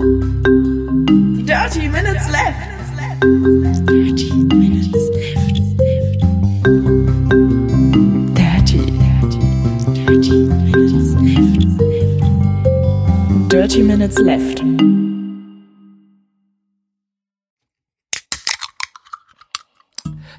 Dirty 0.00 1.88
Minutes 1.90 2.30
Left. 2.30 2.56
Dirty 3.84 4.32
Minutes 4.32 4.92
Left. 5.12 5.60
Dirty, 8.34 8.80
dirty, 8.96 9.40
dirty 9.92 10.36
Minutes 10.62 11.12
Left. 11.20 11.60
Dirty 13.50 13.82
Minutes 13.82 14.18
Left. 14.20 14.64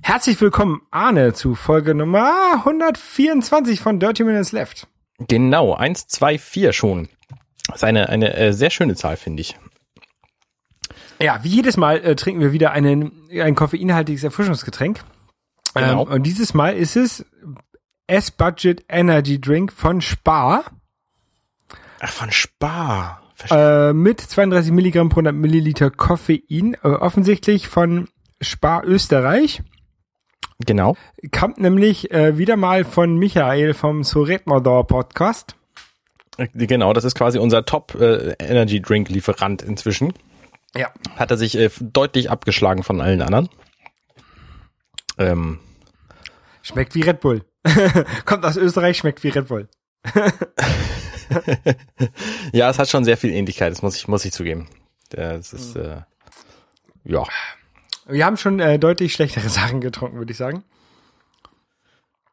Herzlich 0.02 0.41
willkommen, 0.41 0.82
Arne, 0.89 1.34
zu 1.34 1.54
Folge 1.54 1.93
Nummer 1.93 2.64
124 2.66 3.80
von 3.80 4.00
Dirty 4.00 4.23
Minutes 4.23 4.54
Left. 4.54 4.88
Genau, 5.28 5.75
1, 5.75 6.07
2, 6.07 6.39
4 6.39 6.73
schon. 6.73 7.09
Das 7.72 7.80
ist 7.80 7.84
eine, 7.84 8.10
eine 8.10 8.36
äh, 8.36 8.54
sehr 8.54 8.70
schöne 8.70 8.96
Zahl, 8.96 9.18
finde 9.18 9.42
ich. 9.42 9.58
Ja, 11.20 11.44
wie 11.44 11.50
jedes 11.50 11.78
Mal 11.78 11.98
äh, 12.04 12.16
trinken 12.16 12.41
wir 12.41 12.52
wieder 12.52 12.72
einen, 12.72 13.30
ein 13.32 13.55
koffeinhaltiges 13.55 14.23
Erfrischungsgetränk. 14.23 15.02
Genau. 15.73 16.05
Ähm, 16.05 16.14
und 16.14 16.23
dieses 16.23 16.54
Mal 16.54 16.76
ist 16.76 16.95
es 16.95 17.26
S-Budget 18.08 18.84
Energy 18.90 19.40
Drink 19.40 19.72
von 19.72 20.02
Spar 20.02 20.66
Ach, 22.02 22.09
von 22.09 22.31
Spar. 22.31 23.22
Äh, 23.50 23.94
mit 23.94 24.20
32 24.20 24.72
Milligramm 24.72 25.09
pro 25.09 25.20
100 25.20 25.36
Milliliter 25.36 25.90
Koffein, 25.92 26.76
äh, 26.84 26.88
offensichtlich 26.88 27.67
von 27.67 28.08
Spar 28.40 28.84
Österreich. 28.86 29.62
genau. 30.59 30.95
Kommt 31.31 31.59
nämlich 31.59 32.12
äh, 32.12 32.38
wieder 32.38 32.58
mal 32.58 32.84
von 32.84 33.17
Michael 33.17 33.73
vom 33.73 34.03
Soretmodor 34.03 34.88
Podcast. 34.88 35.56
Äh, 36.38 36.48
Genau, 36.53 36.94
das 36.94 37.03
ist 37.03 37.16
quasi 37.16 37.38
unser 37.40 37.66
Top 37.66 37.95
äh, 37.95 38.35
Energy 38.39 38.81
Drink 38.81 39.09
Lieferant 39.09 39.62
inzwischen. 39.62 40.13
Ja. 40.76 40.91
Hat 41.16 41.31
er 41.31 41.38
sich 41.38 41.58
äh, 41.58 41.70
deutlich 41.80 42.30
abgeschlagen 42.30 42.84
von 42.84 43.02
allen 43.02 43.22
anderen. 43.22 43.50
Ähm, 45.17 45.59
Schmeckt 46.61 46.95
wie 46.95 47.02
Red 47.02 47.19
Bull. 47.19 47.44
Kommt 48.25 48.45
aus 48.45 48.58
Österreich, 48.58 48.97
schmeckt 48.97 49.23
wie 49.23 49.30
Red 49.30 49.47
Bull. 49.47 49.67
ja, 52.52 52.69
es 52.69 52.80
hat 52.80 52.89
schon 52.89 53.03
sehr 53.03 53.17
viel 53.17 53.31
Ähnlichkeit, 53.31 53.72
das 53.72 53.81
muss 53.81 53.95
ich, 53.95 54.08
muss 54.08 54.25
ich 54.25 54.31
zugeben. 54.31 54.67
Das 55.09 55.53
ist, 55.53 55.75
äh, 55.75 56.02
ja. 57.03 57.23
Wir 58.08 58.25
haben 58.25 58.38
schon 58.38 58.59
äh, 58.59 58.80
deutlich 58.80 59.13
schlechtere 59.13 59.50
Sachen 59.50 59.81
getrunken, 59.81 60.17
würde 60.17 60.31
ich 60.31 60.38
sagen. 60.38 60.63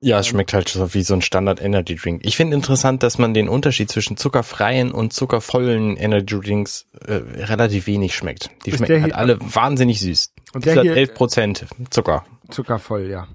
Ja, 0.00 0.20
es 0.20 0.28
schmeckt 0.28 0.52
halt 0.52 0.68
so 0.68 0.94
wie 0.94 1.02
so 1.02 1.14
ein 1.14 1.22
Standard 1.22 1.60
Energy 1.60 1.96
Drink. 1.96 2.20
Ich 2.24 2.36
finde 2.36 2.54
interessant, 2.54 3.02
dass 3.02 3.18
man 3.18 3.34
den 3.34 3.48
Unterschied 3.48 3.90
zwischen 3.90 4.16
zuckerfreien 4.16 4.92
und 4.92 5.12
zuckervollen 5.12 5.96
Energy 5.96 6.38
Drinks 6.38 6.86
äh, 7.04 7.14
relativ 7.14 7.88
wenig 7.88 8.14
schmeckt. 8.14 8.50
Die 8.64 8.70
Ist 8.70 8.76
schmecken 8.76 9.02
halt 9.02 9.14
alle 9.14 9.38
wahnsinnig 9.40 10.00
süß. 10.00 10.32
Und 10.54 10.64
der 10.64 10.82
hier- 10.82 10.94
11 10.96 11.14
Prozent 11.14 11.66
Zucker. 11.90 12.24
Zuckervoll, 12.48 13.08
ja. 13.10 13.26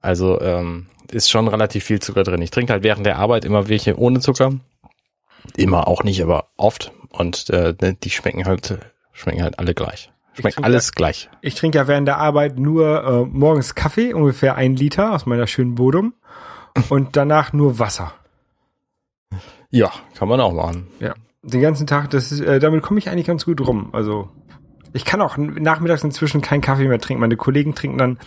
Also 0.00 0.40
ähm, 0.40 0.86
ist 1.12 1.30
schon 1.30 1.46
relativ 1.46 1.84
viel 1.84 2.00
Zucker 2.00 2.24
drin. 2.24 2.42
Ich 2.42 2.50
trinke 2.50 2.72
halt 2.72 2.82
während 2.82 3.06
der 3.06 3.18
Arbeit 3.18 3.44
immer 3.44 3.68
welche 3.68 3.96
ohne 3.96 4.18
Zucker. 4.18 4.54
Immer 5.56 5.86
auch 5.86 6.02
nicht, 6.02 6.20
aber 6.22 6.48
oft. 6.56 6.90
Und 7.10 7.48
äh, 7.50 7.74
die 8.02 8.10
schmecken 8.10 8.44
halt, 8.44 8.78
schmecken 9.12 9.42
halt 9.42 9.58
alle 9.58 9.74
gleich. 9.74 10.10
Schmeckt 10.34 10.64
alles 10.64 10.92
gleich. 10.92 11.28
Ich 11.40 11.54
trinke 11.54 11.78
ja 11.78 11.88
während 11.88 12.08
der 12.08 12.18
Arbeit 12.18 12.58
nur 12.58 13.04
äh, 13.04 13.24
morgens 13.26 13.74
Kaffee, 13.74 14.14
ungefähr 14.14 14.56
ein 14.56 14.76
Liter 14.76 15.12
aus 15.12 15.26
meiner 15.26 15.46
schönen 15.46 15.74
Bodum. 15.74 16.14
Und 16.88 17.16
danach 17.16 17.52
nur 17.52 17.78
Wasser. 17.78 18.14
Ja, 19.70 19.90
kann 20.16 20.28
man 20.28 20.40
auch 20.40 20.54
machen. 20.54 20.88
Ja. 21.00 21.14
Den 21.42 21.60
ganzen 21.60 21.86
Tag, 21.86 22.10
das 22.10 22.32
ist, 22.32 22.40
äh, 22.40 22.60
damit 22.60 22.82
komme 22.82 22.98
ich 22.98 23.10
eigentlich 23.10 23.26
ganz 23.26 23.44
gut 23.44 23.60
rum. 23.66 23.90
Also 23.92 24.30
ich 24.92 25.04
kann 25.04 25.20
auch 25.20 25.36
nachmittags 25.36 26.04
inzwischen 26.04 26.40
keinen 26.40 26.60
Kaffee 26.60 26.88
mehr 26.88 26.98
trinken. 26.98 27.20
Meine 27.20 27.36
Kollegen 27.36 27.74
trinken 27.74 27.98
dann 27.98 28.18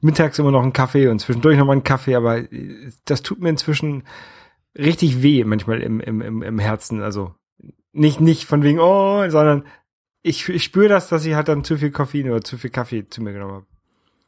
mittags 0.00 0.38
immer 0.38 0.50
noch 0.50 0.62
einen 0.62 0.72
Kaffee 0.72 1.08
und 1.08 1.20
zwischendurch 1.20 1.58
noch 1.58 1.66
mal 1.66 1.72
einen 1.72 1.84
Kaffee, 1.84 2.14
aber 2.14 2.38
äh, 2.38 2.90
das 3.04 3.22
tut 3.22 3.40
mir 3.40 3.50
inzwischen 3.50 4.04
richtig 4.76 5.22
weh 5.22 5.44
manchmal 5.44 5.80
im, 5.80 6.00
im, 6.00 6.20
im, 6.20 6.42
im 6.42 6.58
Herzen. 6.58 7.02
Also 7.02 7.34
nicht, 7.92 8.20
nicht 8.20 8.44
von 8.44 8.62
wegen, 8.62 8.78
oh, 8.78 9.28
sondern 9.30 9.64
ich, 10.26 10.48
ich 10.48 10.64
spüre 10.64 10.88
das, 10.88 11.08
dass 11.08 11.24
ich 11.24 11.34
halt 11.34 11.48
dann 11.48 11.62
zu 11.62 11.78
viel 11.78 11.92
Koffein 11.92 12.28
oder 12.28 12.42
zu 12.42 12.58
viel 12.58 12.70
Kaffee 12.70 13.08
zu 13.08 13.22
mir 13.22 13.32
genommen 13.32 13.54
habe. 13.54 13.66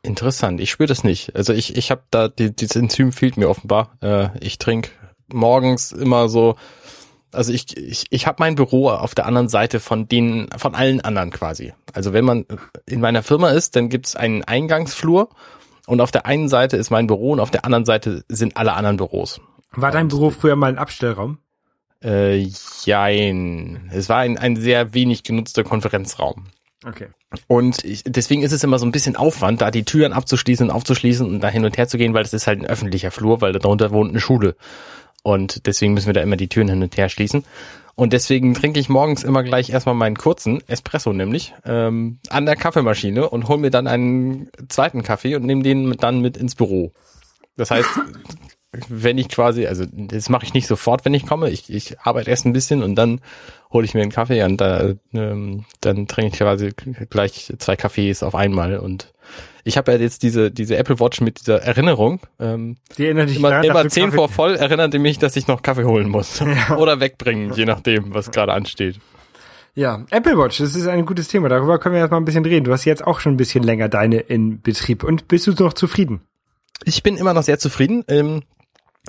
Interessant. 0.03 0.61
Ich 0.61 0.71
spüre 0.71 0.87
das 0.87 1.03
nicht. 1.03 1.35
Also 1.35 1.53
ich, 1.53 1.77
ich 1.77 1.91
habe 1.91 2.03
da, 2.11 2.29
die, 2.29 2.55
dieses 2.55 2.77
Enzym 2.77 3.11
fehlt 3.11 3.37
mir 3.37 3.49
offenbar. 3.49 3.97
Äh, 4.01 4.29
ich 4.41 4.59
trinke 4.59 4.91
morgens 5.27 5.91
immer 5.91 6.29
so, 6.29 6.55
also 7.33 7.53
ich, 7.53 7.77
ich, 7.77 8.07
ich 8.11 8.27
habe 8.29 8.37
mein 8.39 8.55
Büro 8.55 8.91
auf 8.91 9.17
der 9.17 9.27
anderen 9.27 9.49
Seite 9.49 9.81
von 9.81 10.07
den, 10.07 10.49
von 10.57 10.77
allen 10.77 11.01
anderen 11.01 11.31
quasi. 11.31 11.73
Also 11.93 12.13
wenn 12.13 12.25
man 12.25 12.47
in 12.87 13.01
meiner 13.01 13.25
Firma 13.25 13.51
ist, 13.51 13.75
dann 13.75 13.89
gibt's 13.89 14.15
einen 14.15 14.45
Eingangsflur 14.45 15.29
und 15.89 16.01
auf 16.01 16.13
der 16.13 16.27
einen 16.27 16.49
Seite 16.49 16.77
ist 16.77 16.91
mein 16.91 17.09
Büro 17.09 17.33
und 17.33 17.41
auf 17.41 17.51
der 17.51 17.65
anderen 17.65 17.85
Seite 17.85 18.25
sind 18.29 18.57
alle 18.57 18.75
anderen 18.75 18.99
Büros. 18.99 19.41
War 19.73 19.91
dein 19.91 20.09
Büro 20.09 20.31
früher 20.31 20.55
mal 20.55 20.71
ein 20.71 20.79
Abstellraum? 20.79 21.39
Äh, 22.03 22.49
jein. 22.85 23.91
Es 23.93 24.09
war 24.09 24.19
ein, 24.19 24.39
ein 24.39 24.57
sehr 24.57 24.95
wenig 24.95 25.23
genutzter 25.23 25.65
Konferenzraum. 25.65 26.47
Okay. 26.87 27.09
Und 27.47 27.85
ich, 27.85 28.05
deswegen 28.07 28.43
ist 28.43 28.53
es 28.53 28.65
immer 28.65 28.79
so 28.79 28.87
ein 28.87 28.93
bisschen 28.93 29.17
Aufwand, 29.17 29.61
da 29.61 29.71
die 29.71 29.85
Türen 29.85 30.13
abzuschließen 30.13 30.69
und 30.69 30.75
aufzuschließen 30.75 31.27
und 31.27 31.41
da 31.41 31.49
hin 31.49 31.65
und 31.65 31.77
her 31.77 31.89
zu 31.89 31.99
gehen, 31.99 32.15
weil 32.15 32.23
das 32.23 32.33
ist 32.33 32.47
halt 32.47 32.61
ein 32.61 32.67
öffentlicher 32.67 33.11
Flur, 33.11 33.41
weil 33.41 33.53
darunter 33.53 33.91
wohnt 33.91 34.11
eine 34.11 34.21
Schule. 34.21 34.57
Und 35.23 35.67
deswegen 35.67 35.93
müssen 35.93 36.07
wir 36.07 36.15
da 36.15 36.23
immer 36.23 36.37
die 36.37 36.49
Türen 36.49 36.69
hin 36.69 36.83
und 36.83 36.97
her 36.97 37.09
schließen. 37.09 37.45
Und 37.97 38.13
deswegen 38.13 38.55
trinke 38.55 38.79
ich 38.79 38.89
morgens 38.89 39.25
immer 39.25 39.43
gleich 39.43 39.71
erstmal 39.71 39.97
meinen 39.97 40.17
kurzen 40.17 40.63
Espresso 40.69 41.13
nämlich 41.13 41.53
ähm, 41.65 42.21
an 42.31 42.47
der 42.47 42.55
Kaffeemaschine 42.55 43.29
und 43.29 43.49
hol 43.49 43.59
mir 43.59 43.71
dann 43.71 43.89
einen 43.89 44.49
zweiten 44.69 45.03
Kaffee 45.03 45.35
und 45.35 45.45
nehme 45.45 45.65
den 45.65 45.91
dann 45.97 46.21
mit 46.21 46.37
ins 46.37 46.55
Büro. 46.55 46.93
Das 47.57 47.73
heißt, 47.73 47.89
wenn 48.89 49.17
ich 49.19 49.29
quasi, 49.29 49.67
also 49.67 49.85
das 49.91 50.29
mache 50.29 50.45
ich 50.45 50.53
nicht 50.55 50.67
sofort, 50.67 51.05
wenn 51.05 51.15
ich 51.15 51.27
komme. 51.27 51.51
Ich, 51.51 51.73
ich 51.73 51.99
arbeite 52.01 52.31
erst 52.31 52.45
ein 52.45 52.53
bisschen 52.53 52.83
und 52.83 52.97
dann 52.97 53.21
hole 53.73 53.85
ich 53.85 53.95
mir 53.95 54.03
einen 54.03 54.13
Kaffee 54.13 54.43
und 54.45 54.61
da, 54.61 54.93
ähm, 55.15 55.65
dann 55.81 56.07
trinke 56.07 56.33
ich 56.33 56.39
quasi 56.39 56.73
gleich 57.11 57.53
zwei 57.59 57.77
Kaffees 57.77 58.23
auf 58.23 58.35
einmal. 58.35 58.79
Und 58.79 59.13
ich 59.65 59.77
habe 59.79 59.93
ja 59.93 59.99
jetzt 59.99 60.23
diese, 60.23 60.51
diese 60.51 60.77
Apple 60.77 61.01
Watch 61.01 61.21
mit 61.23 61.41
dieser 61.41 61.63
Erinnerung. 61.63 62.21
Ähm, 62.39 62.77
Die 62.99 63.05
erinnert 63.07 63.31
dich 63.31 63.39
immer 63.39 63.51
daran, 63.51 63.65
immer 63.65 63.89
zehn 63.89 64.05
Kaffee- 64.07 64.17
vor 64.17 64.29
voll 64.29 64.55
erinnert 64.57 64.93
die 64.93 64.99
mich, 64.99 65.19
dass 65.19 65.37
ich 65.37 65.47
noch 65.47 65.63
Kaffee 65.63 65.85
holen 65.85 66.09
muss. 66.09 66.43
Oder 66.77 67.01
wegbringen, 67.01 67.53
je 67.55 67.65
nachdem, 67.65 68.13
was 68.15 68.31
gerade 68.31 68.53
ansteht. 68.53 68.97
Ja, 69.75 70.05
Apple 70.11 70.37
Watch, 70.37 70.59
das 70.59 70.75
ist 70.75 70.89
ein 70.89 71.07
gutes 71.07 71.29
Thema. 71.29 71.49
Darüber 71.49 71.79
können 71.79 71.95
wir 71.95 72.03
jetzt 72.03 72.11
mal 72.11 72.17
ein 72.17 72.25
bisschen 72.25 72.45
reden. 72.45 72.65
Du 72.65 72.73
hast 72.73 72.85
jetzt 72.85 73.07
auch 73.07 73.21
schon 73.21 73.35
ein 73.35 73.37
bisschen 73.37 73.63
länger 73.63 73.89
deine 73.89 74.19
in 74.19 74.61
Betrieb. 74.61 75.05
Und 75.05 75.29
bist 75.29 75.47
du 75.47 75.53
noch 75.53 75.73
zufrieden? 75.73 76.21
Ich 76.85 77.03
bin 77.03 77.17
immer 77.17 77.33
noch 77.33 77.43
sehr 77.45 77.59
zufrieden. 77.59 78.05
Ähm, 78.09 78.43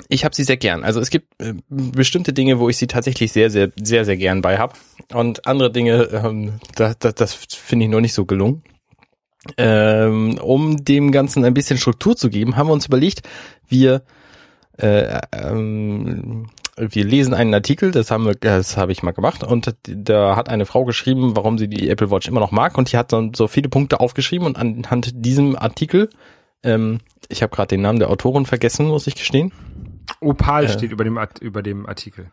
ich 0.08 0.26
habe 0.26 0.36
sie 0.36 0.44
sehr 0.44 0.58
gern. 0.58 0.84
Also 0.84 1.00
es 1.00 1.10
gibt 1.10 1.42
äh, 1.42 1.54
bestimmte 1.70 2.34
Dinge, 2.34 2.60
wo 2.60 2.70
ich 2.70 2.78
sie 2.78 2.88
tatsächlich 2.88 3.32
sehr, 3.32 3.50
sehr, 3.50 3.72
sehr, 3.82 4.06
sehr 4.06 4.18
gern 4.18 4.42
bei 4.42 4.58
hab. 4.58 4.78
Und 5.14 5.46
andere 5.46 5.72
Dinge, 5.72 6.04
ähm, 6.12 6.60
da, 6.76 6.94
da, 6.98 7.12
das 7.12 7.34
finde 7.34 7.86
ich 7.86 7.92
noch 7.92 8.02
nicht 8.02 8.14
so 8.14 8.26
gelungen. 8.26 8.64
Ähm, 9.58 10.38
um 10.42 10.84
dem 10.84 11.12
Ganzen 11.12 11.46
ein 11.46 11.54
bisschen 11.54 11.78
Struktur 11.78 12.16
zu 12.16 12.30
geben, 12.30 12.56
haben 12.56 12.68
wir 12.68 12.74
uns 12.74 12.88
überlegt, 12.88 13.22
wir 13.68 14.04
äh, 14.78 15.22
ähm, 15.32 16.48
wir 16.80 17.04
lesen 17.04 17.34
einen 17.34 17.54
Artikel, 17.54 17.92
das 17.92 18.10
haben 18.10 18.26
wir, 18.26 18.36
das 18.36 18.78
habe 18.78 18.92
ich 18.92 19.04
mal 19.04 19.12
gemacht, 19.12 19.44
und 19.44 19.76
da 19.84 20.36
hat 20.36 20.50
eine 20.50 20.66
Frau 20.66 20.86
geschrieben, 20.86 21.36
warum 21.36 21.58
sie 21.58 21.68
die 21.68 21.90
Apple 21.90 22.10
Watch 22.10 22.28
immer 22.28 22.40
noch 22.40 22.52
mag, 22.52 22.78
und 22.78 22.92
die 22.92 22.98
hat 22.98 23.12
dann 23.12 23.34
so 23.34 23.48
viele 23.48 23.70
Punkte 23.70 24.00
aufgeschrieben 24.00 24.48
und 24.48 24.58
anhand 24.58 25.12
diesem 25.14 25.58
Artikel, 25.58 26.10
ähm, 26.64 27.00
ich 27.28 27.42
habe 27.44 27.56
gerade 27.56 27.68
den 27.70 27.82
Namen 27.82 28.00
der 28.00 28.10
Autorin 28.10 28.46
vergessen, 28.46 28.88
muss 28.88 29.08
ich 29.08 29.16
gestehen. 29.16 29.52
Opal 30.22 30.66
Äh. 30.66 30.70
steht 30.70 30.92
über 30.92 31.04
dem, 31.04 31.20
über 31.42 31.62
dem 31.62 31.86
Artikel. 31.86 32.32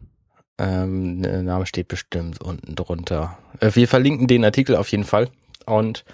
Ähm, 0.58 1.22
der 1.22 1.42
Name 1.42 1.66
steht 1.66 1.88
bestimmt 1.88 2.40
unten 2.40 2.74
drunter. 2.74 3.38
Äh, 3.60 3.72
wir 3.74 3.88
verlinken 3.88 4.26
den 4.26 4.44
Artikel 4.44 4.74
auf 4.76 4.88
jeden 4.90 5.04
Fall. 5.04 5.28
Und 5.66 6.04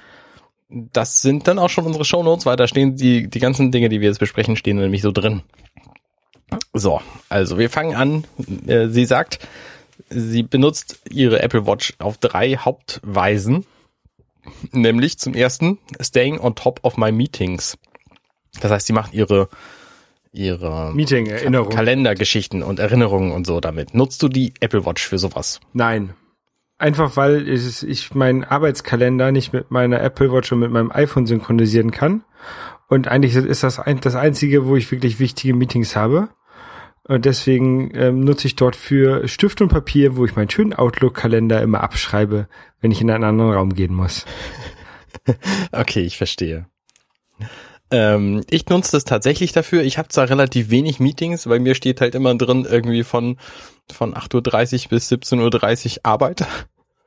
das 0.69 1.23
sind 1.23 1.47
dann 1.47 1.59
auch 1.59 1.69
schon 1.71 1.87
unsere 1.87 2.05
Shownotes, 2.05 2.47
weil 2.47 2.57
da 2.57 2.67
stehen 2.67 2.97
die, 2.97 3.29
die 3.29 3.39
ganzen 3.39 3.71
Dinge, 3.71 3.89
die 3.89 4.01
wir 4.01 4.09
jetzt 4.09 4.19
besprechen, 4.19 4.57
stehen 4.57 4.79
nämlich 4.79 5.03
so 5.03 5.13
drin. 5.13 5.43
So, 6.73 7.01
also 7.29 7.59
wir 7.59 7.71
fangen 7.71 7.95
an. 7.95 8.25
Äh, 8.67 8.89
Sie 8.89 9.05
sagt, 9.05 9.39
sie 10.11 10.43
benutzt 10.43 11.01
ihre 11.11 11.41
Apple 11.41 11.67
Watch 11.67 11.95
auf 11.99 12.19
drei 12.19 12.57
Hauptweisen. 12.57 13.65
Nämlich 14.73 15.19
zum 15.19 15.35
ersten, 15.35 15.79
staying 16.01 16.41
on 16.41 16.55
top 16.57 16.81
of 16.83 16.97
my 16.97 17.13
meetings. 17.13 17.79
Das 18.61 18.71
heißt, 18.71 18.87
sie 18.87 18.93
macht 18.93 19.15
ihre, 19.15 19.49
ihre 20.33 20.93
Meeting, 20.95 21.27
Erinnerung. 21.27 21.71
Kalendergeschichten 21.71 22.63
und 22.63 22.79
Erinnerungen 22.79 23.33
und 23.33 23.47
so 23.47 23.61
damit. 23.61 23.95
Nutzt 23.95 24.23
du 24.23 24.29
die 24.29 24.55
Apple 24.61 24.85
Watch 24.85 25.07
für 25.07 25.19
sowas? 25.19 25.61
Nein. 25.73 26.15
Einfach 26.79 27.17
weil 27.17 27.49
ich, 27.49 27.87
ich 27.87 28.15
meinen 28.15 28.45
Arbeitskalender 28.45 29.31
nicht 29.31 29.53
mit 29.53 29.71
meiner 29.71 30.01
Apple 30.01 30.33
Watch 30.33 30.51
und 30.53 30.59
mit 30.59 30.71
meinem 30.71 30.91
iPhone 30.91 31.27
synchronisieren 31.27 31.93
kann. 31.93 32.25
Und 32.89 33.09
eigentlich 33.09 33.37
ist 33.37 33.63
das 33.63 33.79
ein, 33.79 34.01
das 34.01 34.17
einzige, 34.17 34.67
wo 34.67 34.77
ich 34.77 34.91
wirklich 34.91 35.19
wichtige 35.19 35.55
Meetings 35.55 35.97
habe. 35.97 36.29
Und 37.05 37.25
deswegen 37.25 37.91
ähm, 37.95 38.21
nutze 38.21 38.47
ich 38.47 38.57
dort 38.57 38.77
für 38.77 39.27
Stift 39.27 39.61
und 39.61 39.69
Papier, 39.69 40.17
wo 40.17 40.25
ich 40.25 40.37
meinen 40.37 40.51
schönen 40.51 40.73
Outlook-Kalender 40.73 41.61
immer 41.63 41.83
abschreibe, 41.83 42.49
wenn 42.81 42.91
ich 42.91 43.01
in 43.01 43.11
einen 43.11 43.25
anderen 43.25 43.53
Raum 43.53 43.75
gehen 43.75 43.95
muss. 43.95 44.25
Okay, 45.71 46.01
ich 46.01 46.17
verstehe. 46.17 46.67
Ähm, 47.93 48.43
ich 48.49 48.67
nutze 48.69 48.93
das 48.93 49.05
tatsächlich 49.05 49.53
dafür. 49.53 49.83
Ich 49.83 49.99
habe 49.99 50.09
zwar 50.09 50.29
relativ 50.29 50.71
wenig 50.71 50.99
Meetings, 50.99 51.47
weil 51.47 51.61
mir 51.61 51.75
steht 51.75 52.01
halt 52.01 52.15
immer 52.15 52.35
drin 52.35 52.67
irgendwie 52.69 53.05
von, 53.05 53.37
von 53.93 54.15
8.30 54.15 54.85
Uhr 54.85 54.89
bis 54.89 55.13
17.30 55.13 55.99
Uhr 55.99 56.01
Arbeit. 56.03 56.47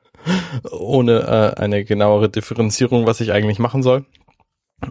Ohne 0.70 1.54
äh, 1.56 1.60
eine 1.60 1.84
genauere 1.84 2.28
Differenzierung, 2.28 3.04
was 3.04 3.20
ich 3.20 3.32
eigentlich 3.32 3.58
machen 3.58 3.82
soll. 3.82 4.06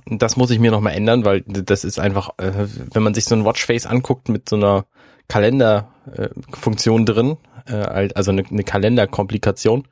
Das 0.07 0.36
muss 0.36 0.51
ich 0.51 0.59
mir 0.59 0.71
nochmal 0.71 0.94
ändern, 0.94 1.24
weil 1.25 1.42
das 1.42 1.83
ist 1.86 2.00
einfach, 2.00 2.31
äh, 2.38 2.51
wenn 2.94 3.03
man 3.03 3.13
sich 3.13 3.25
so 3.25 3.36
ein 3.36 3.45
Watchface 3.45 3.86
anguckt 3.86 4.30
mit 4.30 4.50
so 4.50 4.57
einer 4.57 4.86
Kalenderfunktion 5.30 7.01
äh, 7.03 7.06
drin, 7.06 7.38
äh, 7.68 8.09
also 8.13 8.31
eine, 8.31 8.44
eine 8.50 8.63
Kalenderkomplikation, 8.63 9.88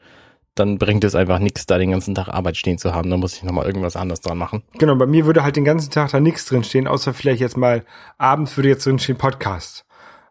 dann 0.56 0.78
bringt 0.78 1.04
es 1.04 1.16
einfach 1.16 1.40
nichts, 1.40 1.66
da 1.66 1.78
den 1.78 1.92
ganzen 1.92 2.16
Tag 2.16 2.28
Arbeit 2.28 2.58
stehen 2.58 2.78
zu 2.78 2.94
haben. 2.94 3.10
Da 3.10 3.18
muss 3.18 3.36
ich 3.36 3.44
nochmal 3.44 3.66
irgendwas 3.66 3.96
anderes 3.96 4.22
dran 4.22 4.38
machen. 4.38 4.64
Genau, 4.78 4.96
bei 4.96 5.08
mir 5.08 5.26
würde 5.26 5.44
halt 5.44 5.56
den 5.56 5.66
ganzen 5.66 5.92
Tag 5.92 6.12
da 6.12 6.20
nichts 6.20 6.46
drin 6.46 6.64
stehen, 6.64 6.88
außer 6.88 7.14
vielleicht 7.14 7.42
jetzt 7.42 7.58
mal 7.58 7.84
abends 8.18 8.56
würde 8.58 8.70
jetzt 8.70 8.86
drin 8.86 9.00
stehen 9.00 9.18
Podcast. 9.18 9.86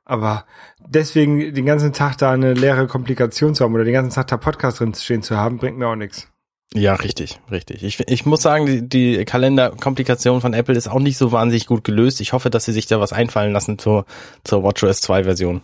Aber 0.04 0.44
deswegen 0.78 1.54
den 1.54 1.66
ganzen 1.66 1.92
Tag 1.92 2.18
da 2.18 2.32
eine 2.32 2.54
leere 2.54 2.86
Komplikation 2.86 3.54
zu 3.54 3.64
haben 3.64 3.74
oder 3.74 3.84
den 3.84 3.94
ganzen 3.94 4.14
Tag 4.14 4.28
da 4.28 4.36
Podcast 4.36 4.80
drin 4.80 4.94
stehen 4.94 5.22
zu 5.22 5.36
haben, 5.36 5.58
bringt 5.58 5.78
mir 5.78 5.88
auch 5.88 5.96
nichts. 5.96 6.28
Ja, 6.74 6.94
richtig, 6.94 7.38
richtig. 7.50 7.82
Ich, 7.82 8.00
ich 8.08 8.24
muss 8.24 8.42
sagen, 8.42 8.66
die, 8.66 8.88
die 8.88 9.24
Kalenderkomplikation 9.24 10.40
von 10.40 10.54
Apple 10.54 10.74
ist 10.74 10.88
auch 10.88 11.00
nicht 11.00 11.18
so 11.18 11.30
wahnsinnig 11.30 11.66
gut 11.66 11.84
gelöst. 11.84 12.20
Ich 12.20 12.32
hoffe, 12.32 12.48
dass 12.48 12.64
sie 12.64 12.72
sich 12.72 12.86
da 12.86 12.98
was 12.98 13.12
einfallen 13.12 13.52
lassen 13.52 13.78
zur, 13.78 14.06
zur 14.42 14.62
WatchOS 14.62 15.02
2 15.02 15.24
Version. 15.24 15.60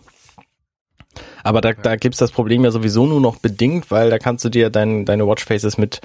Aber 1.43 1.61
da, 1.61 1.73
da 1.73 1.95
gibt's 1.95 2.19
das 2.19 2.31
Problem 2.31 2.63
ja 2.63 2.71
sowieso 2.71 3.05
nur 3.05 3.21
noch 3.21 3.37
bedingt, 3.37 3.91
weil 3.91 4.09
da 4.09 4.19
kannst 4.19 4.45
du 4.45 4.49
dir 4.49 4.69
dein, 4.69 5.05
deine 5.05 5.27
Watchfaces 5.27 5.77
mit, 5.77 6.01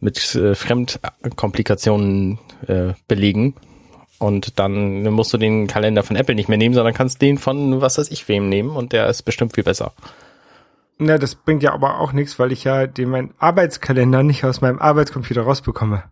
mit 0.00 0.34
äh, 0.34 0.54
Fremdkomplikationen 0.54 2.38
äh, 2.66 2.92
belegen. 3.08 3.54
Und 4.18 4.58
dann 4.58 5.02
musst 5.02 5.32
du 5.32 5.38
den 5.38 5.66
Kalender 5.66 6.02
von 6.02 6.16
Apple 6.16 6.34
nicht 6.34 6.48
mehr 6.48 6.58
nehmen, 6.58 6.74
sondern 6.74 6.94
kannst 6.94 7.20
den 7.20 7.38
von 7.38 7.80
was 7.80 7.98
weiß 7.98 8.10
ich 8.10 8.26
wem 8.28 8.48
nehmen 8.48 8.70
und 8.70 8.92
der 8.92 9.08
ist 9.08 9.22
bestimmt 9.22 9.54
viel 9.54 9.64
besser. 9.64 9.92
Na, 10.98 11.18
das 11.18 11.34
bringt 11.34 11.62
ja 11.62 11.72
aber 11.72 12.00
auch 12.00 12.12
nichts, 12.12 12.38
weil 12.38 12.52
ich 12.52 12.64
ja 12.64 12.86
den 12.86 13.10
meinen 13.10 13.34
Arbeitskalender 13.38 14.22
nicht 14.22 14.44
aus 14.44 14.60
meinem 14.60 14.78
Arbeitscomputer 14.78 15.42
rausbekomme. 15.42 16.04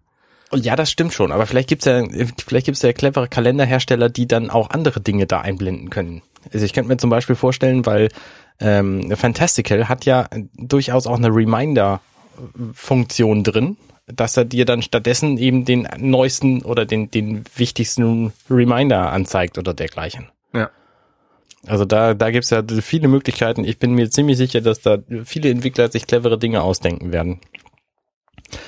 Ja, 0.55 0.77
das 0.77 0.91
stimmt 0.91 1.15
schon, 1.15 1.33
aber 1.33 1.47
vielleicht 1.47 1.69
gibt's 1.69 1.87
ja, 1.87 2.03
vielleicht 2.45 2.67
gibt's 2.67 2.83
ja 2.83 2.93
clevere 2.93 3.29
Kalenderhersteller, 3.29 4.11
die 4.11 4.27
dann 4.27 4.51
auch 4.51 4.71
andere 4.71 5.01
Dinge 5.01 5.27
da 5.27 5.41
einblenden 5.41 5.89
können. 5.89 6.23
Also 6.53 6.67
ich 6.67 6.75
könnte 6.75 6.89
mir 6.89 6.99
zum 6.99 7.09
Beispiel 7.09 7.37
vorstellen, 7.37 7.87
weil 7.87 8.09
ähm, 8.63 9.15
Fantastical 9.17 9.89
hat 9.89 10.05
ja 10.05 10.29
durchaus 10.55 11.07
auch 11.07 11.19
eine 11.19 11.35
Reminder-Funktion 11.35 13.45
drin, 13.45 13.77
dass 14.07 14.37
er 14.37 14.45
dir 14.45 14.65
dann 14.65 14.83
stattdessen 14.83 15.39
eben 15.39 15.65
den 15.65 15.89
neuesten 15.99 16.63
oder 16.63 16.87
den, 16.87 17.11
den 17.11 17.45
wichtigsten 17.57 18.33
Reminder 18.51 19.13
anzeigt 19.13 19.59
oder 19.59 19.75
dergleichen. 19.75 20.29
Ja. 20.55 20.71
Also 21.67 21.85
da, 21.85 22.15
da 22.15 22.31
gibt's 22.31 22.51
ja 22.51 22.63
viele 22.81 23.09
Möglichkeiten. 23.09 23.65
Ich 23.65 23.79
bin 23.79 23.95
mir 23.95 24.11
ziemlich 24.11 24.37
sicher, 24.37 24.61
dass 24.61 24.81
da 24.81 24.99
viele 25.25 25.51
Entwickler 25.51 25.91
sich 25.91 26.07
clevere 26.07 26.39
Dinge 26.39 26.63
ausdenken 26.63 27.13
werden. 27.13 27.41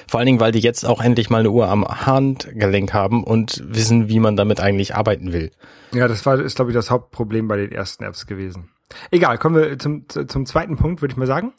Vor 0.09 0.19
allen 0.19 0.27
Dingen, 0.27 0.41
weil 0.41 0.53
die 0.53 0.61
jetzt 0.61 0.87
auch 0.87 1.03
endlich 1.03 1.29
mal 1.29 1.41
eine 1.41 1.51
Uhr 1.51 1.69
am 1.69 1.85
Handgelenk 1.85 2.95
haben 2.95 3.25
und 3.25 3.63
wissen, 3.67 4.09
wie 4.09 4.21
man 4.21 4.37
damit 4.37 4.61
eigentlich 4.61 4.95
arbeiten 4.95 5.33
will. 5.33 5.51
Ja, 5.93 6.09
das 6.09 6.25
war, 6.25 6.41
ist 6.41 6.57
glaube 6.57 6.71
ich 6.71 6.75
das 6.75 6.91
Hauptproblem 6.91 7.49
bei 7.49 7.57
den 7.57 7.73
ersten 7.73 8.05
Apps 8.05 8.27
gewesen. 8.27 8.71
Egal, 9.11 9.39
kommen 9.39 9.57
wir 9.57 9.79
zum, 9.79 10.07
zum 10.09 10.47
zweiten 10.47 10.77
Punkt, 10.77 11.03
würde 11.03 11.13
ich 11.13 11.17
mal 11.17 11.27
sagen. 11.27 11.53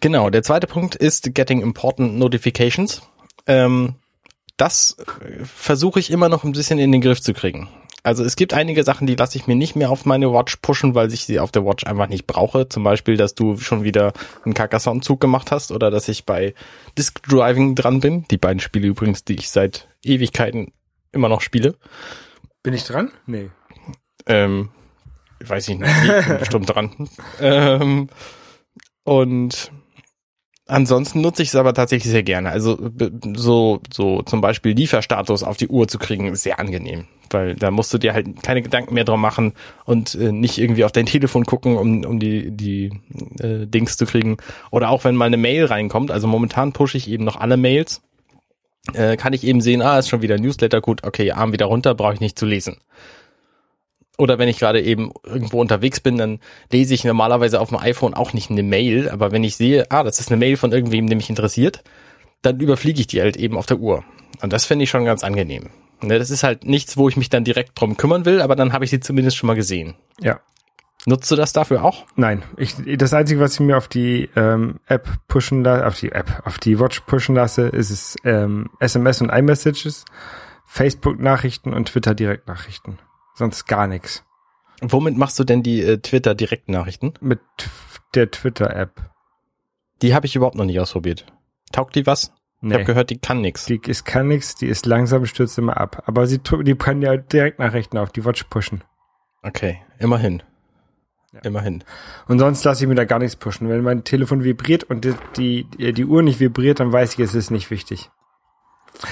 Genau, 0.00 0.30
der 0.30 0.42
zweite 0.42 0.66
Punkt 0.66 0.94
ist 0.94 1.34
Getting 1.34 1.62
Important 1.62 2.18
Notifications. 2.18 3.02
Ähm, 3.46 3.94
das 4.56 4.96
versuche 5.42 5.98
ich 5.98 6.10
immer 6.10 6.28
noch 6.28 6.44
ein 6.44 6.52
bisschen 6.52 6.78
in 6.78 6.92
den 6.92 7.00
Griff 7.00 7.20
zu 7.20 7.32
kriegen. 7.32 7.68
Also 8.02 8.22
es 8.22 8.36
gibt 8.36 8.52
einige 8.52 8.84
Sachen, 8.84 9.06
die 9.06 9.14
lasse 9.14 9.38
ich 9.38 9.46
mir 9.46 9.56
nicht 9.56 9.76
mehr 9.76 9.90
auf 9.90 10.04
meine 10.04 10.30
Watch 10.30 10.56
pushen, 10.56 10.94
weil 10.94 11.10
ich 11.12 11.24
sie 11.24 11.40
auf 11.40 11.50
der 11.50 11.64
Watch 11.64 11.84
einfach 11.84 12.06
nicht 12.06 12.26
brauche. 12.26 12.68
Zum 12.68 12.84
Beispiel, 12.84 13.16
dass 13.16 13.34
du 13.34 13.56
schon 13.56 13.82
wieder 13.82 14.12
einen 14.44 14.52
Carcassonne-Zug 14.52 15.20
gemacht 15.20 15.50
hast 15.50 15.72
oder 15.72 15.90
dass 15.90 16.06
ich 16.08 16.26
bei 16.26 16.54
Disk 16.98 17.22
Driving 17.22 17.74
dran 17.74 18.00
bin. 18.00 18.26
Die 18.30 18.36
beiden 18.36 18.60
Spiele 18.60 18.88
übrigens, 18.88 19.24
die 19.24 19.36
ich 19.36 19.48
seit 19.48 19.88
Ewigkeiten 20.04 20.72
immer 21.12 21.30
noch 21.30 21.40
spiele. 21.40 21.76
Bin 22.62 22.74
ich 22.74 22.84
dran? 22.84 23.10
Nee. 23.24 23.48
Ähm, 24.26 24.68
weiß 25.48 25.68
ich 25.68 25.78
nicht, 25.78 26.38
bestimmt 26.38 26.74
dran. 26.74 27.08
Ähm, 27.40 28.08
und 29.04 29.70
ansonsten 30.66 31.20
nutze 31.20 31.42
ich 31.42 31.48
es 31.48 31.56
aber 31.56 31.74
tatsächlich 31.74 32.10
sehr 32.10 32.22
gerne. 32.22 32.50
Also 32.50 32.90
so, 33.34 33.80
so 33.92 34.22
zum 34.22 34.40
Beispiel 34.40 34.72
Lieferstatus 34.72 35.42
auf 35.42 35.56
die 35.56 35.68
Uhr 35.68 35.88
zu 35.88 35.98
kriegen, 35.98 36.26
ist 36.28 36.42
sehr 36.42 36.58
angenehm. 36.58 37.06
Weil 37.30 37.54
da 37.54 37.70
musst 37.70 37.92
du 37.92 37.98
dir 37.98 38.14
halt 38.14 38.42
keine 38.42 38.62
Gedanken 38.62 38.94
mehr 38.94 39.04
drum 39.04 39.20
machen 39.20 39.54
und 39.84 40.14
äh, 40.14 40.30
nicht 40.32 40.58
irgendwie 40.58 40.84
auf 40.84 40.92
dein 40.92 41.06
Telefon 41.06 41.44
gucken, 41.44 41.76
um, 41.76 42.04
um 42.04 42.20
die, 42.20 42.50
die 42.50 42.92
äh, 43.40 43.66
Dings 43.66 43.96
zu 43.96 44.06
kriegen. 44.06 44.36
Oder 44.70 44.90
auch 44.90 45.04
wenn 45.04 45.16
mal 45.16 45.26
eine 45.26 45.36
Mail 45.36 45.64
reinkommt, 45.64 46.10
also 46.10 46.28
momentan 46.28 46.72
pushe 46.72 46.96
ich 46.96 47.08
eben 47.08 47.24
noch 47.24 47.36
alle 47.36 47.56
Mails, 47.56 48.02
äh, 48.92 49.16
kann 49.16 49.32
ich 49.32 49.44
eben 49.44 49.60
sehen, 49.60 49.82
ah, 49.82 49.98
ist 49.98 50.08
schon 50.08 50.22
wieder 50.22 50.38
Newsletter, 50.38 50.80
gut, 50.80 51.02
okay, 51.04 51.32
Arm 51.32 51.52
wieder 51.52 51.66
runter, 51.66 51.94
brauche 51.94 52.14
ich 52.14 52.20
nicht 52.20 52.38
zu 52.38 52.46
lesen 52.46 52.76
oder 54.16 54.38
wenn 54.38 54.48
ich 54.48 54.58
gerade 54.58 54.80
eben 54.80 55.12
irgendwo 55.24 55.60
unterwegs 55.60 56.00
bin, 56.00 56.16
dann 56.16 56.38
lese 56.70 56.94
ich 56.94 57.04
normalerweise 57.04 57.60
auf 57.60 57.70
dem 57.70 57.78
iPhone 57.78 58.14
auch 58.14 58.32
nicht 58.32 58.50
eine 58.50 58.62
Mail, 58.62 59.08
aber 59.08 59.32
wenn 59.32 59.44
ich 59.44 59.56
sehe, 59.56 59.90
ah, 59.90 60.04
das 60.04 60.20
ist 60.20 60.30
eine 60.30 60.38
Mail 60.38 60.56
von 60.56 60.72
irgendwem, 60.72 61.08
der 61.08 61.16
mich 61.16 61.30
interessiert, 61.30 61.82
dann 62.42 62.60
überfliege 62.60 63.00
ich 63.00 63.06
die 63.06 63.20
halt 63.20 63.36
eben 63.36 63.56
auf 63.56 63.66
der 63.66 63.78
Uhr. 63.78 64.04
Und 64.40 64.52
das 64.52 64.66
finde 64.66 64.84
ich 64.84 64.90
schon 64.90 65.04
ganz 65.04 65.24
angenehm. 65.24 65.70
Ne, 66.02 66.18
das 66.18 66.30
ist 66.30 66.42
halt 66.42 66.64
nichts, 66.64 66.96
wo 66.96 67.08
ich 67.08 67.16
mich 67.16 67.30
dann 67.30 67.44
direkt 67.44 67.80
drum 67.80 67.96
kümmern 67.96 68.24
will, 68.24 68.42
aber 68.42 68.56
dann 68.56 68.72
habe 68.72 68.84
ich 68.84 68.90
sie 68.90 69.00
zumindest 69.00 69.36
schon 69.36 69.46
mal 69.46 69.54
gesehen. 69.54 69.94
Ja. 70.20 70.40
Nutzt 71.06 71.30
du 71.30 71.36
das 71.36 71.52
dafür 71.52 71.84
auch? 71.84 72.06
Nein, 72.16 72.42
ich, 72.56 72.76
das 72.96 73.12
einzige, 73.12 73.40
was 73.40 73.54
ich 73.54 73.60
mir 73.60 73.76
auf 73.76 73.88
die 73.88 74.30
ähm, 74.36 74.80
App 74.86 75.08
pushen 75.28 75.62
lasse, 75.62 75.86
auf 75.86 75.98
die 75.98 76.12
App, 76.12 76.42
auf 76.44 76.58
die 76.58 76.78
Watch 76.78 77.00
pushen 77.00 77.34
lasse, 77.34 77.68
ist 77.68 77.90
es 77.90 78.16
ähm, 78.24 78.70
SMS 78.80 79.20
und 79.20 79.30
iMessages, 79.30 80.04
Facebook-Nachrichten 80.66 81.74
und 81.74 81.88
Twitter-Direktnachrichten 81.88 82.98
sonst 83.34 83.66
gar 83.66 83.86
nichts. 83.86 84.24
Womit 84.80 85.16
machst 85.16 85.38
du 85.38 85.44
denn 85.44 85.62
die 85.62 85.82
äh, 85.82 85.98
Twitter-Direktnachrichten? 85.98 87.14
Mit 87.20 87.40
der 88.14 88.30
Twitter-App. 88.30 89.10
Die 90.02 90.14
habe 90.14 90.26
ich 90.26 90.36
überhaupt 90.36 90.56
noch 90.56 90.64
nicht 90.64 90.80
ausprobiert. 90.80 91.26
Taugt 91.72 91.94
die 91.94 92.06
was? 92.06 92.32
Nee. 92.60 92.68
Ich 92.68 92.74
habe 92.74 92.84
gehört, 92.84 93.10
die 93.10 93.18
kann 93.18 93.40
nix. 93.40 93.66
Die 93.66 93.80
ist 93.86 94.04
kann 94.04 94.28
nix, 94.28 94.54
die 94.54 94.68
ist 94.68 94.86
langsam, 94.86 95.26
stürzt 95.26 95.58
immer 95.58 95.76
ab. 95.76 96.02
Aber 96.06 96.26
sie 96.26 96.38
die 96.38 96.74
kann 96.74 97.02
ja 97.02 97.16
Direktnachrichten 97.16 97.98
auf 97.98 98.10
die 98.10 98.24
Watch 98.24 98.44
pushen. 98.44 98.82
Okay, 99.42 99.82
immerhin. 99.98 100.42
Ja. 101.32 101.40
Immerhin. 101.40 101.84
Und 102.26 102.38
sonst 102.38 102.64
lasse 102.64 102.84
ich 102.84 102.88
mir 102.88 102.94
da 102.94 103.04
gar 103.04 103.18
nichts 103.18 103.36
pushen. 103.36 103.68
Wenn 103.68 103.82
mein 103.82 104.04
Telefon 104.04 104.44
vibriert 104.44 104.84
und 104.84 105.04
die, 105.04 105.14
die, 105.36 105.92
die 105.92 106.04
Uhr 106.04 106.22
nicht 106.22 106.40
vibriert, 106.40 106.80
dann 106.80 106.92
weiß 106.92 107.14
ich, 107.14 107.20
es 107.20 107.34
ist 107.34 107.50
nicht 107.50 107.70
wichtig. 107.70 108.10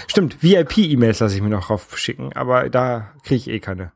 Stimmt, 0.06 0.42
VIP-E-Mails 0.42 1.20
lasse 1.20 1.34
ich 1.34 1.42
mir 1.42 1.48
noch 1.48 1.68
raufschicken, 1.68 2.32
aber 2.34 2.70
da 2.70 3.12
kriege 3.24 3.36
ich 3.36 3.48
eh 3.48 3.60
keine. 3.60 3.92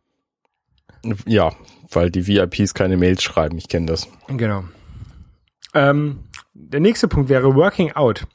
Ja, 1.26 1.52
weil 1.90 2.10
die 2.10 2.26
VIPs 2.26 2.74
keine 2.74 2.96
Mails 2.96 3.22
schreiben, 3.22 3.58
ich 3.58 3.68
kenne 3.68 3.86
das. 3.86 4.08
Genau. 4.28 4.64
Ähm, 5.74 6.20
der 6.54 6.80
nächste 6.80 7.08
Punkt 7.08 7.28
wäre 7.28 7.54
Working 7.54 7.92
Out. 7.92 8.26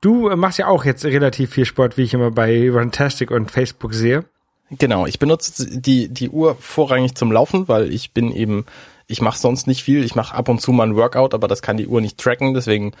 Du 0.00 0.34
machst 0.36 0.58
ja 0.58 0.66
auch 0.66 0.84
jetzt 0.84 1.04
relativ 1.04 1.50
viel 1.50 1.64
Sport, 1.64 1.96
wie 1.96 2.02
ich 2.02 2.14
immer 2.14 2.30
bei 2.30 2.70
Runtastic 2.70 3.30
und 3.30 3.50
Facebook 3.50 3.94
sehe. 3.94 4.24
Genau, 4.70 5.06
ich 5.06 5.18
benutze 5.18 5.78
die, 5.78 6.08
die 6.08 6.30
Uhr 6.30 6.56
vorrangig 6.58 7.14
zum 7.14 7.30
Laufen, 7.30 7.68
weil 7.68 7.92
ich 7.92 8.12
bin 8.12 8.32
eben, 8.32 8.64
ich 9.06 9.20
mache 9.20 9.38
sonst 9.38 9.66
nicht 9.66 9.82
viel. 9.82 10.02
Ich 10.02 10.14
mache 10.14 10.34
ab 10.34 10.48
und 10.48 10.60
zu 10.60 10.72
mal 10.72 10.88
ein 10.88 10.96
Workout, 10.96 11.34
aber 11.34 11.46
das 11.46 11.62
kann 11.62 11.76
die 11.76 11.86
Uhr 11.86 12.00
nicht 12.00 12.18
tracken, 12.18 12.54
deswegen 12.54 12.92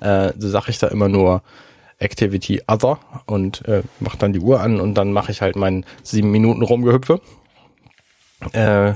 äh, 0.00 0.32
so 0.38 0.48
sage 0.48 0.70
ich 0.70 0.78
da 0.78 0.86
immer 0.88 1.08
nur 1.08 1.42
Activity 1.98 2.62
Other 2.68 2.98
und 3.26 3.66
äh, 3.66 3.82
mache 3.98 4.18
dann 4.18 4.32
die 4.32 4.38
Uhr 4.38 4.60
an 4.60 4.80
und 4.80 4.94
dann 4.94 5.12
mache 5.12 5.32
ich 5.32 5.42
halt 5.42 5.56
mein 5.56 5.84
sieben 6.02 6.30
Minuten 6.30 6.62
Rumgehüpfe 6.62 7.20
äh, 8.52 8.94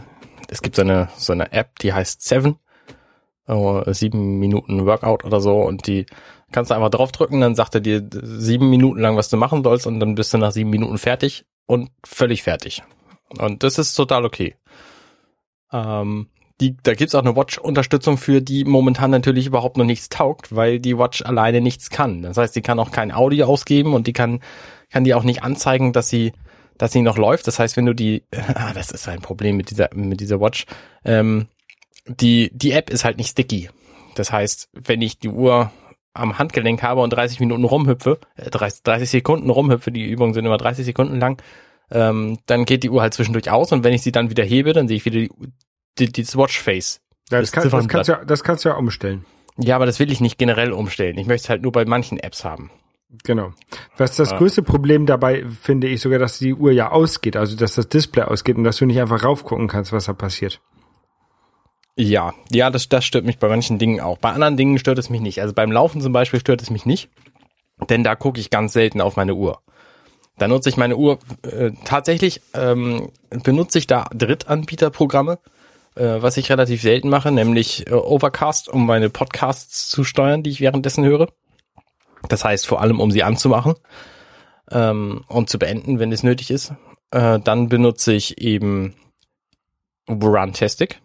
es 0.49 0.63
gibt 0.63 0.77
so 0.77 0.83
eine, 0.83 1.09
so 1.17 1.33
eine 1.33 1.53
App, 1.53 1.79
die 1.79 1.93
heißt 1.93 2.23
Seven. 2.23 2.57
Oh, 3.49 3.83
sieben 3.87 4.39
Minuten 4.39 4.87
Workout 4.87 5.25
oder 5.25 5.41
so 5.41 5.61
und 5.63 5.87
die 5.89 6.07
kannst 6.53 6.71
du 6.71 6.75
einfach 6.75 6.91
draufdrücken, 6.91 7.41
dann 7.41 7.57
sagt 7.57 7.75
er 7.75 7.81
dir 7.81 8.07
sieben 8.13 8.71
Minuten 8.71 9.01
lang, 9.01 9.17
was 9.17 9.31
du 9.31 9.37
machen 9.37 9.65
sollst 9.65 9.87
und 9.87 9.99
dann 9.99 10.15
bist 10.15 10.33
du 10.33 10.39
nach 10.39 10.53
sieben 10.53 10.71
Minuten 10.71 10.99
fertig 10.99 11.45
und 11.67 11.91
völlig 12.05 12.43
fertig. 12.43 12.83
Und 13.39 13.63
das 13.63 13.79
ist 13.79 13.95
total 13.95 14.25
okay. 14.25 14.55
Ähm, 15.73 16.29
die, 16.61 16.77
da 16.83 16.95
gibt's 16.95 17.15
auch 17.15 17.23
eine 17.23 17.35
Watch-Unterstützung 17.35 18.19
für, 18.19 18.41
die 18.43 18.65
momentan 18.65 19.11
natürlich 19.11 19.47
überhaupt 19.47 19.77
noch 19.77 19.85
nichts 19.85 20.09
taugt, 20.09 20.55
weil 20.55 20.79
die 20.79 20.97
Watch 20.97 21.23
alleine 21.23 21.61
nichts 21.61 21.91
kann. 21.91 22.23
Das 22.23 22.37
heißt, 22.37 22.55
sie 22.55 22.63
kann 22.63 22.79
auch 22.79 22.93
kein 22.93 23.11
Audio 23.11 23.47
ausgeben 23.47 23.95
und 23.95 24.07
die 24.07 24.13
kann, 24.13 24.41
kann 24.91 25.05
dir 25.05 25.17
auch 25.17 25.25
nicht 25.25 25.43
anzeigen, 25.43 25.93
dass 25.93 26.09
sie 26.09 26.33
dass 26.79 26.93
sie 26.93 27.03
noch 27.03 27.17
läuft. 27.19 27.47
Das 27.47 27.59
heißt, 27.59 27.77
wenn 27.77 27.87
du 27.87 27.95
die, 27.95 28.25
ah, 28.55 28.73
das 28.73 28.91
ist 28.91 29.09
ein 29.09 29.21
Problem 29.21 29.57
mit 29.57 29.71
dieser, 29.71 29.91
mit 29.95 30.21
dieser 30.21 30.41
Watch. 30.41 30.67
Ähm, 31.05 31.49
die, 32.07 32.51
die 32.53 32.73
App 32.73 32.91
ist 32.91 33.05
halt 33.05 33.19
nicht 33.19 33.31
sticky. 33.31 33.71
Das 34.15 34.33
heißt, 34.33 34.69
wenn 34.73 35.01
ich 35.03 35.19
die 35.19 35.29
Uhr 35.29 35.71
am 36.15 36.39
Handgelenk 36.39 36.83
habe 36.83 37.01
und 37.01 37.11
30 37.11 37.41
Minuten 37.41 37.65
rumhüpfe, 37.65 38.19
äh, 38.37 38.51
30, 38.51 38.83
30 38.83 39.09
Sekunden 39.11 39.49
rumhüpfe, 39.51 39.91
die 39.91 40.05
Übungen 40.05 40.35
sind 40.35 40.45
immer 40.45 40.59
30 40.59 40.85
Sekunden 40.85 41.19
lang, 41.19 41.41
ähm, 41.91 42.39
dann 42.47 42.65
geht 42.65 42.83
die 42.83 42.91
Uhr 42.91 43.03
halt 43.03 43.15
zwischendurch 43.15 43.51
aus 43.51 43.73
und 43.73 43.85
wenn 43.85 43.95
ich 43.95 44.03
sie 44.03 44.13
dann 44.13 44.31
wieder 44.31 44.45
hebe, 44.45 44.73
dann 44.73 44.89
sehe 44.89 44.97
ich 44.97 45.05
wieder 45.05 45.21
die, 45.21 45.31
die, 45.99 46.13
die 46.13 46.27
Watchface. 46.35 47.01
Ja, 47.31 47.41
das, 47.41 47.53
kann, 47.53 47.69
das, 47.71 47.89
kannst 47.89 48.09
du, 48.09 48.13
ja- 48.13 48.25
das 48.25 48.45
kannst 48.45 48.65
du 48.65 48.69
ja 48.71 48.75
umstellen. 48.77 49.25
Ja, 49.59 49.77
aber 49.77 49.87
das 49.87 49.99
will 50.01 50.11
ich 50.11 50.21
nicht 50.21 50.39
generell 50.39 50.73
umstellen. 50.73 51.17
Ich 51.19 51.27
möchte 51.27 51.45
es 51.45 51.49
halt 51.51 51.63
nur 51.63 51.73
bei 51.73 51.85
manchen 51.85 52.19
Apps 52.19 52.45
haben. 52.45 52.71
Genau. 53.25 53.53
Was 53.97 54.17
das 54.17 54.31
Ja. 54.31 54.39
größte 54.39 54.63
Problem 54.63 55.07
dabei 55.07 55.45
finde 55.45 55.87
ich 55.87 56.01
sogar, 56.01 56.19
dass 56.19 56.39
die 56.39 56.55
Uhr 56.55 56.73
ja 56.73 56.91
ausgeht, 56.91 57.37
also 57.37 57.57
dass 57.57 57.75
das 57.75 57.89
Display 57.89 58.25
ausgeht 58.25 58.57
und 58.57 58.65
dass 58.65 58.79
du 58.79 58.87
nicht 58.87 59.01
einfach 59.01 59.23
raufgucken 59.23 59.69
kannst, 59.69 59.93
was 59.93 60.07
da 60.07 60.13
passiert. 60.15 60.61
Ja, 61.97 62.33
ja, 62.51 62.71
das, 62.71 62.89
das 62.89 63.05
stört 63.05 63.27
mich 63.27 63.39
bei 63.39 63.49
manchen 63.49 63.79
Dingen 63.79 64.01
auch. 64.01 64.17
Bei 64.17 64.31
anderen 64.31 64.57
Dingen 64.57 64.79
stört 64.79 64.99
es 64.99 65.11
mich 65.11 65.21
nicht. 65.21 65.43
Also 65.43 65.53
beim 65.53 65.71
Laufen 65.71 66.01
zum 66.01 66.13
Beispiel 66.13 66.41
stört 66.41 66.63
es 66.63 66.71
mich 66.71 66.87
nicht, 66.87 67.11
denn 67.91 68.03
da 68.03 68.15
gucke 68.15 68.41
ich 68.41 68.49
ganz 68.49 68.73
selten 68.73 69.03
auf 69.03 69.17
meine 69.17 69.35
Uhr. 69.35 69.61
Da 70.39 70.49
nutze 70.49 70.71
ich 70.71 70.79
meine 70.79 70.97
Uhr 70.97 71.19
äh, 71.43 71.73
tatsächlich 71.85 72.41
ähm, 72.55 73.11
benutze 73.31 73.79
ich 73.79 73.87
da 73.87 74.07
Drittanbieterprogramme, 74.15 75.39
äh, 75.95 76.23
was 76.23 76.39
ich 76.39 76.51
relativ 76.51 76.81
selten 76.81 77.11
mache, 77.11 77.31
nämlich 77.31 77.87
äh, 77.89 77.93
Overcast, 77.93 78.71
um 78.71 78.87
meine 78.87 79.11
Podcasts 79.11 79.89
zu 79.89 80.03
steuern, 80.03 80.43
die 80.43 80.51
ich 80.51 80.63
währenddessen 80.63 81.05
höre. 81.05 81.29
Das 82.33 82.47
heißt 82.47 82.67
vor 82.67 82.81
allem, 82.81 82.99
um 82.99 83.11
sie 83.11 83.25
anzumachen 83.25 83.75
ähm, 84.71 85.23
und 85.29 85.51
zu 85.51 85.59
beenden, 85.59 85.99
wenn 85.99 86.11
es 86.13 86.23
nötig 86.23 86.51
ist. 86.51 86.73
Äh, 87.11 87.39
dann 87.41 87.69
benutze 87.69 88.15
ich 88.15 88.41
eben 88.41 88.95
Runtastic 90.09 91.03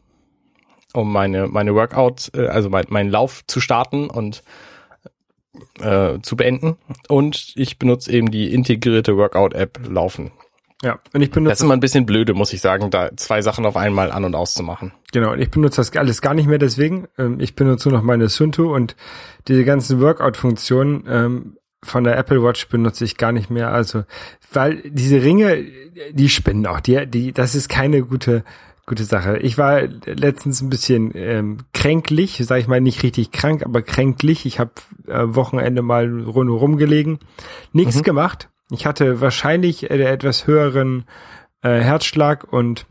um 0.94 1.12
meine, 1.12 1.48
meine 1.48 1.76
Workout, 1.76 2.32
äh, 2.34 2.48
also 2.48 2.70
mein, 2.70 2.86
meinen 2.88 3.12
Lauf 3.12 3.44
zu 3.46 3.60
starten 3.60 4.10
und 4.10 4.42
äh, 5.82 6.20
zu 6.22 6.38
beenden. 6.38 6.78
Und 7.10 7.52
ich 7.58 7.78
benutze 7.78 8.10
eben 8.10 8.32
die 8.32 8.54
integrierte 8.54 9.18
Workout-App 9.18 9.82
Laufen. 9.86 10.32
Ja, 10.84 11.00
und 11.14 11.22
ich 11.22 11.30
Das 11.30 11.36
benutze 11.36 11.54
ist 11.54 11.62
immer 11.64 11.74
ein 11.74 11.80
bisschen 11.80 12.06
blöde, 12.06 12.34
muss 12.36 12.54
ich 12.54 12.62
sagen, 12.62 12.92
da 12.92 13.10
zwei 13.16 13.42
Sachen 13.42 13.66
auf 13.66 13.76
einmal 13.76 14.12
an- 14.12 14.26
und 14.26 14.36
auszumachen. 14.36 14.94
Genau, 15.12 15.34
und 15.34 15.40
ich 15.40 15.50
benutze 15.50 15.78
das 15.78 15.96
alles 15.96 16.22
gar 16.22 16.36
nicht 16.36 16.48
mehr 16.48 16.60
deswegen. 16.60 17.08
Ähm, 17.18 17.40
ich 17.40 17.56
benutze 17.56 17.90
nur 17.90 17.98
noch 17.98 18.06
meine 18.06 18.30
Sunto 18.30 18.76
und 18.76 18.96
diese 19.48 19.66
ganzen 19.66 20.00
Workout-Funktionen 20.00 21.06
ähm, 21.10 21.58
von 21.84 22.04
der 22.04 22.18
Apple 22.18 22.44
Watch 22.44 22.68
benutze 22.68 23.06
ich 23.06 23.18
gar 23.18 23.32
nicht 23.32 23.50
mehr. 23.50 23.72
Also, 23.72 24.04
weil 24.52 24.82
diese 24.86 25.24
Ringe, 25.24 25.66
die 26.12 26.30
spinnen 26.30 26.66
auch. 26.68 26.80
Die, 26.80 27.08
die, 27.08 27.32
das 27.32 27.56
ist 27.56 27.70
keine 27.70 28.04
gute, 28.04 28.44
gute 28.86 29.04
Sache. 29.04 29.38
Ich 29.40 29.58
war 29.58 29.82
letztens 29.82 30.62
ein 30.62 30.70
bisschen 30.70 31.12
ähm, 31.16 31.58
kränklich, 31.74 32.40
sage 32.46 32.62
ich 32.62 32.68
mal 32.68 32.82
nicht 32.82 33.02
richtig 33.04 33.32
krank, 33.32 33.64
aber 33.64 33.82
kränklich. 33.82 34.46
Ich 34.46 34.60
habe 34.60 34.72
äh, 35.08 35.24
Wochenende 35.24 35.82
mal 35.82 36.22
rund 36.22 36.50
rumgelegen, 36.50 37.20
nichts 37.74 38.04
gemacht. 38.04 38.50
Ich 38.72 38.86
hatte 38.86 39.22
wahrscheinlich 39.22 39.90
äh, 39.90 40.04
etwas 40.04 40.48
höheren 40.48 41.06
äh, 41.62 41.80
Herzschlag 41.80 42.52
und 42.52 42.86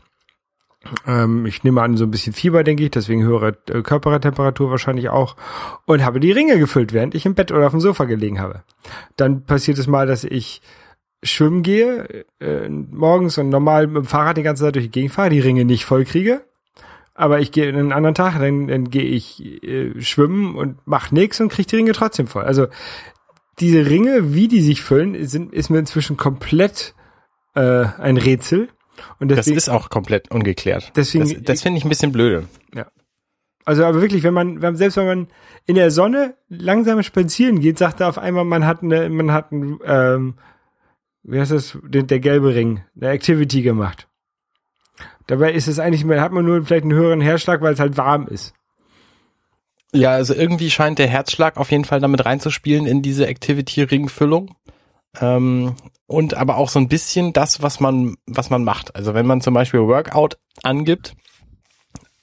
ähm, 1.05 1.45
ich 1.45 1.63
nehme 1.63 1.81
an, 1.81 1.97
so 1.97 2.05
ein 2.05 2.11
bisschen 2.11 2.33
Fieber, 2.33 2.63
denke 2.63 2.83
ich, 2.83 2.91
deswegen 2.91 3.23
höhere 3.23 3.57
äh, 3.69 3.81
Körpertemperatur 3.81 4.71
wahrscheinlich 4.71 5.09
auch. 5.09 5.35
Und 5.85 6.03
habe 6.03 6.19
die 6.19 6.31
Ringe 6.31 6.57
gefüllt, 6.59 6.93
während 6.93 7.15
ich 7.15 7.25
im 7.25 7.35
Bett 7.35 7.51
oder 7.51 7.65
auf 7.65 7.71
dem 7.71 7.81
Sofa 7.81 8.05
gelegen 8.05 8.39
habe. 8.39 8.63
Dann 9.15 9.43
passiert 9.43 9.77
es 9.77 9.87
mal, 9.87 10.07
dass 10.07 10.23
ich 10.23 10.61
schwimmen 11.23 11.63
gehe, 11.63 12.25
äh, 12.39 12.69
morgens 12.69 13.37
und 13.37 13.49
normal 13.49 13.87
mit 13.87 13.97
dem 13.97 14.05
Fahrrad 14.05 14.37
die 14.37 14.43
ganze 14.43 14.63
Zeit 14.63 14.75
durch 14.75 14.85
die 14.85 14.91
Gegend 14.91 15.11
fahre, 15.11 15.29
die 15.29 15.39
Ringe 15.39 15.65
nicht 15.65 15.85
voll 15.85 16.05
kriege. 16.05 16.43
Aber 17.13 17.39
ich 17.39 17.51
gehe 17.51 17.67
einen 17.67 17.91
anderen 17.91 18.13
Tag, 18.13 18.39
dann, 18.39 18.67
dann 18.67 18.91
gehe 18.91 19.03
ich 19.03 19.43
äh, 19.63 19.99
schwimmen 19.99 20.55
und 20.55 20.77
mach 20.85 21.11
nichts 21.11 21.41
und 21.41 21.49
kriege 21.49 21.67
die 21.67 21.75
Ringe 21.77 21.93
trotzdem 21.93 22.27
voll. 22.27 22.43
Also 22.43 22.67
diese 23.59 23.89
Ringe, 23.89 24.33
wie 24.33 24.47
die 24.47 24.61
sich 24.61 24.81
füllen, 24.81 25.25
sind, 25.27 25.53
ist 25.53 25.69
mir 25.69 25.79
inzwischen 25.79 26.17
komplett 26.17 26.93
äh, 27.55 27.85
ein 27.99 28.17
Rätsel. 28.17 28.69
Und 29.19 29.29
Das 29.29 29.37
deswegen, 29.37 29.57
ist 29.57 29.69
auch 29.69 29.89
komplett 29.89 30.31
ungeklärt. 30.31 30.91
Deswegen- 30.95 31.23
das 31.25 31.43
das 31.43 31.61
finde 31.61 31.77
ich 31.77 31.85
ein 31.85 31.89
bisschen 31.89 32.11
blöde. 32.11 32.47
Also 33.65 33.83
aber 33.83 34.01
wirklich, 34.01 34.23
wenn 34.23 34.33
man, 34.33 34.61
selbst 34.77 34.95
wenn 34.95 35.05
man 35.05 35.27
in 35.65 35.75
der 35.75 35.91
Sonne 35.91 36.35
langsam 36.47 37.03
spazieren 37.03 37.59
geht, 37.59 37.77
sagt 37.77 37.99
er 37.99 38.07
auf 38.07 38.17
einmal, 38.17 38.45
man 38.45 38.65
hat 38.65 38.81
eine, 38.81 39.09
man 39.09 39.33
hat 39.33 39.51
ein, 39.51 39.77
ähm, 39.83 40.35
wie 41.23 41.37
heißt 41.37 41.51
das, 41.51 41.77
der, 41.83 42.03
der 42.03 42.21
gelbe 42.21 42.55
Ring, 42.55 42.85
eine 42.95 43.09
Activity 43.09 43.63
gemacht. 43.63 44.07
Dabei 45.27 45.51
ist 45.51 45.67
es 45.67 45.79
eigentlich, 45.79 46.05
hat 46.05 46.31
man 46.31 46.45
nur 46.45 46.63
vielleicht 46.63 46.83
einen 46.83 46.93
höheren 46.93 47.19
Herzschlag, 47.19 47.59
weil 47.61 47.73
es 47.73 47.81
halt 47.81 47.97
warm 47.97 48.27
ist. 48.29 48.53
Ja, 49.93 50.11
also 50.11 50.33
irgendwie 50.33 50.69
scheint 50.69 50.99
der 50.99 51.07
Herzschlag 51.07 51.57
auf 51.57 51.71
jeden 51.71 51.85
Fall 51.85 51.99
damit 51.99 52.25
reinzuspielen 52.25 52.85
in 52.85 53.01
diese 53.01 53.27
Activity-Ring-Füllung. 53.27 54.55
Ähm, 55.19 55.75
und 56.07 56.33
aber 56.35 56.57
auch 56.57 56.69
so 56.69 56.79
ein 56.79 56.87
bisschen 56.87 57.33
das, 57.33 57.61
was 57.61 57.79
man, 57.79 58.15
was 58.25 58.49
man 58.49 58.63
macht. 58.63 58.95
Also 58.95 59.13
wenn 59.13 59.25
man 59.25 59.41
zum 59.41 59.53
Beispiel 59.53 59.81
Workout 59.81 60.37
angibt, 60.63 61.15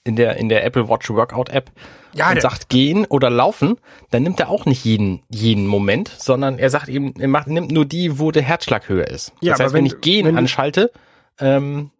in 0.04 0.16
der, 0.16 0.36
in 0.36 0.48
der 0.48 0.64
Apple 0.64 0.88
Watch 0.88 1.08
Workout 1.10 1.48
App, 1.48 1.70
Ja, 2.12 2.30
und 2.30 2.40
sagt 2.40 2.68
gehen 2.68 3.06
oder 3.06 3.30
laufen, 3.30 3.78
dann 4.10 4.22
nimmt 4.22 4.38
er 4.38 4.50
auch 4.50 4.66
nicht 4.66 4.84
jeden, 4.84 5.22
jeden 5.30 5.66
Moment, 5.66 6.08
sondern 6.18 6.58
er 6.58 6.68
sagt 6.68 6.88
eben, 6.88 7.14
er 7.18 7.28
macht, 7.28 7.46
nimmt 7.46 7.72
nur 7.72 7.86
die, 7.86 8.18
wo 8.18 8.30
der 8.30 8.42
Herzschlag 8.42 8.88
höher 8.88 9.08
ist. 9.08 9.32
Ja, 9.40 9.52
das 9.52 9.60
heißt, 9.60 9.74
wenn, 9.74 9.80
wenn 9.80 9.86
ich 9.86 10.00
gehen 10.02 10.26
wenn 10.26 10.36
anschalte, 10.36 10.92
ähm, 11.40 11.90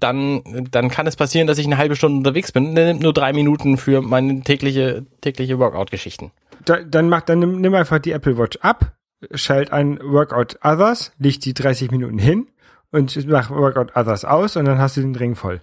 dann, 0.00 0.42
dann 0.70 0.88
kann 0.88 1.06
es 1.06 1.16
passieren, 1.16 1.46
dass 1.46 1.58
ich 1.58 1.66
eine 1.66 1.78
halbe 1.78 1.96
Stunde 1.96 2.18
unterwegs 2.18 2.52
bin. 2.52 2.74
Der 2.74 2.86
nimmt 2.86 3.02
nur 3.02 3.12
drei 3.12 3.32
Minuten 3.32 3.76
für 3.76 4.02
meine 4.02 4.42
tägliche, 4.42 5.06
tägliche 5.20 5.58
Workout-Geschichten. 5.58 6.32
Da, 6.64 6.82
dann 6.82 7.08
macht, 7.08 7.28
dann 7.28 7.38
nimm, 7.38 7.60
nimm 7.60 7.74
einfach 7.74 7.98
die 7.98 8.12
Apple 8.12 8.38
Watch 8.38 8.58
ab, 8.60 8.96
schalt 9.32 9.72
ein 9.72 9.98
Workout 10.02 10.58
Others, 10.62 11.12
leg 11.18 11.40
die 11.40 11.54
30 11.54 11.90
Minuten 11.90 12.18
hin 12.18 12.48
und 12.90 13.26
mach 13.28 13.50
Workout 13.50 13.96
Others 13.96 14.24
aus 14.24 14.56
und 14.56 14.64
dann 14.64 14.78
hast 14.78 14.96
du 14.96 15.00
den 15.00 15.16
Ring 15.16 15.34
voll. 15.34 15.62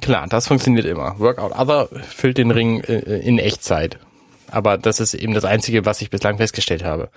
Klar, 0.00 0.26
das 0.28 0.48
funktioniert 0.48 0.86
immer. 0.86 1.18
Workout 1.18 1.52
Other 1.58 1.88
füllt 2.02 2.38
den 2.38 2.50
Ring 2.50 2.80
äh, 2.80 3.18
in 3.20 3.38
Echtzeit. 3.38 3.98
Aber 4.50 4.78
das 4.78 5.00
ist 5.00 5.14
eben 5.14 5.34
das 5.34 5.44
Einzige, 5.44 5.84
was 5.84 6.00
ich 6.00 6.10
bislang 6.10 6.38
festgestellt 6.38 6.84
habe. 6.84 7.10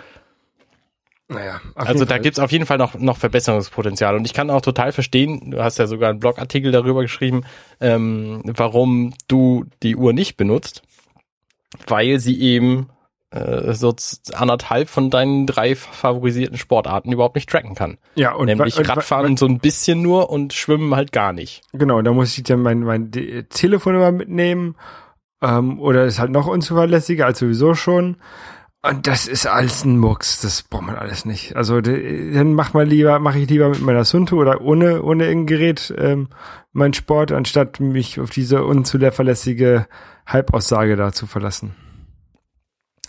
Naja, 1.30 1.60
Also 1.76 2.06
da 2.06 2.16
Fall. 2.16 2.22
gibt's 2.22 2.40
auf 2.40 2.52
jeden 2.52 2.66
Fall 2.66 2.78
noch, 2.78 2.96
noch 2.96 3.18
Verbesserungspotenzial. 3.18 4.16
Und 4.16 4.26
ich 4.26 4.34
kann 4.34 4.50
auch 4.50 4.62
total 4.62 4.94
verstehen, 4.94 5.52
du 5.52 5.62
hast 5.62 5.78
ja 5.78 5.86
sogar 5.88 6.10
einen 6.10 6.20
Blogartikel 6.20 6.72
darüber 6.72 7.02
geschrieben, 7.02 7.44
ähm, 7.82 8.42
warum 8.46 9.14
du 9.28 9.66
die 9.84 9.98
Uhr 9.98 10.14
nicht 10.14 10.38
benutzt, 10.38 10.84
weil 11.86 12.20
sie 12.20 12.40
eben 12.40 12.88
äh, 13.32 13.74
so 13.74 13.94
anderthalb 14.34 14.88
von 14.88 15.10
deinen 15.10 15.46
drei 15.48 15.76
favorisierten 15.76 16.58
Sportarten 16.58 17.12
überhaupt 17.12 17.36
nicht 17.36 17.50
tracken 17.50 17.76
kann. 17.76 17.98
ja, 18.16 18.32
und 18.34 18.46
Nämlich 18.46 18.78
und 18.78 18.88
Radfahren 18.88 19.36
so 19.36 19.48
ein 19.48 19.60
bisschen 19.60 20.02
nur 20.02 20.30
und 20.30 20.54
Schwimmen 20.54 20.96
halt 20.96 21.12
gar 21.12 21.34
nicht. 21.34 21.62
Genau, 21.74 22.02
da 22.02 22.14
muss 22.14 22.38
ich 22.38 22.44
dann 22.46 22.62
mein, 22.62 22.80
mein 22.80 23.12
Telefon 23.50 23.96
immer 23.96 24.14
mitnehmen. 24.14 24.78
Ähm, 25.42 25.78
oder 25.82 26.06
ist 26.06 26.20
halt 26.20 26.32
noch 26.32 26.48
unzuverlässiger 26.48 27.26
als 27.26 27.40
sowieso 27.40 27.74
schon. 27.74 28.16
Und 28.84 29.08
das 29.08 29.28
ist 29.28 29.48
alles 29.48 29.84
ein 29.84 29.98
Mucks, 29.98 30.40
das 30.42 30.64
braucht 30.64 30.84
man 30.84 30.96
alles 30.96 31.26
nicht. 31.26 31.56
Also 31.56 31.82
dann 31.82 32.54
mach 32.54 32.74
mal 32.74 32.88
lieber, 32.88 33.20
mache 33.20 33.40
ich 33.40 33.50
lieber 33.50 33.70
mit 33.70 33.82
meiner 33.82 34.06
Sunto 34.06 34.38
oder 34.38 34.62
ohne, 34.62 35.02
ohne 35.02 35.26
irgendein 35.26 35.48
Gerät 35.48 35.94
ähm, 35.98 36.30
meinen 36.74 36.94
Sport, 36.94 37.32
anstatt 37.32 37.80
mich 37.80 38.20
auf 38.20 38.30
diese 38.30 38.64
unzuverlässige 38.64 39.88
Halbaussage 40.26 40.96
da 40.96 41.12
zu 41.12 41.26
verlassen. 41.26 41.76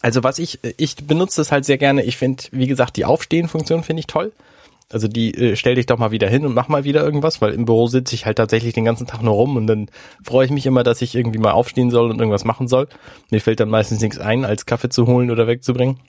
Also 0.01 0.23
was 0.23 0.39
ich, 0.39 0.61
ich 0.79 0.97
benutze 1.07 1.41
das 1.41 1.53
halt 1.53 1.65
sehr 1.65 1.79
gerne. 1.79 2.03
Ich 2.03 2.17
finde, 2.17 2.45
wie 2.53 2.67
gesagt, 2.67 2.97
die 2.97 3.05
Aufstehen-Funktion 3.05 3.83
finde 3.83 4.01
ich 4.01 4.07
toll. 4.07 4.33
Also 4.91 5.07
die 5.07 5.35
äh, 5.35 5.57
stell 5.57 5.75
dich 5.75 5.87
doch 5.87 5.99
mal 5.99 6.11
wieder 6.13 6.29
hin 6.29 6.47
und 6.47 6.55
mach 6.55 6.69
mal 6.69 6.85
wieder 6.85 7.05
irgendwas, 7.05 7.43
weil 7.43 7.53
im 7.53 7.67
Büro 7.67 7.87
sitze 7.89 8.15
ich 8.15 8.25
halt 8.25 8.39
tatsächlich 8.39 8.73
den 8.73 8.85
ganzen 8.87 9.07
Tag 9.07 9.23
nur 9.23 9.35
rum 9.35 9.57
und 9.57 9.67
dann 9.67 9.91
freue 10.23 10.47
ich 10.47 10.51
mich 10.51 10.65
immer, 10.67 10.83
dass 10.83 11.03
ich 11.03 11.15
irgendwie 11.15 11.39
mal 11.39 11.53
aufstehen 11.53 11.91
soll 11.91 12.11
und 12.11 12.19
irgendwas 12.19 12.45
machen 12.45 12.69
soll. 12.69 12.89
Mir 13.31 13.41
fällt 13.41 13.61
dann 13.61 13.69
meistens 13.69 14.01
nichts 14.01 14.19
ein, 14.19 14.45
als 14.47 14.65
Kaffee 14.65 14.89
zu 14.89 15.07
holen 15.07 15.31
oder 15.31 15.47
wegzubringen. 15.47 16.01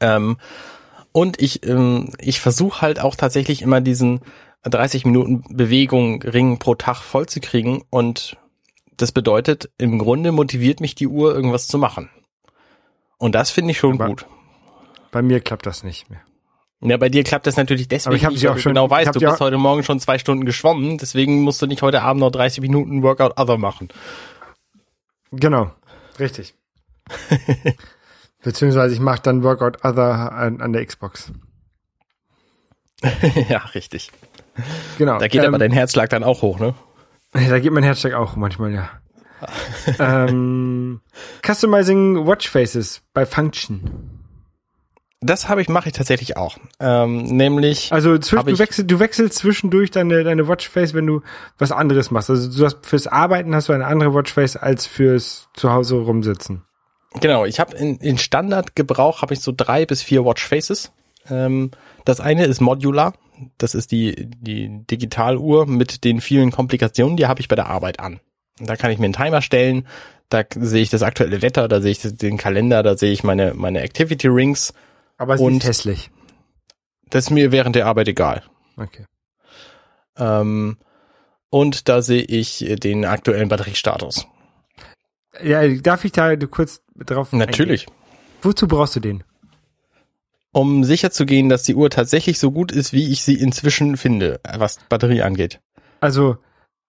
Ähm, 0.00 0.36
und 1.12 1.40
ich, 1.40 1.64
ähm, 1.66 2.10
ich 2.18 2.40
versuche 2.40 2.80
halt 2.82 2.98
auch 3.00 3.14
tatsächlich 3.14 3.62
immer 3.62 3.80
diesen 3.80 4.20
30 4.64 5.04
Minuten 5.04 5.42
Bewegung 5.54 6.22
Ring 6.22 6.58
pro 6.58 6.74
Tag 6.74 6.96
voll 7.02 7.26
zu 7.26 7.40
kriegen 7.40 7.82
und 7.90 8.36
das 8.96 9.12
bedeutet, 9.12 9.70
im 9.78 9.98
Grunde 9.98 10.32
motiviert 10.32 10.80
mich 10.80 10.94
die 10.94 11.06
Uhr, 11.08 11.34
irgendwas 11.34 11.66
zu 11.66 11.78
machen. 11.78 12.10
Und 13.18 13.34
das 13.34 13.50
finde 13.50 13.72
ich 13.72 13.78
schon 13.78 13.94
Aber- 13.94 14.08
gut. 14.08 14.26
Bei 15.10 15.22
mir 15.22 15.40
klappt 15.40 15.66
das 15.66 15.84
nicht 15.84 16.08
mehr. 16.10 16.20
Ja, 16.84 16.96
bei 16.96 17.08
dir 17.08 17.22
klappt 17.22 17.46
das 17.46 17.56
natürlich 17.56 17.86
deswegen 17.86 18.08
Aber 18.08 18.16
ich 18.16 18.24
hab 18.24 18.32
nicht, 18.32 18.42
weil 18.42 18.50
auch 18.50 18.54
du 18.56 18.60
schon- 18.60 18.70
genau 18.74 18.90
weißt, 18.90 19.14
du 19.14 19.20
bist 19.20 19.40
heute 19.40 19.56
Morgen 19.56 19.84
schon 19.84 20.00
zwei 20.00 20.18
Stunden 20.18 20.44
geschwommen, 20.44 20.98
deswegen 20.98 21.42
musst 21.42 21.62
du 21.62 21.66
nicht 21.66 21.80
heute 21.82 22.02
Abend 22.02 22.20
noch 22.20 22.30
30 22.30 22.60
Minuten 22.60 23.02
Workout 23.04 23.38
Other 23.38 23.56
machen. 23.56 23.88
Genau, 25.30 25.70
richtig. 26.18 26.54
Beziehungsweise 28.42 28.94
ich 28.94 29.00
mache 29.00 29.22
dann 29.22 29.44
Workout 29.44 29.84
Other 29.84 30.32
an, 30.32 30.60
an 30.60 30.72
der 30.72 30.84
Xbox. 30.84 31.30
ja, 33.48 33.58
richtig. 33.74 34.10
Genau. 34.98 35.18
Da 35.18 35.28
geht 35.28 35.42
ähm, 35.42 35.48
aber 35.48 35.58
dein 35.58 35.72
Herzschlag 35.72 36.10
dann 36.10 36.24
auch 36.24 36.42
hoch, 36.42 36.58
ne? 36.58 36.74
Da 37.32 37.58
geht 37.60 37.72
mein 37.72 37.84
Herzschlag 37.84 38.12
auch 38.14 38.36
manchmal, 38.36 38.72
ja. 38.72 38.90
ähm, 39.98 41.00
Customizing 41.46 42.26
Watch 42.26 42.48
Faces 42.50 43.02
bei 43.14 43.24
Function. 43.24 44.11
Das 45.22 45.48
habe 45.48 45.62
ich, 45.62 45.68
mache 45.68 45.88
ich 45.88 45.94
tatsächlich 45.94 46.36
auch. 46.36 46.58
Ähm, 46.80 47.22
nämlich, 47.22 47.92
Also 47.92 48.18
zwischen, 48.18 48.46
du, 48.46 48.58
wechselst, 48.58 48.90
du 48.90 48.98
wechselst 48.98 49.38
zwischendurch 49.38 49.90
deine, 49.90 50.24
deine 50.24 50.48
Watchface, 50.48 50.94
wenn 50.94 51.06
du 51.06 51.22
was 51.58 51.70
anderes 51.70 52.10
machst. 52.10 52.28
Also 52.28 52.50
du 52.58 52.64
hast 52.64 52.84
fürs 52.84 53.06
Arbeiten 53.06 53.54
hast 53.54 53.68
du 53.68 53.72
eine 53.72 53.86
andere 53.86 54.12
Watchface 54.14 54.56
als 54.56 54.86
fürs 54.86 55.48
Zuhause 55.54 55.96
rumsitzen. 55.96 56.62
genau, 57.20 57.44
ich 57.44 57.60
habe 57.60 57.76
in, 57.76 57.96
in 57.98 58.18
Standardgebrauch 58.18 59.22
habe 59.22 59.34
ich 59.34 59.40
so 59.40 59.52
drei 59.56 59.86
bis 59.86 60.02
vier 60.02 60.24
Watchfaces. 60.24 60.92
Ähm, 61.30 61.70
das 62.04 62.20
eine 62.20 62.44
ist 62.46 62.60
Modular. 62.60 63.14
Das 63.58 63.74
ist 63.74 63.92
die, 63.92 64.28
die 64.40 64.84
Digitaluhr 64.90 65.66
mit 65.66 66.04
den 66.04 66.20
vielen 66.20 66.50
Komplikationen, 66.50 67.16
die 67.16 67.26
habe 67.26 67.40
ich 67.40 67.48
bei 67.48 67.56
der 67.56 67.68
Arbeit 67.68 67.98
an. 68.00 68.20
Da 68.58 68.76
kann 68.76 68.90
ich 68.90 68.98
mir 68.98 69.06
einen 69.06 69.14
Timer 69.14 69.42
stellen, 69.42 69.86
da 70.28 70.44
sehe 70.54 70.82
ich 70.82 70.90
das 70.90 71.02
aktuelle 71.02 71.42
Wetter, 71.42 71.68
da 71.68 71.80
sehe 71.80 71.92
ich 71.92 72.00
den 72.00 72.36
Kalender, 72.36 72.82
da 72.82 72.96
sehe 72.96 73.12
ich 73.12 73.24
meine, 73.24 73.54
meine 73.54 73.82
Activity 73.82 74.28
Rings. 74.28 74.72
Aber 75.22 75.34
es 75.34 75.40
Und- 75.40 75.62
ist 75.62 75.68
hässlich. 75.68 76.10
Das 77.08 77.24
ist 77.26 77.30
mir 77.30 77.52
während 77.52 77.76
der 77.76 77.86
Arbeit 77.86 78.08
egal. 78.08 78.42
Okay. 78.76 79.04
Ähm, 80.16 80.78
und 81.50 81.88
da 81.88 82.02
sehe 82.02 82.22
ich 82.22 82.64
den 82.82 83.04
aktuellen 83.04 83.48
Batteriestatus. 83.48 84.26
Ja, 85.42 85.66
darf 85.68 86.04
ich 86.04 86.12
da 86.12 86.34
kurz 86.36 86.82
drauf 86.96 87.32
Natürlich. 87.32 87.86
eingehen? 87.86 87.98
Wozu 88.42 88.66
brauchst 88.66 88.96
du 88.96 89.00
den? 89.00 89.22
Um 90.52 90.84
sicherzugehen, 90.84 91.48
dass 91.48 91.62
die 91.62 91.74
Uhr 91.74 91.88
tatsächlich 91.88 92.38
so 92.38 92.50
gut 92.50 92.72
ist, 92.72 92.92
wie 92.92 93.12
ich 93.12 93.22
sie 93.22 93.34
inzwischen 93.34 93.96
finde, 93.96 94.40
was 94.56 94.78
Batterie 94.88 95.22
angeht. 95.22 95.60
Also 96.00 96.36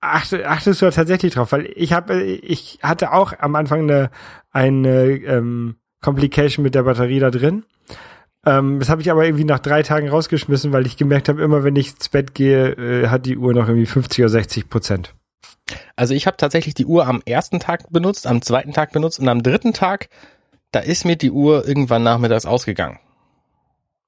achte, 0.02 0.48
achtest 0.50 0.82
du 0.82 0.86
da 0.86 0.92
tatsächlich 0.92 1.34
drauf? 1.34 1.52
Weil 1.52 1.72
ich 1.76 1.94
habe, 1.94 2.22
ich 2.24 2.80
hatte 2.82 3.14
auch 3.14 3.34
am 3.40 3.56
Anfang 3.56 3.82
eine, 3.82 4.10
eine 4.52 5.12
ähm, 5.12 5.76
Complication 6.02 6.64
mit 6.64 6.76
der 6.76 6.84
Batterie 6.84 7.20
da 7.20 7.30
drin. 7.30 7.66
Ähm, 8.46 8.80
das 8.80 8.90
habe 8.90 9.02
ich 9.02 9.10
aber 9.10 9.26
irgendwie 9.26 9.46
nach 9.46 9.60
drei 9.60 9.84
Tagen 9.84 10.10
rausgeschmissen, 10.10 10.74
weil 10.74 10.86
ich 10.86 10.98
gemerkt 10.98 11.30
habe, 11.30 11.42
immer 11.42 11.64
wenn 11.64 11.76
ich 11.76 11.92
ins 11.92 12.10
Bett 12.10 12.36
gehe, 12.36 12.72
äh, 12.72 13.08
hat 13.08 13.26
die 13.26 13.38
Uhr 13.38 13.54
noch 13.54 13.68
irgendwie 13.68 13.86
50 13.86 14.20
oder 14.20 14.30
60 14.30 14.70
Prozent. 14.70 15.16
Also 15.96 16.14
ich 16.14 16.28
habe 16.28 16.38
tatsächlich 16.38 16.74
die 16.74 16.86
Uhr 16.86 17.08
am 17.08 17.22
ersten 17.26 17.60
Tag 17.60 17.90
benutzt, 17.92 18.28
am 18.28 18.42
zweiten 18.42 18.74
Tag 18.74 18.92
benutzt 18.92 19.20
und 19.20 19.30
am 19.30 19.44
dritten 19.44 19.74
Tag, 19.74 20.10
da 20.72 20.80
ist 20.80 21.06
mir 21.06 21.16
die 21.16 21.32
Uhr 21.32 21.68
irgendwann 21.68 22.04
nachmittags 22.04 22.46
ausgegangen. 22.46 23.00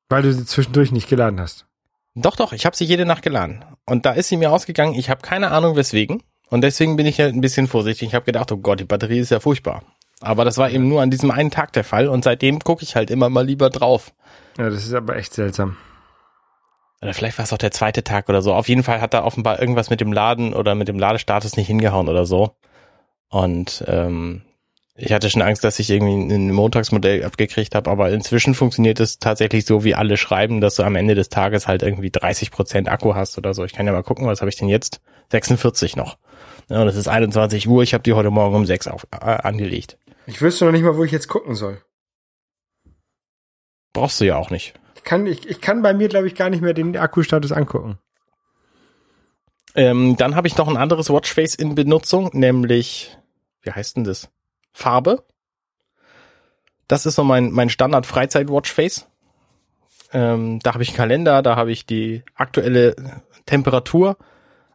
Weil 0.10 0.24
du 0.24 0.34
sie 0.34 0.46
zwischendurch 0.46 0.92
nicht 0.92 1.08
geladen 1.08 1.40
hast. 1.40 1.66
Doch, 2.14 2.36
doch, 2.36 2.54
ich 2.54 2.66
habe 2.66 2.76
sie 2.76 2.86
jede 2.86 3.06
Nacht 3.06 3.24
geladen. 3.24 3.64
Und 3.86 4.06
da 4.06 4.12
ist 4.12 4.30
sie 4.30 4.38
mir 4.38 4.52
ausgegangen. 4.52 4.96
Ich 4.96 5.10
habe 5.10 5.22
keine 5.22 5.52
Ahnung 5.52 5.76
weswegen. 5.76 6.24
Und 6.50 6.62
deswegen 6.62 6.96
bin 6.96 7.06
ich 7.06 7.20
halt 7.20 7.34
ein 7.34 7.42
bisschen 7.42 7.68
vorsichtig. 7.68 8.10
Ich 8.10 8.16
habe 8.16 8.26
gedacht, 8.26 8.52
oh 8.52 8.58
Gott, 8.58 8.80
die 8.80 8.86
Batterie 8.86 9.20
ist 9.20 9.32
ja 9.32 9.40
furchtbar. 9.40 9.84
Aber 10.22 10.46
das 10.46 10.58
war 10.58 10.70
eben 10.70 10.88
nur 10.88 11.02
an 11.02 11.12
diesem 11.12 11.32
einen 11.32 11.52
Tag 11.52 11.74
der 11.74 11.84
Fall. 11.84 12.08
Und 12.08 12.24
seitdem 12.24 12.60
gucke 12.60 12.84
ich 12.84 12.96
halt 12.96 13.12
immer 13.12 13.30
mal 13.30 13.46
lieber 13.46 13.70
drauf. 13.70 14.14
Ja, 14.58 14.70
das 14.70 14.86
ist 14.86 14.94
aber 14.94 15.18
echt 15.18 15.34
seltsam. 15.34 15.78
Oder 17.02 17.14
vielleicht 17.14 17.38
war 17.38 17.44
es 17.44 17.54
auch 17.54 17.58
der 17.58 17.72
zweite 17.72 18.04
Tag 18.04 18.30
oder 18.30 18.42
so. 18.42 18.54
Auf 18.54 18.68
jeden 18.70 18.84
Fall 18.84 19.02
hat 19.02 19.14
da 19.14 19.24
offenbar 19.24 19.60
irgendwas 19.60 19.90
mit 19.90 20.02
dem 20.02 20.14
Laden 20.14 20.54
oder 20.54 20.76
mit 20.76 20.88
dem 20.88 20.98
Ladestatus 20.98 21.58
nicht 21.58 21.68
hingehauen 21.68 22.08
oder 22.08 22.26
so. 22.26 22.56
Und 23.30 23.84
ähm, 23.88 24.44
ich 24.96 25.12
hatte 25.12 25.30
schon 25.30 25.42
Angst, 25.42 25.64
dass 25.66 25.78
ich 25.80 25.90
irgendwie 25.90 26.34
ein 26.34 26.54
Montagsmodell 26.54 27.26
abgekriegt 27.26 27.76
habe, 27.76 27.92
aber 27.92 28.12
inzwischen 28.12 28.56
funktioniert 28.56 29.02
es 29.02 29.20
tatsächlich 29.20 29.66
so, 29.66 29.84
wie 29.84 29.94
alle 29.94 30.16
schreiben, 30.16 30.62
dass 30.62 30.76
du 30.76 30.84
am 30.84 30.96
Ende 30.96 31.16
des 31.16 31.28
Tages 31.28 31.68
halt 31.68 31.84
irgendwie 31.84 32.12
30 32.12 32.50
Prozent 32.50 32.88
Akku 32.88 33.14
hast 33.14 33.38
oder 33.38 33.54
so. 33.54 33.66
Ich 33.66 33.74
kann 33.74 33.86
ja 33.86 33.92
mal 33.92 34.04
gucken, 34.04 34.26
was 34.26 34.40
habe 34.40 34.50
ich 34.50 34.56
denn 34.56 34.70
jetzt? 34.70 35.02
46 35.32 35.98
noch. 35.98 36.18
Ja, 36.70 36.82
und 36.82 36.88
es 36.88 36.96
ist 36.96 37.10
21 37.10 37.68
Uhr. 37.68 37.84
Ich 37.84 37.94
habe 37.94 38.04
die 38.04 38.14
heute 38.14 38.32
Morgen 38.32 38.56
um 38.56 38.66
6 38.66 38.88
auf, 38.88 39.06
äh, 39.12 39.26
angelegt. 39.26 39.98
Ich 40.28 40.42
wüsste 40.42 40.66
noch 40.66 40.72
nicht 40.72 40.84
mal, 40.84 40.98
wo 40.98 41.04
ich 41.04 41.12
jetzt 41.12 41.28
gucken 41.28 41.56
soll. 41.56 41.82
Brauchst 43.94 44.20
du 44.20 44.26
ja 44.26 44.38
auch 44.38 44.50
nicht. 44.50 44.74
Ich 44.96 45.04
kann, 45.04 45.28
ich, 45.28 45.48
ich 45.48 45.62
kann 45.62 45.82
bei 45.82 45.94
mir, 45.94 46.10
glaube 46.10 46.28
ich, 46.28 46.36
gar 46.36 46.50
nicht 46.50 46.62
mehr 46.62 46.74
den 46.74 46.98
Akkustatus 46.98 47.52
angucken. 47.52 48.00
Ähm, 49.76 50.16
dann 50.18 50.36
habe 50.36 50.48
ich 50.48 50.58
noch 50.58 50.68
ein 50.68 50.78
anderes 50.78 51.10
Watchface 51.10 51.56
in 51.56 51.76
Benutzung, 51.76 52.30
nämlich, 52.34 53.18
wie 53.62 53.72
heißt 53.72 53.98
denn 53.98 54.04
das? 54.06 54.30
Farbe. 54.74 55.24
Das 56.88 57.06
ist 57.06 57.16
so 57.16 57.24
mein, 57.24 57.52
mein 57.52 57.70
Standard-Freizeit-Watchface. 57.70 59.08
Ähm, 60.14 60.60
da 60.64 60.74
habe 60.74 60.84
ich 60.84 60.90
einen 60.90 60.98
Kalender, 60.98 61.42
da 61.42 61.56
habe 61.56 61.72
ich 61.72 61.86
die 61.86 62.24
aktuelle 62.36 62.96
Temperatur, 63.46 64.18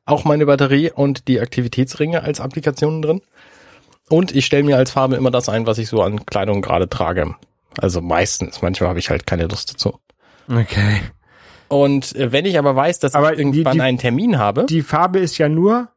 auch 0.04 0.24
meine 0.24 0.46
Batterie 0.46 0.90
und 0.90 1.28
die 1.28 1.40
Aktivitätsringe 1.40 2.22
als 2.22 2.40
Applikationen 2.40 3.02
drin. 3.02 3.22
Und 4.10 4.34
ich 4.34 4.44
stelle 4.44 4.64
mir 4.64 4.76
als 4.76 4.90
Farbe 4.90 5.16
immer 5.16 5.30
das 5.30 5.48
ein, 5.48 5.66
was 5.66 5.78
ich 5.78 5.88
so 5.88 6.02
an 6.02 6.26
Kleidung 6.26 6.60
gerade 6.60 6.88
trage. 6.88 7.34
Also 7.78 8.00
meistens. 8.02 8.60
Manchmal 8.60 8.88
habe 8.90 8.98
ich 8.98 9.08
halt 9.08 9.26
keine 9.26 9.46
Lust 9.46 9.72
dazu. 9.72 9.98
Okay. 10.50 11.00
Und 11.68 12.14
äh, 12.16 12.32
wenn 12.32 12.44
ich 12.44 12.58
aber 12.58 12.74
weiß, 12.74 12.98
dass 12.98 13.14
Aber 13.14 13.30
ich 13.30 13.36
die- 13.36 13.42
irgendwann 13.42 13.74
die- 13.74 13.80
einen 13.80 13.98
Termin 13.98 14.38
habe, 14.38 14.66
Die 14.66 14.82
Farbe 14.82 15.20
ist 15.20 15.38
ja 15.38 15.48
nur 15.48 15.88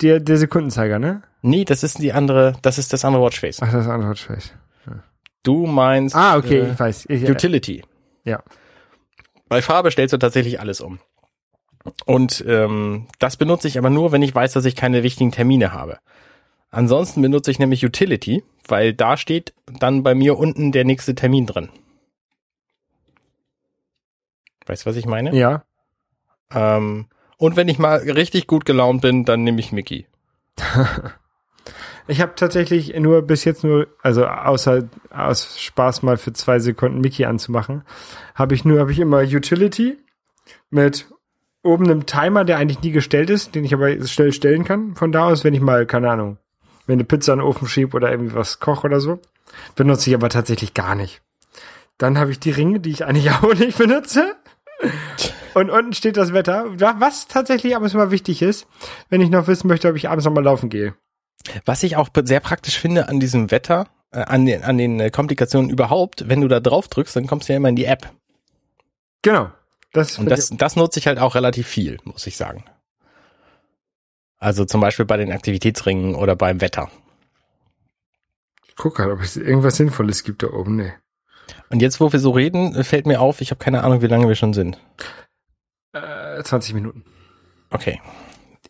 der, 0.00 0.20
der 0.20 0.36
Sekundenzeiger, 0.38 0.98
ne? 0.98 1.22
nee, 1.42 1.64
das 1.64 1.82
ist 1.82 1.98
die 1.98 2.12
andere, 2.12 2.54
das 2.62 2.78
ist 2.78 2.92
das 2.92 3.04
andere 3.04 3.22
Watchface. 3.22 3.60
Ach, 3.62 3.70
das 3.70 3.82
ist 3.82 3.86
ein 3.88 3.92
anderer 3.94 4.10
Watchface. 4.10 4.52
Du 5.42 5.66
meinst 5.66 6.16
Ah, 6.16 6.36
okay, 6.38 6.60
äh, 6.60 6.72
ich 6.72 6.78
weiß. 6.80 7.04
Ich, 7.10 7.28
Utility. 7.28 7.82
ja. 8.24 8.42
Bei 9.48 9.60
Farbe 9.60 9.90
stellst 9.90 10.12
du 10.14 10.16
tatsächlich 10.18 10.58
alles 10.58 10.80
um. 10.80 11.00
Und 12.06 12.42
ähm, 12.48 13.08
das 13.18 13.36
benutze 13.36 13.68
ich 13.68 13.76
aber 13.76 13.90
nur, 13.90 14.10
wenn 14.10 14.22
ich 14.22 14.34
weiß, 14.34 14.52
dass 14.54 14.64
ich 14.64 14.74
keine 14.74 15.02
wichtigen 15.02 15.32
Termine 15.32 15.72
habe. 15.72 15.98
Ansonsten 16.74 17.22
benutze 17.22 17.52
ich 17.52 17.60
nämlich 17.60 17.84
Utility, 17.84 18.42
weil 18.66 18.92
da 18.92 19.16
steht 19.16 19.54
dann 19.78 20.02
bei 20.02 20.16
mir 20.16 20.36
unten 20.36 20.72
der 20.72 20.84
nächste 20.84 21.14
Termin 21.14 21.46
drin. 21.46 21.68
Weißt 24.66 24.84
du, 24.84 24.90
was 24.90 24.96
ich 24.96 25.06
meine? 25.06 25.36
Ja. 25.36 25.62
Ähm, 26.52 27.06
und 27.36 27.54
wenn 27.54 27.68
ich 27.68 27.78
mal 27.78 27.98
richtig 27.98 28.48
gut 28.48 28.64
gelaunt 28.64 29.02
bin, 29.02 29.24
dann 29.24 29.44
nehme 29.44 29.60
ich 29.60 29.72
Mickey. 29.72 30.06
Ich 32.06 32.20
habe 32.20 32.34
tatsächlich 32.36 32.94
nur 33.00 33.22
bis 33.22 33.46
jetzt 33.46 33.64
nur, 33.64 33.86
also 34.02 34.26
außer 34.26 34.90
aus 35.08 35.58
Spaß 35.58 36.02
mal 36.02 36.18
für 36.18 36.34
zwei 36.34 36.58
Sekunden 36.58 37.00
Mickey 37.00 37.24
anzumachen, 37.24 37.82
habe 38.34 38.54
ich 38.54 38.66
nur, 38.66 38.78
habe 38.78 38.92
ich 38.92 38.98
immer 38.98 39.22
Utility 39.22 39.96
mit 40.68 41.06
oben 41.62 41.86
einem 41.86 42.04
Timer, 42.04 42.44
der 42.44 42.58
eigentlich 42.58 42.82
nie 42.82 42.90
gestellt 42.90 43.30
ist, 43.30 43.54
den 43.54 43.64
ich 43.64 43.72
aber 43.72 43.98
schnell 44.06 44.32
stellen 44.34 44.64
kann. 44.64 44.94
Von 44.96 45.12
da 45.12 45.28
aus, 45.28 45.44
wenn 45.44 45.54
ich 45.54 45.62
mal, 45.62 45.86
keine 45.86 46.10
Ahnung, 46.10 46.36
wenn 46.86 46.94
eine 46.94 47.04
Pizza 47.04 47.32
in 47.32 47.38
den 47.38 47.46
Ofen 47.46 47.68
schieb 47.68 47.94
oder 47.94 48.10
irgendwie 48.10 48.34
was 48.34 48.60
koche 48.60 48.86
oder 48.86 49.00
so. 49.00 49.20
Benutze 49.76 50.10
ich 50.10 50.16
aber 50.16 50.28
tatsächlich 50.28 50.74
gar 50.74 50.94
nicht. 50.94 51.22
Dann 51.98 52.18
habe 52.18 52.30
ich 52.30 52.40
die 52.40 52.50
Ringe, 52.50 52.80
die 52.80 52.90
ich 52.90 53.04
eigentlich 53.04 53.30
auch 53.42 53.54
nicht 53.54 53.78
benutze. 53.78 54.36
Und 55.54 55.70
unten 55.70 55.92
steht 55.92 56.16
das 56.16 56.32
Wetter, 56.32 56.66
was 56.78 57.28
tatsächlich 57.28 57.76
aber 57.76 57.90
immer 57.90 58.10
wichtig 58.10 58.42
ist, 58.42 58.66
wenn 59.08 59.20
ich 59.20 59.30
noch 59.30 59.46
wissen 59.46 59.68
möchte, 59.68 59.88
ob 59.88 59.96
ich 59.96 60.08
abends 60.08 60.24
noch 60.24 60.32
mal 60.32 60.42
laufen 60.42 60.68
gehe. 60.68 60.94
Was 61.64 61.82
ich 61.82 61.96
auch 61.96 62.08
sehr 62.24 62.40
praktisch 62.40 62.78
finde 62.78 63.08
an 63.08 63.20
diesem 63.20 63.50
Wetter, 63.50 63.86
äh, 64.10 64.20
an 64.20 64.46
den, 64.46 64.64
an 64.64 64.78
den 64.78 64.98
äh, 64.98 65.10
Komplikationen 65.10 65.70
überhaupt, 65.70 66.28
wenn 66.28 66.40
du 66.40 66.48
da 66.48 66.58
drauf 66.58 66.88
drückst, 66.88 67.14
dann 67.14 67.26
kommst 67.26 67.48
du 67.48 67.52
ja 67.52 67.58
immer 67.58 67.68
in 67.68 67.76
die 67.76 67.84
App. 67.84 68.10
Genau. 69.22 69.50
Das, 69.92 70.18
Und 70.18 70.28
das, 70.28 70.50
das 70.50 70.74
nutze 70.74 70.98
ich 70.98 71.06
halt 71.06 71.20
auch 71.20 71.36
relativ 71.36 71.68
viel, 71.68 71.98
muss 72.02 72.26
ich 72.26 72.36
sagen. 72.36 72.64
Also 74.44 74.66
zum 74.66 74.82
Beispiel 74.82 75.06
bei 75.06 75.16
den 75.16 75.32
Aktivitätsringen 75.32 76.14
oder 76.14 76.36
beim 76.36 76.60
Wetter. 76.60 76.90
ich 78.68 78.76
guck 78.76 78.96
gerade, 78.96 79.12
ob 79.14 79.20
es 79.22 79.38
irgendwas 79.38 79.76
Sinnvolles 79.76 80.22
gibt 80.22 80.42
da 80.42 80.48
oben. 80.48 80.76
Nee. 80.76 80.92
Und 81.70 81.80
jetzt, 81.80 81.98
wo 81.98 82.12
wir 82.12 82.20
so 82.20 82.30
reden, 82.30 82.84
fällt 82.84 83.06
mir 83.06 83.22
auf, 83.22 83.40
ich 83.40 83.50
habe 83.50 83.58
keine 83.64 83.82
Ahnung, 83.82 84.02
wie 84.02 84.06
lange 84.06 84.28
wir 84.28 84.34
schon 84.34 84.52
sind. 84.52 84.78
Äh, 85.92 86.42
20 86.42 86.74
Minuten. 86.74 87.04
Okay. 87.70 88.02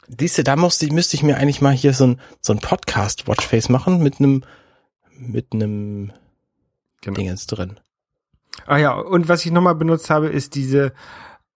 Diese, 0.06 0.44
da 0.44 0.54
musste 0.54 0.87
müsste 0.92 1.16
ich 1.16 1.24
mir 1.24 1.38
eigentlich 1.38 1.60
mal 1.60 1.72
hier 1.72 1.92
so 1.92 2.06
ein, 2.06 2.20
so 2.40 2.52
ein 2.52 2.60
Podcast 2.60 3.26
Watchface 3.26 3.68
machen 3.68 4.00
mit 4.00 4.20
einem, 4.20 4.44
mit 5.18 5.52
einem 5.52 6.12
Genau. 7.00 7.16
Dingens 7.16 7.48
drin. 7.48 7.80
Ah 8.64 8.76
ja, 8.76 8.92
und 8.92 9.28
was 9.28 9.44
ich 9.44 9.50
nochmal 9.50 9.74
benutzt 9.74 10.08
habe, 10.08 10.28
ist 10.28 10.54
diese, 10.54 10.92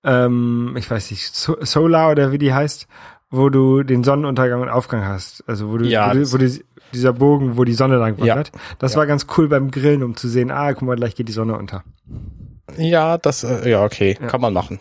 ähm, 0.03 0.75
ich 0.77 0.91
weiß 0.91 1.13
nicht, 1.13 1.37
so 1.37 1.57
Solar 1.61 2.11
oder 2.11 2.33
wie 2.33 2.39
die 2.39 2.53
heißt, 2.53 2.89
wo 3.31 3.49
du 3.51 3.83
den 3.83 4.05
Sonnenuntergang 4.05 4.61
und 4.63 4.69
Aufgang 4.69 5.05
hast. 5.05 5.45
Also 5.47 5.71
wo 5.71 5.77
du, 5.79 5.87
Ja, 5.87 6.11
wo, 6.11 6.15
du, 6.15 6.33
wo 6.33 6.37
du 6.39 6.49
dieser 6.93 7.13
Bogen, 7.13 7.57
wo 7.57 7.65
die 7.65 7.75
Sonne 7.75 7.97
lang 7.97 8.17
Ja. 8.19 8.29
wandert. 8.37 8.53
Das 8.79 8.93
Ja. 8.93 8.99
war 8.99 9.07
ganz 9.07 9.27
cool 9.37 9.49
beim 9.49 9.71
Grillen, 9.71 10.03
um 10.03 10.17
zu 10.17 10.29
sehen, 10.29 10.51
ah, 10.51 10.73
guck 10.73 10.83
mal, 10.83 10.97
gleich 10.97 11.15
geht 11.15 11.29
die 11.29 11.33
Sonne 11.33 11.57
unter. 11.59 11.85
Ja, 12.77 13.19
das, 13.19 13.45
äh, 13.45 13.71
ja, 13.71 13.83
okay, 13.85 14.17
Ja. 14.21 14.27
kann 14.29 14.41
man 14.41 14.53
machen. 14.53 14.79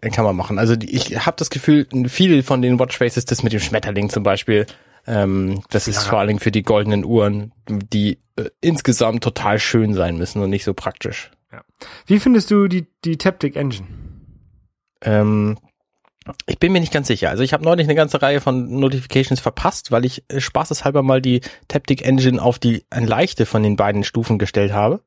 Äh, 0.00 0.10
Kann 0.10 0.24
man 0.24 0.34
machen. 0.36 0.58
Also 0.58 0.74
die, 0.76 0.90
ich 0.94 1.24
habe 1.24 1.36
das 1.38 1.50
Gefühl, 1.50 1.86
viele 2.08 2.42
von 2.42 2.60
den 2.62 2.78
Watchfaces, 2.80 3.24
das 3.26 3.42
mit 3.44 3.52
dem 3.52 3.60
Schmetterling 3.60 4.08
zum 4.10 4.22
Beispiel, 4.24 4.66
ähm, 5.06 5.62
das 5.70 5.86
ist 5.86 6.02
Ja. 6.04 6.10
vor 6.10 6.18
allen 6.18 6.28
Dingen 6.28 6.40
für 6.40 6.50
die 6.50 6.62
goldenen 6.64 7.04
Uhren, 7.04 7.52
die 7.68 8.18
äh, 8.36 8.46
insgesamt 8.60 9.22
total 9.22 9.60
schön 9.60 9.94
sein 9.94 10.16
müssen 10.18 10.42
und 10.42 10.50
nicht 10.50 10.64
so 10.64 10.74
praktisch. 10.74 11.30
Wie 12.06 12.18
findest 12.18 12.50
du 12.50 12.66
die, 12.66 12.86
die 13.04 13.16
Taptic 13.18 13.54
Engine? 13.54 13.86
Ähm, 15.02 15.56
ich 16.46 16.58
bin 16.58 16.72
mir 16.72 16.80
nicht 16.80 16.92
ganz 16.92 17.06
sicher. 17.06 17.30
Also 17.30 17.42
ich 17.42 17.52
habe 17.52 17.64
neulich 17.64 17.86
eine 17.86 17.94
ganze 17.94 18.22
Reihe 18.22 18.40
von 18.40 18.78
Notifications 18.78 19.40
verpasst, 19.40 19.90
weil 19.90 20.04
ich 20.04 20.24
äh, 20.28 20.40
spaßeshalber 20.40 21.02
mal 21.02 21.20
die 21.20 21.40
Taptic 21.68 22.06
Engine 22.06 22.40
auf 22.40 22.58
die 22.58 22.84
ein 22.90 23.06
leichte 23.06 23.46
von 23.46 23.62
den 23.62 23.76
beiden 23.76 24.04
Stufen 24.04 24.38
gestellt 24.38 24.72
habe. 24.72 25.00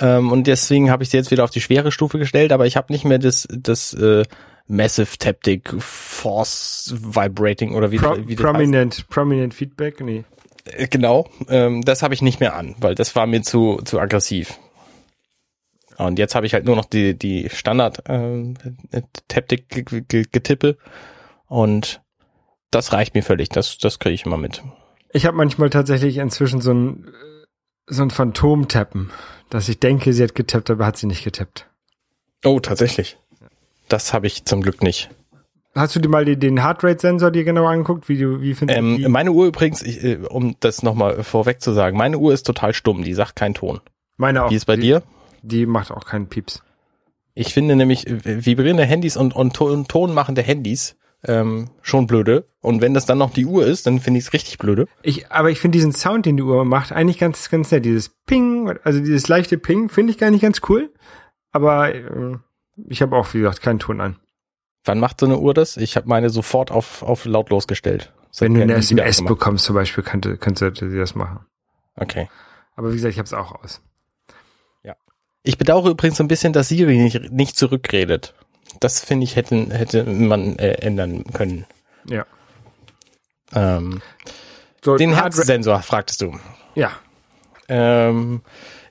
Ähm, 0.00 0.30
und 0.30 0.46
deswegen 0.46 0.90
habe 0.90 1.02
ich 1.02 1.10
sie 1.10 1.16
jetzt 1.16 1.30
wieder 1.30 1.44
auf 1.44 1.50
die 1.50 1.60
schwere 1.60 1.92
Stufe 1.92 2.18
gestellt, 2.18 2.52
aber 2.52 2.66
ich 2.66 2.76
habe 2.76 2.92
nicht 2.92 3.04
mehr 3.04 3.18
das, 3.18 3.48
das 3.50 3.94
äh, 3.94 4.24
Massive 4.66 5.16
Taptic 5.18 5.74
Force 5.78 6.94
Vibrating 7.00 7.74
oder 7.74 7.90
wie, 7.90 7.96
Pro 7.96 8.16
wie 8.18 8.36
das 8.36 8.44
prominent, 8.44 9.08
prominent 9.08 9.54
Feedback? 9.54 10.00
Nee. 10.00 10.24
heißt. 10.66 10.80
Äh, 10.80 10.88
Genau, 10.88 11.28
ähm, 11.48 11.82
das 11.82 12.02
habe 12.02 12.14
ich 12.14 12.22
nicht 12.22 12.40
mehr 12.40 12.54
an, 12.54 12.74
weil 12.78 12.94
das 12.94 13.16
war 13.16 13.26
mir 13.26 13.42
zu, 13.42 13.80
zu 13.84 13.98
aggressiv. 13.98 14.58
Und 15.98 16.18
jetzt 16.18 16.34
habe 16.34 16.46
ich 16.46 16.54
halt 16.54 16.64
nur 16.64 16.76
noch 16.76 16.84
die, 16.84 17.18
die 17.18 17.50
Standard 17.50 18.02
ähm, 18.06 18.54
Taptic 19.26 19.68
G- 19.68 19.82
G- 19.82 20.00
G- 20.02 20.24
Getippe 20.30 20.76
und 21.46 22.00
das 22.70 22.92
reicht 22.92 23.14
mir 23.14 23.22
völlig, 23.22 23.48
das, 23.48 23.78
das 23.78 23.98
kriege 23.98 24.14
ich 24.14 24.24
immer 24.26 24.36
mit. 24.36 24.62
Ich 25.12 25.26
habe 25.26 25.36
manchmal 25.36 25.70
tatsächlich 25.70 26.18
inzwischen 26.18 26.60
so 26.60 26.72
ein, 26.72 27.04
äh, 27.08 27.10
so 27.86 28.02
ein 28.02 28.10
Phantom-Tappen, 28.10 29.10
dass 29.50 29.68
ich 29.68 29.80
denke, 29.80 30.12
sie 30.12 30.22
hat 30.22 30.34
getappt, 30.34 30.70
aber 30.70 30.86
hat 30.86 30.96
sie 30.98 31.06
nicht 31.06 31.24
getappt. 31.24 31.66
Oh, 32.44 32.60
tatsächlich. 32.60 33.16
Das 33.88 34.12
habe 34.12 34.26
ich 34.26 34.44
zum 34.44 34.62
Glück 34.62 34.82
nicht. 34.82 35.10
Hast 35.74 35.96
du 35.96 36.00
dir 36.00 36.08
mal 36.08 36.24
den 36.24 36.62
Heartrate-Sensor 36.62 37.30
dir 37.30 37.44
genau 37.44 37.66
angeguckt? 37.66 38.08
Wie 38.08 38.18
du, 38.18 38.40
wie 38.40 38.54
findest 38.54 38.78
du 38.78 38.84
Ähm, 38.84 38.96
die? 38.98 39.08
meine 39.08 39.32
Uhr 39.32 39.46
übrigens, 39.46 39.82
ich, 39.82 40.04
äh, 40.04 40.16
um 40.28 40.54
das 40.60 40.82
nochmal 40.82 41.24
vorweg 41.24 41.60
zu 41.62 41.72
sagen, 41.72 41.96
meine 41.96 42.18
Uhr 42.18 42.32
ist 42.34 42.44
total 42.44 42.74
stumm, 42.74 43.02
die 43.02 43.14
sagt 43.14 43.34
keinen 43.36 43.54
Ton. 43.54 43.80
Meine 44.16 44.44
auch. 44.44 44.50
Wie 44.50 44.56
ist 44.56 44.66
bei 44.66 44.76
die, 44.76 44.82
dir? 44.82 45.02
Die 45.42 45.66
macht 45.66 45.90
auch 45.90 46.04
keinen 46.04 46.28
Pieps. 46.28 46.62
Ich 47.34 47.54
finde 47.54 47.76
nämlich 47.76 48.06
äh, 48.06 48.44
vibrierende 48.44 48.84
Handys 48.84 49.16
und, 49.16 49.34
und 49.34 49.54
Ton, 49.54 49.86
tonmachende 49.86 50.42
Handys 50.42 50.96
ähm, 51.24 51.70
schon 51.82 52.06
blöde. 52.06 52.48
Und 52.60 52.80
wenn 52.80 52.94
das 52.94 53.06
dann 53.06 53.18
noch 53.18 53.32
die 53.32 53.46
Uhr 53.46 53.66
ist, 53.66 53.86
dann 53.86 54.00
finde 54.00 54.18
ich 54.18 54.26
es 54.26 54.32
richtig 54.32 54.58
blöde. 54.58 54.86
Ich, 55.02 55.30
aber 55.30 55.50
ich 55.50 55.60
finde 55.60 55.76
diesen 55.76 55.92
Sound, 55.92 56.26
den 56.26 56.36
die 56.36 56.42
Uhr 56.42 56.64
macht, 56.64 56.92
eigentlich 56.92 57.18
ganz, 57.18 57.50
ganz 57.50 57.70
nett. 57.70 57.84
Dieses 57.84 58.10
Ping, 58.26 58.76
also 58.84 59.00
dieses 59.00 59.28
leichte 59.28 59.58
Ping, 59.58 59.88
finde 59.88 60.12
ich 60.12 60.18
gar 60.18 60.30
nicht 60.30 60.42
ganz 60.42 60.60
cool. 60.68 60.92
Aber 61.50 61.94
äh, 61.94 62.36
ich 62.86 63.02
habe 63.02 63.16
auch, 63.16 63.32
wie 63.34 63.38
gesagt, 63.38 63.62
keinen 63.62 63.78
Ton 63.78 64.00
an. 64.00 64.16
Wann 64.84 65.00
macht 65.00 65.20
so 65.20 65.26
eine 65.26 65.38
Uhr 65.38 65.54
das? 65.54 65.76
Ich 65.76 65.96
habe 65.96 66.08
meine 66.08 66.30
sofort 66.30 66.70
auf, 66.70 67.02
auf 67.02 67.24
lautlos 67.24 67.66
gestellt. 67.66 68.12
So, 68.30 68.44
Wenn 68.44 68.54
du 68.54 68.62
eine 68.62 68.74
SMS 68.74 69.24
bekommst 69.24 69.64
zum 69.64 69.74
Beispiel, 69.74 70.04
könnte, 70.04 70.36
könnte 70.36 70.72
sie 70.74 70.96
das 70.96 71.14
machen. 71.14 71.40
Okay. 71.96 72.28
Aber 72.76 72.90
wie 72.90 72.96
gesagt, 72.96 73.12
ich 73.12 73.18
habe 73.18 73.26
es 73.26 73.32
auch 73.32 73.52
aus. 73.62 73.82
Ich 75.48 75.56
bedauere 75.56 75.88
übrigens 75.88 76.18
so 76.18 76.24
ein 76.24 76.28
bisschen, 76.28 76.52
dass 76.52 76.68
Siri 76.68 76.98
nicht, 76.98 77.32
nicht 77.32 77.56
zurückredet. 77.56 78.34
Das 78.80 79.00
finde 79.00 79.24
ich 79.24 79.34
hätten, 79.34 79.70
hätte 79.70 80.04
man 80.04 80.58
äh, 80.58 80.72
ändern 80.72 81.24
können. 81.32 81.64
Ja. 82.04 82.26
Ähm, 83.54 84.02
So, 84.84 84.96
den 84.96 85.14
Herzsensor 85.14 85.80
fragtest 85.80 86.20
du. 86.20 86.38
Ja. 86.74 86.90
Ähm, 87.66 88.42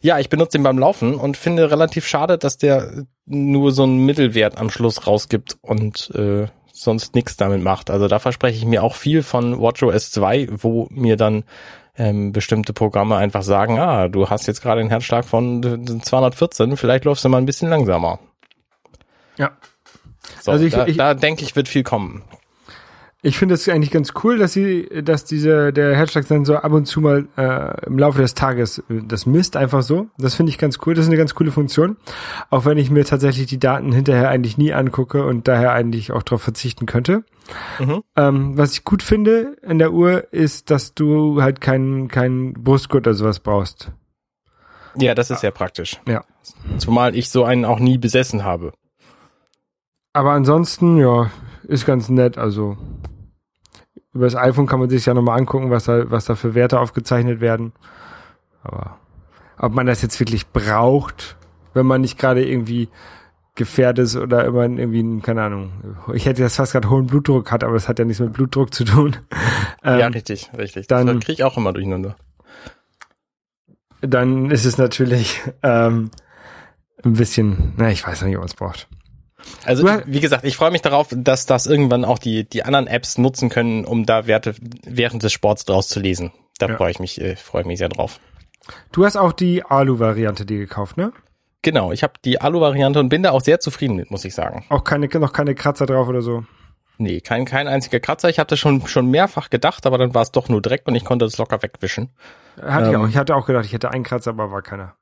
ja, 0.02 0.18
ich 0.18 0.30
benutze 0.30 0.58
den 0.58 0.64
beim 0.64 0.80
Laufen 0.80 1.14
und 1.14 1.38
finde 1.38 1.70
relativ 1.70 2.08
schade, 2.08 2.40
dass 2.40 2.58
der 2.58 3.06
nur 3.28 3.72
so 3.72 3.84
einen 3.84 4.04
Mittelwert 4.04 4.58
am 4.58 4.72
Schluss 4.72 5.06
rausgibt 5.06 5.60
und 5.62 6.10
äh, 6.16 6.48
sonst 6.74 7.14
nichts 7.14 7.38
damit 7.38 7.62
macht. 7.62 7.92
Also 7.92 8.08
da 8.08 8.18
verspreche 8.18 8.58
ich 8.58 8.66
mir 8.66 8.82
auch 8.82 8.96
viel 8.96 9.22
von 9.22 9.62
WatchOS 9.62 10.10
2, 10.10 10.48
wo 10.50 10.88
mir 10.90 11.18
dann 11.18 11.44
ähm, 11.98 12.32
bestimmte 12.32 12.74
Programme 12.74 13.16
einfach 13.18 13.42
sagen, 13.44 13.80
ah, 13.80 14.08
du 14.08 14.30
hast 14.30 14.48
jetzt 14.48 14.62
gerade 14.62 14.82
einen 14.82 14.90
Herzschlag 14.90 15.26
von 15.26 15.64
äh, 15.64 16.00
214, 16.02 16.78
vielleicht 16.78 17.06
läufst 17.06 17.26
du 17.26 17.30
mal 17.30 17.38
ein 17.40 17.46
bisschen 17.46 17.70
langsamer. 17.70 18.20
Ja. 19.38 19.52
So, 20.42 20.52
Also 20.52 20.66
ich- 20.66 20.74
da, 20.74 20.86
ich- 20.88 20.98
da 20.98 21.14
denke 21.14 21.44
ich, 21.44 21.56
wird 21.56 21.68
viel 21.68 21.84
kommen. 21.84 22.24
Ich 23.24 23.40
finde 23.40 23.56
es 23.56 23.68
eigentlich 23.68 23.90
ganz 23.90 24.14
cool, 24.24 24.38
dass 24.38 24.54
sie, 24.54 24.88
dass 25.04 25.26
diese, 25.26 25.74
der 25.74 25.96
Herzschlagsensor 25.96 26.64
ab 26.64 26.72
und 26.72 26.86
zu 26.86 27.02
mal 27.02 27.28
äh, 27.36 27.86
im 27.88 27.98
Laufe 27.98 28.22
des 28.22 28.36
Tages 28.36 28.78
äh, 28.90 29.02
das 29.04 29.26
misst, 29.26 29.58
einfach 29.58 29.82
so. 29.82 30.08
Das 30.20 30.36
finde 30.36 30.52
ich 30.52 30.60
ganz 30.60 30.78
cool. 30.86 30.94
Das 30.94 31.06
ist 31.06 31.10
eine 31.10 31.18
ganz 31.18 31.34
coole 31.34 31.52
Funktion. 31.52 31.98
Auch 32.52 32.66
wenn 32.66 32.78
ich 32.78 32.92
mir 32.92 33.06
tatsächlich 33.06 33.48
die 33.48 33.60
Daten 33.60 33.92
hinterher 33.92 34.30
eigentlich 34.30 34.60
nie 34.60 34.72
angucke 34.72 35.26
und 35.26 35.48
daher 35.48 35.72
eigentlich 35.72 36.12
auch 36.12 36.22
darauf 36.22 36.44
verzichten 36.44 36.86
könnte. 36.86 37.24
Mhm. 37.80 38.04
Ähm, 38.16 38.58
was 38.58 38.74
ich 38.74 38.84
gut 38.84 39.02
finde 39.02 39.58
in 39.64 39.80
der 39.80 39.94
Uhr 39.94 40.32
ist, 40.32 40.70
dass 40.70 40.94
du 40.94 41.42
halt 41.42 41.60
keinen 41.60 42.10
keinen 42.10 42.54
Brustgurt 42.54 43.08
oder 43.08 43.16
sowas 43.16 43.40
brauchst. 43.40 43.92
Ja, 44.96 45.16
das 45.16 45.32
ist 45.32 45.42
sehr 45.42 45.52
praktisch. 45.52 46.00
Ja. 46.08 46.24
Zumal 46.78 47.16
ich 47.16 47.30
so 47.30 47.44
einen 47.44 47.66
auch 47.66 47.80
nie 47.80 47.98
besessen 47.98 48.44
habe. 48.44 48.74
Aber 50.14 50.32
ansonsten, 50.32 50.98
ja, 50.98 51.30
ist 51.68 51.86
ganz 51.86 52.10
nett. 52.10 52.38
Also 52.38 52.78
über 54.14 54.26
das 54.26 54.36
iPhone 54.36 54.66
kann 54.68 54.80
man 54.80 54.90
sich 54.90 55.06
ja 55.06 55.14
nochmal 55.14 55.38
angucken, 55.40 55.70
was 55.70 55.86
da, 55.86 56.10
was 56.10 56.26
da 56.26 56.36
für 56.36 56.56
Werte 56.56 56.80
aufgezeichnet 56.80 57.40
werden. 57.42 57.74
Aber 58.64 58.98
ob 59.58 59.74
man 59.74 59.86
das 59.86 60.02
jetzt 60.02 60.20
wirklich 60.20 60.48
braucht, 60.48 61.36
wenn 61.74 61.86
man 61.86 62.02
nicht 62.02 62.18
gerade 62.18 62.46
irgendwie 62.48 62.90
gefährdet 63.56 64.06
ist 64.06 64.16
oder 64.16 64.46
immer 64.46 64.64
irgendwie, 64.64 65.20
keine 65.22 65.42
Ahnung, 65.44 65.72
ich 66.14 66.26
hätte 66.28 66.42
jetzt 66.44 66.58
fast 66.58 66.74
gerade 66.74 66.90
hohen 66.92 67.08
Blutdruck 67.08 67.52
hat, 67.52 67.64
aber 67.64 67.74
das 67.74 67.88
hat 67.88 67.98
ja 67.98 68.06
nichts 68.06 68.20
mit 68.20 68.34
Blutdruck 68.34 68.74
zu 68.74 68.84
tun. 68.84 69.16
Ähm, 69.84 70.00
ja, 70.00 70.08
richtig, 70.08 70.52
richtig. 70.58 70.88
dann- 70.88 71.06
das 71.08 71.20
kriege 71.20 71.34
ich 71.34 71.44
auch 71.44 71.56
immer 71.56 71.72
durcheinander. 71.72 72.18
dann 74.02 74.52
ist 74.52 74.66
es 74.66 74.78
natürlich 74.78 75.42
ähm, 75.64 76.10
ein 77.06 77.14
bisschen, 77.14 77.74
na, 77.78 77.90
ich 77.90 78.06
weiß 78.06 78.22
noch 78.22 78.28
nicht, 78.28 78.38
ob 78.38 78.42
man 78.42 78.48
es 78.50 78.56
braucht. 78.56 78.88
Also 79.66 79.88
wie 80.06 80.20
gesagt, 80.20 80.46
ich 80.46 80.56
freue 80.56 80.72
mich 80.72 80.82
darauf, 80.82 81.08
dass 81.12 81.46
das 81.46 81.66
irgendwann 81.68 82.06
auch 82.06 82.20
die 82.20 82.48
die 82.48 82.64
anderen 82.64 82.88
Apps 82.88 83.18
nutzen 83.18 83.50
können, 83.50 83.86
um 83.86 84.06
da 84.06 84.28
Werte 84.28 84.56
während 84.86 85.24
des 85.24 85.34
Sports 85.34 85.66
draus 85.66 85.88
zu 85.90 86.00
lesen. 86.00 86.32
Da 86.60 86.68
Ja. 86.68 86.78
freue 86.78 86.92
ich 86.92 87.00
mich, 87.00 87.20
äh, 87.22 87.36
freue 87.36 87.62
ich 87.62 87.68
mich 87.68 87.80
sehr 87.80 87.90
drauf. 87.90 88.20
Du 88.92 89.06
hast 89.06 89.16
auch 89.18 89.32
die 89.34 89.64
Alu-Variante 89.64 90.46
dir 90.46 90.58
gekauft, 90.60 90.98
ne? 90.98 91.12
Genau, 91.62 91.92
ich 91.92 92.04
habe 92.04 92.14
die 92.24 92.40
Alu-Variante 92.40 93.00
und 93.00 93.10
bin 93.10 93.24
da 93.24 93.32
auch 93.32 93.42
sehr 93.42 93.60
zufrieden 93.60 93.96
mit, 93.96 94.12
muss 94.12 94.26
ich 94.26 94.34
sagen. 94.36 94.66
Auch 94.70 94.84
keine, 94.84 95.08
noch 95.08 95.34
keine 95.34 95.56
Kratzer 95.56 95.86
drauf 95.86 96.08
oder 96.08 96.22
so. 96.22 96.46
Nee, 97.00 97.22
kein 97.22 97.46
kein 97.46 97.68
einziger 97.68 98.00
Kratzer. 98.00 98.30
Ich 98.30 98.40
hatte 98.40 98.58
schon 98.58 98.88
schon 98.88 99.08
mehrfach 99.12 99.50
gedacht, 99.50 99.86
aber 99.86 99.98
dann 99.98 100.14
war 100.16 100.24
es 100.24 100.32
doch 100.32 100.50
nur 100.50 100.62
Dreck 100.62 100.84
und 100.86 100.96
ich 100.96 101.06
konnte 101.06 101.26
das 101.26 101.38
locker 101.38 101.62
wegwischen. 101.62 102.10
Hatte 102.62 102.88
ich 102.90 102.94
Ähm. 102.96 103.02
auch. 103.02 103.08
Ich 103.08 103.18
hatte 103.18 103.36
auch 103.36 103.46
gedacht, 103.46 103.66
ich 103.66 103.74
hätte 103.74 103.92
einen 103.92 104.04
Kratzer, 104.04 104.32
aber 104.32 104.52
war 104.52 104.62
keiner. 104.64 104.96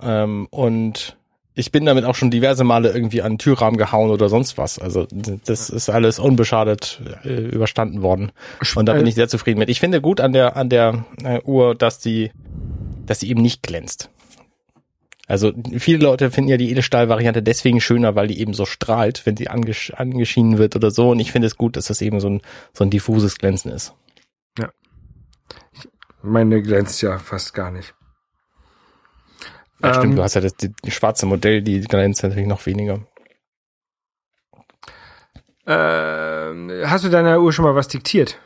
Ähm, 0.00 0.46
und 0.50 1.16
ich 1.58 1.72
bin 1.72 1.86
damit 1.86 2.04
auch 2.04 2.14
schon 2.14 2.30
diverse 2.30 2.64
Male 2.64 2.92
irgendwie 2.92 3.22
an 3.22 3.32
den 3.32 3.38
Türrahmen 3.38 3.78
gehauen 3.78 4.10
oder 4.10 4.28
sonst 4.28 4.58
was. 4.58 4.78
Also 4.78 5.06
das 5.10 5.70
ist 5.70 5.88
alles 5.88 6.18
unbeschadet 6.18 7.00
äh, 7.24 7.48
überstanden 7.48 8.02
worden. 8.02 8.30
Und 8.74 8.86
da 8.86 8.92
bin 8.92 9.06
Äh, 9.06 9.08
ich 9.08 9.14
sehr 9.14 9.28
zufrieden 9.28 9.58
mit. 9.58 9.70
Ich 9.70 9.80
finde 9.80 10.02
gut 10.02 10.20
an 10.20 10.34
der 10.34 10.56
an 10.56 10.68
der 10.68 11.06
äh, 11.24 11.40
Uhr, 11.42 11.74
dass 11.74 11.98
die 11.98 12.30
dass 13.06 13.20
sie 13.20 13.30
eben 13.30 13.40
nicht 13.40 13.62
glänzt. 13.62 14.10
Also 15.26 15.52
viele 15.78 16.04
Leute 16.04 16.30
finden 16.30 16.50
ja 16.50 16.56
die 16.58 16.70
Edelstahl-Variante 16.70 17.42
deswegen 17.42 17.80
schöner, 17.80 18.14
weil 18.14 18.28
die 18.28 18.38
eben 18.38 18.52
so 18.52 18.66
strahlt, 18.66 19.24
wenn 19.24 19.36
sie 19.36 19.48
angesch 19.48 19.92
angeschienen 19.92 20.58
wird 20.58 20.76
oder 20.76 20.90
so. 20.90 21.10
Und 21.10 21.20
ich 21.20 21.32
finde 21.32 21.46
es 21.46 21.56
gut, 21.56 21.76
dass 21.76 21.86
das 21.86 22.02
eben 22.02 22.20
so 22.20 22.28
ein 22.28 22.42
so 22.74 22.84
ein 22.84 22.90
diffuses 22.90 23.38
Glänzen 23.38 23.72
ist. 23.72 23.94
Meine 26.22 26.60
glänzt 26.60 27.00
ja 27.02 27.18
fast 27.18 27.54
gar 27.54 27.70
nicht. 27.70 27.94
Ja, 29.82 29.88
Ähm, 29.88 29.94
stimmt, 29.94 30.18
du 30.18 30.22
hast 30.22 30.34
ja 30.34 30.40
das 30.40 30.54
die 30.56 30.72
schwarze 30.90 31.26
Modell, 31.26 31.62
die 31.62 31.80
glänzt 31.80 32.22
natürlich 32.22 32.46
noch 32.46 32.64
weniger. 32.66 33.00
Ähm, 35.66 36.70
hast 36.84 37.04
du 37.04 37.08
deiner 37.08 37.40
Uhr 37.40 37.52
schon 37.52 37.64
mal 37.64 37.74
was 37.74 37.88
diktiert? 37.88 38.38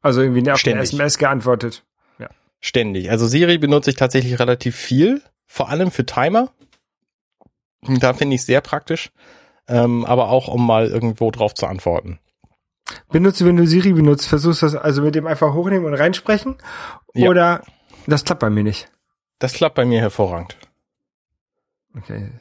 Also 0.00 0.20
irgendwie 0.20 0.40
auf 0.42 0.46
eine 0.48 0.58
Ständig. 0.58 0.92
SMS 0.92 1.18
geantwortet. 1.18 1.84
Ständig. 2.60 3.10
Also 3.10 3.26
Siri 3.26 3.58
benutze 3.58 3.90
ich 3.90 3.96
tatsächlich 3.96 4.38
relativ 4.38 4.74
viel, 4.74 5.20
vor 5.46 5.68
allem 5.68 5.90
für 5.90 6.06
Timer. 6.06 6.48
Da 7.82 8.14
finde 8.14 8.36
ich 8.36 8.44
sehr 8.46 8.62
praktisch, 8.62 9.10
ähm, 9.68 10.06
aber 10.06 10.30
auch 10.30 10.48
um 10.48 10.66
mal 10.66 10.86
irgendwo 10.86 11.30
drauf 11.30 11.52
zu 11.52 11.66
antworten. 11.66 12.20
Benutzt, 13.10 13.44
wenn 13.44 13.58
du 13.58 13.66
Siri 13.66 13.92
benutzt, 13.92 14.26
versuchst 14.26 14.62
du 14.62 14.66
das 14.66 14.76
also 14.76 15.02
mit 15.02 15.14
dem 15.14 15.26
einfach 15.26 15.52
hochnehmen 15.52 15.84
und 15.84 15.92
reinsprechen? 15.92 16.56
Ja. 17.12 17.28
Oder 17.28 17.62
das 18.06 18.24
klappt 18.24 18.40
bei 18.40 18.48
mir 18.48 18.62
nicht. 18.62 18.90
Das 19.38 19.52
klappt 19.52 19.74
bei 19.74 19.84
mir 19.84 20.00
hervorragend. 20.00 20.56
Okay. 21.96 22.32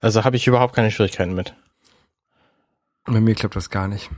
Also 0.00 0.24
habe 0.24 0.36
ich 0.36 0.46
überhaupt 0.46 0.74
keine 0.74 0.90
Schwierigkeiten 0.90 1.34
mit. 1.34 1.54
Bei 3.04 3.20
mir 3.20 3.34
klappt 3.34 3.56
das 3.56 3.70
gar 3.70 3.88
nicht. 3.88 4.10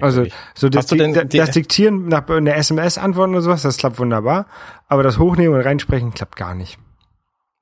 Also 0.00 0.26
so 0.54 0.68
das, 0.68 0.86
denn 0.86 1.12
das, 1.28 1.50
Diktieren 1.50 2.08
nach 2.08 2.28
einer 2.28 2.56
SMS 2.56 2.98
antworten 2.98 3.32
oder 3.32 3.42
sowas, 3.42 3.62
das 3.62 3.76
klappt 3.76 3.98
wunderbar. 3.98 4.46
Aber 4.88 5.02
das 5.02 5.18
Hochnehmen 5.18 5.54
und 5.54 5.60
reinsprechen 5.60 6.12
klappt 6.14 6.36
gar 6.36 6.54
nicht. 6.54 6.78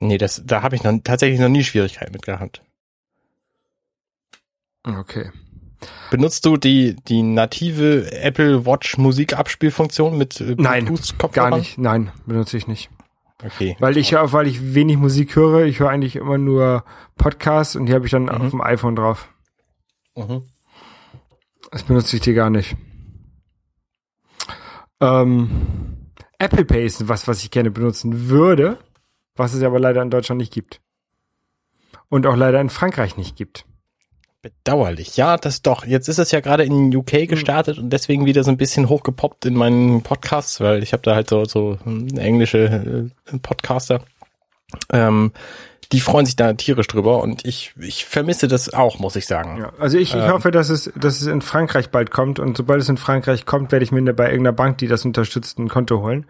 nee, 0.00 0.18
das, 0.18 0.42
da 0.44 0.62
habe 0.62 0.76
ich 0.76 0.82
noch, 0.82 0.98
tatsächlich 1.04 1.40
noch 1.40 1.48
nie 1.48 1.64
Schwierigkeiten 1.64 2.12
mit 2.12 2.22
gehabt. 2.22 2.62
Okay. 4.84 5.30
Benutzt 6.10 6.46
du 6.46 6.56
die, 6.56 6.96
die 7.08 7.22
native 7.22 8.12
Apple 8.12 8.66
Watch 8.66 8.98
Musikabspielfunktion 8.98 10.16
mit 10.16 10.40
äh, 10.40 10.54
Nein? 10.56 10.96
Gar 11.32 11.56
nicht. 11.58 11.78
Nein, 11.78 12.12
benutze 12.26 12.56
ich 12.56 12.66
nicht. 12.66 12.90
Okay. 13.44 13.76
Weil 13.80 13.96
ich 13.96 14.10
ja, 14.10 14.32
weil 14.32 14.46
ich 14.46 14.74
wenig 14.74 14.96
Musik 14.96 15.34
höre, 15.34 15.64
ich 15.64 15.80
höre 15.80 15.90
eigentlich 15.90 16.16
immer 16.16 16.38
nur 16.38 16.84
Podcasts 17.16 17.76
und 17.76 17.86
die 17.86 17.94
habe 17.94 18.04
ich 18.06 18.12
dann 18.12 18.28
auf 18.28 18.50
dem 18.50 18.60
iPhone 18.60 18.96
drauf. 18.96 19.28
Mhm. 20.16 20.44
Das 21.70 21.82
benutze 21.82 22.16
ich 22.16 22.22
dir 22.22 22.34
gar 22.34 22.50
nicht. 22.50 22.76
Ähm, 25.00 26.12
Apple 26.38 26.64
Pay 26.64 26.84
ist 26.84 27.08
was, 27.08 27.26
was 27.26 27.42
ich 27.42 27.50
gerne 27.50 27.70
benutzen 27.70 28.28
würde, 28.28 28.78
was 29.34 29.54
es 29.54 29.62
aber 29.62 29.80
leider 29.80 30.02
in 30.02 30.10
Deutschland 30.10 30.38
nicht 30.38 30.52
gibt. 30.52 30.80
Und 32.08 32.26
auch 32.26 32.36
leider 32.36 32.60
in 32.60 32.70
Frankreich 32.70 33.16
nicht 33.16 33.36
gibt. 33.36 33.64
Bedauerlich. 34.42 35.16
Ja, 35.16 35.36
das 35.36 35.62
doch. 35.62 35.86
Jetzt 35.86 36.08
ist 36.08 36.18
es 36.18 36.32
ja 36.32 36.40
gerade 36.40 36.64
in 36.64 36.94
UK 36.94 37.28
gestartet 37.28 37.78
und 37.78 37.90
deswegen 37.90 38.26
wieder 38.26 38.42
so 38.42 38.50
ein 38.50 38.56
bisschen 38.56 38.88
hochgepoppt 38.88 39.46
in 39.46 39.54
meinen 39.54 40.02
Podcasts, 40.02 40.60
weil 40.60 40.82
ich 40.82 40.92
habe 40.92 41.04
da 41.04 41.14
halt 41.14 41.30
so, 41.30 41.44
so 41.44 41.78
hm, 41.84 42.08
englische 42.18 43.10
äh, 43.32 43.38
Podcaster. 43.38 44.02
Ähm, 44.92 45.30
die 45.92 46.00
freuen 46.00 46.26
sich 46.26 46.36
da 46.36 46.52
tierisch 46.54 46.86
drüber 46.86 47.22
und 47.22 47.44
ich, 47.44 47.74
ich 47.78 48.04
vermisse 48.04 48.48
das 48.48 48.72
auch, 48.72 48.98
muss 48.98 49.14
ich 49.16 49.26
sagen. 49.26 49.58
Ja, 49.58 49.72
also 49.78 49.98
ich, 49.98 50.14
ich 50.14 50.22
Ähm. 50.22 50.32
hoffe, 50.32 50.50
dass 50.50 50.70
es, 50.70 50.90
dass 50.96 51.20
es 51.20 51.26
in 51.26 51.42
Frankreich 51.42 51.90
bald 51.90 52.10
kommt 52.10 52.38
und 52.38 52.56
sobald 52.56 52.80
es 52.80 52.88
in 52.88 52.96
Frankreich 52.96 53.46
kommt, 53.46 53.70
werde 53.72 53.84
ich 53.84 53.92
mir 53.92 54.02
bei 54.12 54.24
irgendeiner 54.30 54.52
Bank, 54.54 54.78
die 54.78 54.88
das 54.88 55.04
unterstützt, 55.04 55.58
ein 55.58 55.68
Konto 55.68 56.00
holen. 56.00 56.26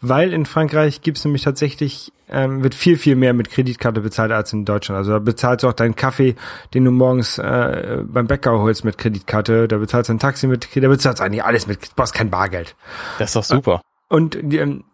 Weil 0.00 0.32
in 0.32 0.46
Frankreich 0.46 1.00
gibt 1.00 1.18
es 1.18 1.24
nämlich 1.24 1.42
tatsächlich, 1.42 2.12
ähm, 2.28 2.62
wird 2.62 2.74
viel, 2.74 2.96
viel 2.98 3.16
mehr 3.16 3.32
mit 3.34 3.50
Kreditkarte 3.50 4.00
bezahlt 4.00 4.32
als 4.32 4.52
in 4.52 4.64
Deutschland. 4.64 4.98
Also 4.98 5.12
da 5.12 5.18
bezahlst 5.18 5.62
du 5.62 5.68
auch 5.68 5.72
deinen 5.74 5.94
Kaffee, 5.94 6.34
den 6.74 6.84
du 6.84 6.90
morgens 6.90 7.38
äh, 7.38 7.98
beim 8.04 8.26
Bäcker 8.26 8.58
holst 8.58 8.84
mit 8.84 8.98
Kreditkarte, 8.98 9.68
da 9.68 9.78
bezahlst 9.78 10.08
du 10.08 10.14
ein 10.14 10.18
Taxi 10.18 10.46
mit 10.46 10.62
Kreditkarte, 10.62 10.80
da 10.80 10.88
bezahlst 10.88 11.20
du 11.20 11.24
eigentlich 11.24 11.44
alles 11.44 11.66
mit, 11.66 11.84
du 11.84 11.88
brauchst 11.94 12.14
kein 12.14 12.30
Bargeld. 12.30 12.74
Das 13.18 13.30
ist 13.30 13.36
doch 13.36 13.44
super. 13.44 13.80
Und 14.14 14.36
ähm, 14.54 14.84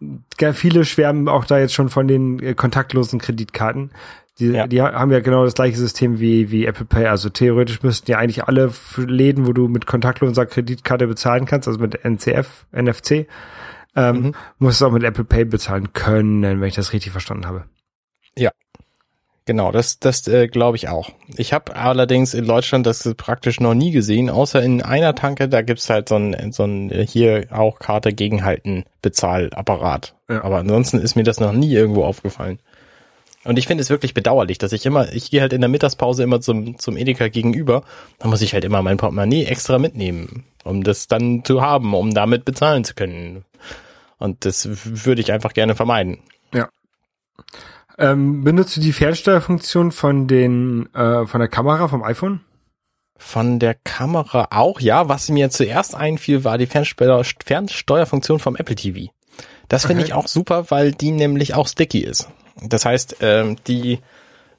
viele 0.53 0.83
schwärmen 0.85 1.27
auch 1.27 1.45
da 1.45 1.59
jetzt 1.59 1.73
schon 1.73 1.89
von 1.89 2.07
den 2.07 2.39
äh, 2.39 2.53
kontaktlosen 2.55 3.19
Kreditkarten. 3.19 3.91
Die, 4.39 4.47
Ja. 4.47 4.65
die 4.65 4.81
ha- 4.81 4.93
haben 4.93 5.11
ja 5.11 5.19
genau 5.19 5.43
das 5.43 5.53
gleiche 5.53 5.77
System 5.77 6.19
wie, 6.19 6.49
wie 6.49 6.65
Apple 6.65 6.85
Pay. 6.85 7.05
Also 7.05 7.29
theoretisch 7.29 7.83
müssten 7.83 8.09
ja 8.09 8.17
eigentlich 8.17 8.45
alle 8.45 8.71
Läden, 8.97 9.45
wo 9.45 9.53
du 9.53 9.67
mit 9.67 9.85
kontaktloser 9.85 10.45
Kreditkarte 10.47 11.05
bezahlen 11.05 11.45
kannst, 11.45 11.67
also 11.67 11.79
mit 11.79 12.03
NCF, 12.03 12.65
NFC, 12.71 13.27
ähm, 13.95 14.15
Mhm. 14.21 14.31
musst 14.57 14.81
du 14.81 14.85
auch 14.87 14.91
mit 14.91 15.03
Apple 15.03 15.25
Pay 15.25 15.45
bezahlen 15.45 15.93
können, 15.93 16.43
wenn 16.59 16.67
ich 16.67 16.75
das 16.75 16.93
richtig 16.93 17.11
verstanden 17.11 17.45
habe. 17.45 17.65
Genau, 19.45 19.71
das, 19.71 19.99
das 19.99 20.27
äh, 20.27 20.47
glaube 20.47 20.77
ich 20.77 20.87
auch. 20.87 21.09
Ich 21.35 21.51
habe 21.51 21.75
allerdings 21.75 22.35
in 22.35 22.45
Deutschland 22.45 22.85
das 22.85 23.09
praktisch 23.17 23.59
noch 23.59 23.73
nie 23.73 23.91
gesehen, 23.91 24.29
außer 24.29 24.61
in 24.61 24.83
einer 24.83 25.15
Tanke, 25.15 25.49
da 25.49 25.63
gibt's 25.63 25.89
halt 25.89 26.09
so 26.09 26.15
ein, 26.15 26.51
so 26.51 26.63
ein 26.63 26.91
äh, 26.91 27.05
hier 27.07 27.47
auch 27.49 27.79
Karte 27.79 28.13
gegenhalten 28.13 28.85
Bezahlapparat. 29.01 30.13
Ja. 30.29 30.43
Aber 30.43 30.59
ansonsten 30.59 30.99
ist 30.99 31.15
mir 31.15 31.23
das 31.23 31.39
noch 31.39 31.53
nie 31.53 31.73
irgendwo 31.73 32.03
aufgefallen. 32.03 32.59
Und 33.43 33.57
ich 33.57 33.65
finde 33.65 33.81
es 33.81 33.89
wirklich 33.89 34.13
bedauerlich, 34.13 34.59
dass 34.59 34.71
ich 34.71 34.85
immer, 34.85 35.11
ich 35.11 35.31
gehe 35.31 35.41
halt 35.41 35.53
in 35.53 35.61
der 35.61 35.69
Mittagspause 35.69 36.21
immer 36.21 36.41
zum, 36.41 36.77
zum 36.77 36.95
Edeka 36.95 37.27
gegenüber, 37.27 37.83
da 38.19 38.27
muss 38.27 38.43
ich 38.43 38.53
halt 38.53 38.63
immer 38.63 38.83
mein 38.83 38.97
Portemonnaie 38.97 39.45
extra 39.45 39.79
mitnehmen, 39.79 40.43
um 40.63 40.83
das 40.83 41.07
dann 41.07 41.43
zu 41.43 41.63
haben, 41.63 41.95
um 41.95 42.13
damit 42.13 42.45
bezahlen 42.45 42.83
zu 42.83 42.93
können. 42.93 43.43
Und 44.19 44.45
das 44.45 44.69
würde 44.71 45.21
ich 45.21 45.31
einfach 45.31 45.53
gerne 45.53 45.75
vermeiden. 45.75 46.19
Ähm, 48.01 48.43
benutzt 48.43 48.75
du 48.75 48.81
die 48.81 48.93
Fernsteuerfunktion 48.93 49.91
von 49.91 50.27
den, 50.27 50.93
äh, 50.93 51.25
von 51.27 51.39
der 51.39 51.49
Kamera 51.49 51.87
vom 51.87 52.03
iPhone? 52.03 52.41
Von 53.17 53.59
der 53.59 53.75
Kamera 53.75 54.47
auch, 54.51 54.79
ja. 54.79 55.07
Was 55.07 55.29
mir 55.29 55.49
zuerst 55.51 55.95
einfiel, 55.95 56.43
war 56.43 56.57
die 56.57 56.65
Fernsteuer, 56.65 57.23
Fernsteuerfunktion 57.45 58.39
vom 58.39 58.55
Apple 58.55 58.75
TV. 58.75 59.11
Das 59.69 59.85
finde 59.85 60.01
Okay. 60.01 60.09
ich 60.09 60.13
auch 60.15 60.27
super, 60.27 60.65
weil 60.69 60.91
die 60.91 61.11
nämlich 61.11 61.53
auch 61.53 61.67
sticky 61.67 61.99
ist. 61.99 62.27
Das 62.61 62.83
heißt, 62.85 63.17
ähm, 63.21 63.57
die 63.67 63.99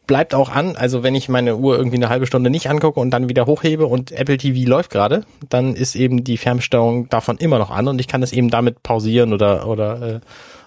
bleibt 0.07 0.35
auch 0.35 0.49
an. 0.49 0.77
Also 0.77 1.03
wenn 1.03 1.15
ich 1.15 1.29
meine 1.29 1.57
Uhr 1.57 1.77
irgendwie 1.77 1.97
eine 1.97 2.09
halbe 2.09 2.27
Stunde 2.27 2.51
nicht 2.51 2.69
angucke 2.71 2.99
und 3.01 3.11
dann 3.11 3.29
wieder 3.29 3.47
hochhebe 3.47 3.87
und 3.87 4.13
Apple 4.13 4.39
TV 4.39 4.69
läuft 4.69 4.91
gerade, 4.91 5.25
dann 5.49 5.75
ist 5.75 5.95
eben 5.97 6.25
die 6.25 6.37
Fernsteuerung 6.39 7.09
davon 7.09 7.39
immer 7.39 7.59
noch 7.59 7.71
an 7.71 7.89
und 7.89 8.01
ich 8.01 8.09
kann 8.09 8.23
es 8.23 8.33
eben 8.33 8.51
damit 8.51 8.83
pausieren 8.83 9.33
oder 9.33 9.67
oder 9.69 10.03
äh, 10.03 10.21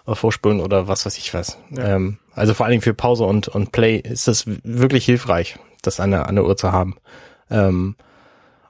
vorspulen 0.08 0.60
oder 0.60 0.88
was 0.88 1.06
weiß 1.06 1.18
ich 1.18 1.34
was. 1.34 1.58
Ja. 1.72 1.96
Ähm, 1.96 2.18
also 2.34 2.54
vor 2.54 2.66
allen 2.66 2.72
Dingen 2.72 2.84
für 2.84 2.94
Pause 2.94 3.24
und 3.24 3.48
und 3.48 3.72
Play 3.72 3.98
ist 3.98 4.28
das 4.28 4.46
wirklich 4.64 5.06
hilfreich, 5.06 5.58
das 5.82 6.00
an 6.00 6.12
der, 6.12 6.28
an 6.28 6.36
der 6.36 6.46
Uhr 6.46 6.58
zu 6.58 6.72
haben. 6.72 6.96
Ähm, 7.50 7.96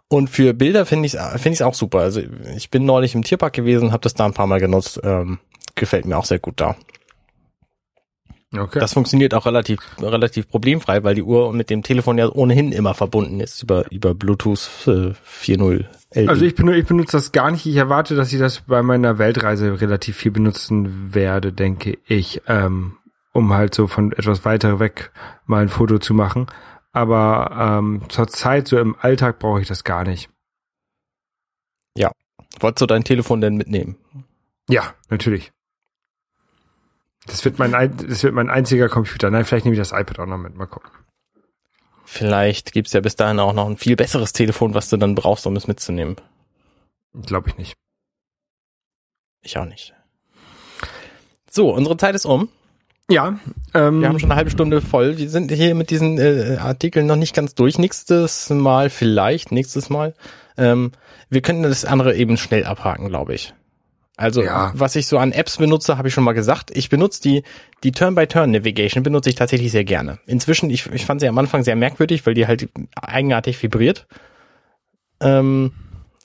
und 0.07 0.29
für 0.29 0.53
Bilder 0.53 0.85
finde 0.85 1.07
ich 1.07 1.15
es 1.15 1.41
finde 1.41 1.55
ich 1.55 1.63
auch 1.63 1.73
super. 1.73 1.99
Also 1.99 2.21
ich 2.55 2.69
bin 2.69 2.85
neulich 2.85 3.15
im 3.15 3.23
Tierpark 3.23 3.53
gewesen, 3.53 3.91
habe 3.91 4.01
das 4.01 4.13
da 4.13 4.25
ein 4.25 4.33
paar 4.33 4.47
Mal 4.47 4.59
genutzt. 4.59 4.99
Ähm, 5.03 5.39
gefällt 5.75 6.05
mir 6.05 6.17
auch 6.17 6.25
sehr 6.25 6.39
gut 6.39 6.61
da. 6.61 6.75
Okay. 8.55 8.79
Das 8.79 8.93
funktioniert 8.93 9.33
auch 9.33 9.45
relativ 9.45 9.79
relativ 9.99 10.47
problemfrei, 10.47 11.03
weil 11.03 11.15
die 11.15 11.23
Uhr 11.23 11.51
mit 11.51 11.69
dem 11.69 11.83
Telefon 11.83 12.17
ja 12.17 12.29
ohnehin 12.29 12.71
immer 12.71 12.93
verbunden 12.93 13.39
ist 13.39 13.63
über 13.63 13.91
über 13.91 14.13
Bluetooth 14.13 14.69
äh, 14.87 15.11
4.0 15.27 15.85
LE. 16.15 16.29
Also 16.29 16.45
ich, 16.45 16.55
benutze, 16.55 16.77
ich 16.77 16.85
benutze 16.87 17.17
das 17.17 17.31
gar 17.31 17.51
nicht. 17.51 17.65
Ich 17.65 17.75
erwarte, 17.75 18.15
dass 18.15 18.31
ich 18.33 18.39
das 18.39 18.61
bei 18.61 18.81
meiner 18.81 19.17
Weltreise 19.17 19.79
relativ 19.81 20.17
viel 20.17 20.31
benutzen 20.31 21.13
werde, 21.13 21.51
denke 21.53 21.97
ich, 22.05 22.41
ähm, 22.47 22.97
um 23.33 23.53
halt 23.53 23.75
so 23.75 23.87
von 23.87 24.11
etwas 24.13 24.45
weiter 24.45 24.79
weg 24.79 25.11
mal 25.45 25.61
ein 25.61 25.69
Foto 25.69 25.99
zu 25.99 26.13
machen. 26.13 26.47
Aber 26.93 27.77
ähm, 27.79 28.03
zur 28.09 28.27
Zeit, 28.27 28.67
so 28.69 28.79
im 28.79 28.95
Alltag, 28.99 29.39
brauche 29.39 29.61
ich 29.61 29.67
das 29.67 29.83
gar 29.83 30.03
nicht. 30.05 30.29
Wolltest 32.61 32.81
du 32.81 32.85
dein 32.85 33.03
Telefon 33.03 33.41
denn 33.41 33.57
mitnehmen? 33.57 33.97
Ja, 34.69 34.93
natürlich. 35.09 35.51
Das 37.25 37.43
wird 37.43 37.59
mein, 37.59 37.75
ein- 37.75 37.97
das 37.97 38.23
wird 38.23 38.33
mein 38.33 38.49
einziger 38.49 38.87
Computer. 38.87 39.29
Nein, 39.29 39.43
vielleicht 39.43 39.65
nehme 39.65 39.73
ich 39.75 39.79
das 39.81 39.91
iPad 39.91 40.19
auch 40.19 40.25
noch 40.25 40.37
mit. 40.37 40.55
Mal 40.55 40.67
gucken. 40.67 40.89
Vielleicht 42.15 42.71
gibt's 42.71 42.93
ja 42.93 43.01
bis 43.01 43.17
dahin 43.17 43.41
auch 43.41 43.51
noch 43.51 43.67
ein 43.67 43.75
viel 43.75 43.97
besseres 43.97 44.31
Telefon, 44.31 44.73
was 44.73 44.87
du 44.87 44.95
dann 44.95 45.15
brauchst, 45.15 45.45
um 45.47 45.55
es 45.57 45.67
mitzunehmen. 45.67 46.15
Glaube 47.25 47.49
ich 47.49 47.57
nicht. 47.57 47.73
Ich 49.41 49.57
auch 49.57 49.65
nicht. 49.65 49.93
So, 51.51 51.73
unsere 51.73 51.97
Zeit 51.97 52.15
ist 52.15 52.25
um. 52.25 52.47
Ja, 53.11 53.37
ähm, 53.73 53.99
Wir 53.99 54.07
haben 54.07 54.19
schon 54.19 54.31
eine 54.31 54.37
halbe 54.37 54.49
Stunde 54.49 54.79
voll. 54.79 55.17
Wir 55.17 55.29
sind 55.29 55.51
hier 55.51 55.75
mit 55.75 55.89
diesen 55.89 56.17
äh, 56.17 56.55
Artikeln 56.57 57.05
noch 57.05 57.17
nicht 57.17 57.35
ganz 57.35 57.53
durch. 57.53 57.77
Nächstes 57.77 58.49
Mal 58.49 58.89
vielleicht, 58.89 59.51
nächstes 59.51 59.89
Mal. 59.89 60.13
Ähm, 60.57 60.93
wir 61.29 61.41
können 61.41 61.63
das 61.63 61.83
andere 61.83 62.15
eben 62.15 62.37
schnell 62.37 62.63
abhaken, 62.63 63.09
glaube 63.09 63.35
ich. 63.35 63.53
Also, 64.17 64.43
Ja. 64.43 64.71
was 64.73 64.95
ich 64.95 65.07
so 65.07 65.17
an 65.17 65.31
Apps 65.33 65.57
benutze, 65.57 65.97
habe 65.97 66.07
ich 66.07 66.13
schon 66.13 66.23
mal 66.23 66.33
gesagt. 66.33 66.71
Ich 66.73 66.89
benutze 66.89 67.21
die, 67.21 67.43
die 67.83 67.91
Turn-by-Turn-Navigation 67.91 69.03
benutze 69.03 69.29
ich 69.29 69.35
tatsächlich 69.35 69.71
sehr 69.71 69.83
gerne. 69.83 70.19
Inzwischen, 70.25 70.69
ich, 70.69 70.85
ich 70.93 71.05
fand 71.05 71.19
sie 71.21 71.27
am 71.27 71.37
Anfang 71.37 71.63
sehr 71.63 71.75
merkwürdig, 71.75 72.25
weil 72.25 72.33
die 72.33 72.47
halt 72.47 72.69
eigenartig 73.01 73.61
vibriert. 73.61 74.07
Ähm, 75.19 75.73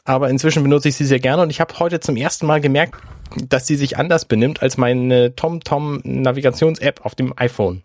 aber 0.05 0.31
inzwischen 0.31 0.63
benutze 0.63 0.89
ich 0.89 0.97
sie 0.97 1.05
sehr 1.05 1.19
gerne 1.21 1.43
und 1.43 1.51
ich 1.51 1.61
habe 1.61 1.79
heute 1.79 2.01
zum 2.01 2.17
ersten 2.17 2.47
Mal 2.47 2.61
gemerkt, 2.61 2.95
dass 3.49 3.67
sie 3.67 3.77
sich 3.77 3.97
anders 3.99 4.25
benimmt 4.25 4.63
als 4.63 4.77
meine 4.77 5.35
TomTom 5.37 6.01
Navigations-App 6.05 7.05
auf 7.05 7.15
dem 7.15 7.33
iPhone. 7.37 7.83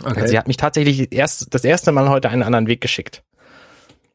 okay. 0.00 0.20
Also 0.20 0.26
sie 0.28 0.38
hat 0.38 0.48
mich 0.48 0.56
tatsächlich 0.56 1.12
erst 1.12 1.52
das 1.54 1.64
erste 1.64 1.92
Mal 1.92 2.08
heute 2.08 2.28
einen 2.30 2.42
anderen 2.42 2.66
Weg 2.66 2.80
geschickt. 2.80 3.22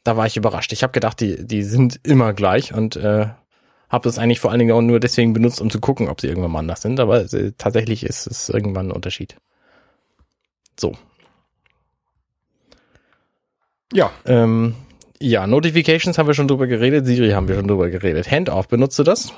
Da 0.03 0.17
war 0.17 0.25
ich 0.27 0.37
überrascht. 0.37 0.71
Ich 0.73 0.83
habe 0.83 0.91
gedacht, 0.93 1.19
die, 1.19 1.45
die 1.45 1.63
sind 1.63 1.99
immer 2.03 2.33
gleich 2.33 2.73
und 2.73 2.95
äh, 2.95 3.27
habe 3.89 4.03
das 4.03 4.17
eigentlich 4.17 4.39
vor 4.39 4.51
allen 4.51 4.59
Dingen 4.59 4.71
auch 4.71 4.81
nur 4.81 4.99
deswegen 4.99 5.33
benutzt, 5.33 5.61
um 5.61 5.69
zu 5.69 5.79
gucken, 5.79 6.09
ob 6.09 6.21
sie 6.21 6.27
irgendwann 6.27 6.51
mal 6.51 6.59
anders 6.59 6.81
sind. 6.81 6.99
Aber 6.99 7.21
äh, 7.21 7.51
tatsächlich 7.57 8.03
ist 8.03 8.27
es 8.27 8.49
irgendwann 8.49 8.87
ein 8.87 8.91
Unterschied. 8.91 9.37
So. 10.79 10.93
ja, 13.93 14.11
Ähm, 14.25 14.75
ja, 15.21 15.47
Notifications 15.47 16.17
haben 16.17 16.27
wir 16.27 16.33
schon 16.33 16.47
drüber 16.47 16.67
geredet, 16.67 17.05
Siri 17.05 17.31
haben 17.31 17.47
wir 17.47 17.55
schon 17.55 17.67
drüber 17.67 17.89
geredet. 17.89 18.29
Handoff, 18.29 18.67
benutzt 18.67 18.99
du 18.99 19.03
das? 19.03 19.31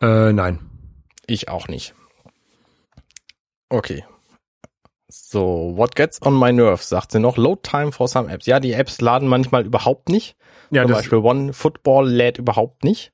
äh, 0.00 0.32
nein. 0.32 0.60
Ich 1.26 1.48
auch 1.48 1.68
nicht. 1.68 1.94
Okay. 3.68 4.04
So, 5.08 5.72
what 5.74 5.94
gets 5.96 6.22
on 6.22 6.38
my 6.38 6.52
nerves, 6.52 6.88
sagt 6.88 7.12
sie 7.12 7.18
noch. 7.18 7.36
Load 7.36 7.60
time 7.62 7.92
for 7.92 8.08
some 8.08 8.30
apps. 8.30 8.46
Ja, 8.46 8.60
die 8.60 8.72
Apps 8.72 9.00
laden 9.00 9.28
manchmal 9.28 9.66
überhaupt 9.66 10.08
nicht. 10.08 10.36
Ja, 10.70 10.82
Zum 10.82 10.92
Beispiel 10.92 11.18
One 11.18 11.52
Football 11.52 12.08
lädt 12.08 12.38
überhaupt 12.38 12.84
nicht. 12.84 13.12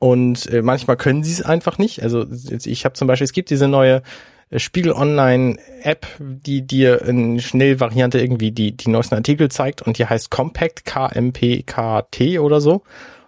Und 0.00 0.46
äh, 0.46 0.62
manchmal 0.62 0.96
können 0.96 1.22
sie 1.22 1.32
es 1.32 1.42
einfach 1.42 1.76
nicht. 1.76 2.02
Also 2.02 2.24
ich 2.64 2.84
habe 2.86 2.94
zum 2.94 3.06
Beispiel, 3.06 3.26
es 3.26 3.34
gibt 3.34 3.50
diese 3.50 3.68
neue 3.68 4.02
äh, 4.48 4.58
Spiegel 4.58 4.92
Online 4.92 5.58
App, 5.82 6.06
die 6.18 6.66
dir 6.66 7.02
in 7.02 7.38
Schnellvariante 7.38 8.18
irgendwie 8.18 8.50
die, 8.50 8.74
die 8.74 8.88
neuesten 8.88 9.14
Artikel 9.14 9.50
zeigt 9.50 9.82
und 9.82 9.98
die 9.98 10.06
heißt 10.06 10.30
Compact, 10.30 10.86
K-M-P-K-T 10.86 12.38
oder 12.38 12.62
so. 12.62 12.82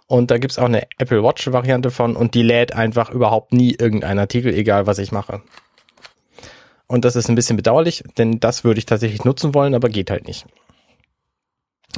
Und 0.06 0.30
da 0.30 0.38
gibt's 0.38 0.58
auch 0.58 0.64
eine 0.64 0.86
Apple 0.96 1.22
Watch 1.22 1.52
Variante 1.52 1.90
von 1.90 2.16
und 2.16 2.34
die 2.34 2.42
lädt 2.42 2.74
einfach 2.74 3.10
überhaupt 3.10 3.52
nie 3.52 3.74
irgendeinen 3.78 4.18
Artikel, 4.18 4.54
egal 4.54 4.86
was 4.86 4.98
ich 4.98 5.12
mache. 5.12 5.42
Und 6.86 7.04
das 7.04 7.16
ist 7.16 7.28
ein 7.28 7.34
bisschen 7.34 7.56
bedauerlich, 7.56 8.02
denn 8.16 8.40
das 8.40 8.64
würde 8.64 8.78
ich 8.78 8.86
tatsächlich 8.86 9.24
nutzen 9.24 9.54
wollen, 9.54 9.74
aber 9.74 9.90
geht 9.90 10.10
halt 10.10 10.26
nicht. 10.26 10.46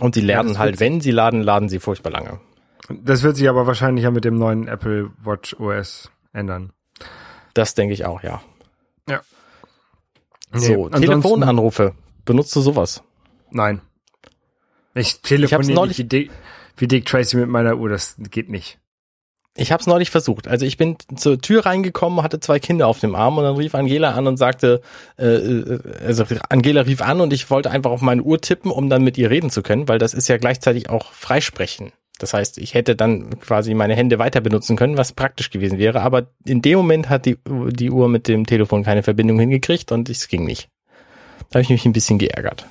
Und 0.00 0.16
sie 0.16 0.20
Ja, 0.20 0.26
lernen 0.26 0.50
das 0.50 0.58
halt, 0.58 0.80
wenn 0.80 1.00
sie 1.00 1.12
laden, 1.12 1.42
laden 1.42 1.68
sie 1.68 1.78
furchtbar 1.78 2.10
lange. 2.10 2.40
Das 2.88 3.22
wird 3.22 3.36
sich 3.36 3.48
aber 3.48 3.66
wahrscheinlich 3.66 4.04
ja 4.04 4.10
mit 4.10 4.24
dem 4.24 4.36
neuen 4.36 4.68
Apple 4.68 5.10
Watch 5.22 5.54
OS 5.58 6.10
ändern. 6.32 6.72
Das 7.54 7.74
denke 7.74 7.94
ich 7.94 8.04
auch, 8.04 8.22
ja. 8.22 8.42
Nee, 10.52 10.60
So, 10.60 10.88
Telefonanrufe. 10.88 11.94
Benutzt 12.24 12.54
du 12.54 12.60
sowas? 12.60 13.02
Nein. 13.50 13.80
Ich 14.94 15.20
telefoniere 15.20 15.72
neulich- 15.74 15.98
nicht 15.98 15.98
wie 15.98 16.04
Dick, 16.08 16.30
wie 16.76 16.86
Dick 16.88 17.06
Tracy 17.06 17.36
mit 17.36 17.48
meiner 17.48 17.76
Uhr, 17.76 17.88
das 17.88 18.16
geht 18.30 18.48
nicht. 18.48 18.78
Ich 19.56 19.70
habe 19.70 19.80
es 19.80 19.86
neulich 19.86 20.10
versucht. 20.10 20.48
Also 20.48 20.66
ich 20.66 20.76
bin 20.76 20.96
zur 21.16 21.40
Tür 21.40 21.64
reingekommen, 21.66 22.22
hatte 22.24 22.40
zwei 22.40 22.58
Kinder 22.58 22.88
auf 22.88 22.98
dem 22.98 23.14
Arm 23.14 23.38
und 23.38 23.44
dann 23.44 23.56
rief 23.56 23.74
Angela 23.74 24.12
an 24.12 24.26
und 24.26 24.36
sagte, 24.36 24.80
äh, 25.16 25.26
äh, 25.26 25.80
also 26.04 26.24
Angela 26.48 26.82
rief 26.82 27.00
an 27.02 27.20
und 27.20 27.32
ich 27.32 27.50
wollte 27.50 27.70
einfach 27.70 27.90
auf 27.92 28.00
meine 28.00 28.22
Uhr 28.22 28.40
tippen, 28.40 28.70
um 28.72 28.88
dann 28.90 29.02
mit 29.04 29.16
ihr 29.18 29.30
reden 29.30 29.50
zu 29.50 29.62
können, 29.62 29.86
weil 29.88 29.98
das 29.98 30.12
ist 30.14 30.28
ja 30.28 30.38
gleichzeitig 30.38 30.90
auch 30.90 31.12
Freisprechen. 31.12 31.92
Das 32.24 32.32
heißt, 32.32 32.56
ich 32.56 32.72
hätte 32.72 32.96
dann 32.96 33.38
quasi 33.38 33.74
meine 33.74 33.94
Hände 33.94 34.18
weiter 34.18 34.40
benutzen 34.40 34.76
können, 34.76 34.96
was 34.96 35.12
praktisch 35.12 35.50
gewesen 35.50 35.76
wäre. 35.76 36.00
Aber 36.00 36.28
in 36.46 36.62
dem 36.62 36.78
Moment 36.78 37.10
hat 37.10 37.26
die, 37.26 37.37
die 37.44 37.90
Uhr 37.90 38.08
mit 38.08 38.28
dem 38.28 38.46
Telefon 38.46 38.82
keine 38.82 39.02
Verbindung 39.02 39.38
hingekriegt 39.38 39.92
und 39.92 40.08
es 40.08 40.26
ging 40.28 40.46
nicht. 40.46 40.70
Da 41.50 41.56
habe 41.56 41.60
ich 41.60 41.68
mich 41.68 41.84
ein 41.84 41.92
bisschen 41.92 42.18
geärgert. 42.18 42.66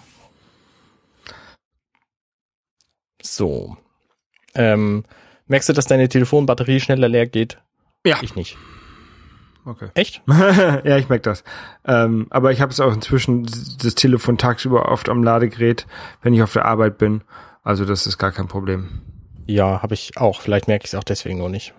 So. 3.22 3.78
Ähm, 4.56 5.04
merkst 5.46 5.70
du, 5.70 5.74
dass 5.74 5.86
deine 5.86 6.10
Telefonbatterie 6.10 6.80
schneller 6.80 7.08
leer 7.08 7.28
geht? 7.28 7.60
Ja. 8.04 8.18
Ich 8.24 8.34
nicht. 8.34 8.58
Okay. 9.66 9.90
Echt? 9.94 10.24
ja, 10.28 10.98
ich 10.98 11.10
merk 11.10 11.22
das. 11.22 11.44
Ähm, 11.86 12.26
aber 12.32 12.52
ich 12.52 12.60
habe 12.60 12.72
es 12.72 12.80
auch 12.80 12.92
inzwischen 12.92 13.44
das 13.44 13.94
Telefon 13.94 14.40
tagsüber 14.40 14.92
oft 14.92 15.10
am 15.10 15.22
Ladegerät, 15.22 15.86
wenn 16.24 16.34
ich 16.34 16.42
auf 16.42 16.54
der 16.54 16.66
Arbeit 16.66 16.98
bin. 16.98 17.22
Also 17.62 17.86
das 17.86 18.08
ist 18.08 18.18
gar 18.18 18.32
kein 18.32 18.48
Problem. 18.48 19.13
Ja, 19.46 19.82
habe 19.82 19.94
ich 19.94 20.18
auch. 20.18 20.42
Vielleicht 20.42 20.68
merke 20.68 20.86
ich 20.86 20.94
es 20.94 21.00
auch 21.00 21.04
deswegen 21.04 21.38
nur 21.38 21.50
nicht. 21.50 21.74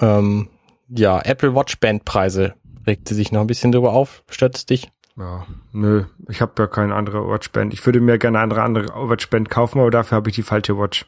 Ähm, 0.00 0.48
ja, 0.88 1.20
Apple 1.20 1.54
Watch 1.54 1.78
Bandpreise 1.80 2.54
regte 2.86 3.14
sich 3.14 3.32
noch 3.32 3.40
ein 3.40 3.46
bisschen 3.46 3.72
drüber 3.72 3.92
auf. 3.92 4.22
Stört 4.28 4.56
es 4.56 4.66
dich? 4.66 4.90
Ja, 5.16 5.46
nö, 5.72 6.04
ich 6.28 6.42
habe 6.42 6.52
ja 6.58 6.66
keine 6.66 6.94
andere 6.94 7.26
Watchband. 7.26 7.72
Ich 7.72 7.84
würde 7.86 8.00
mir 8.00 8.18
gerne 8.18 8.38
eine 8.38 8.44
andere, 8.44 8.62
andere 8.62 9.08
Watchband 9.08 9.48
kaufen, 9.48 9.80
aber 9.80 9.90
dafür 9.90 10.16
habe 10.16 10.28
ich 10.28 10.36
die 10.36 10.42
falsche 10.42 10.78
Watch. 10.78 11.06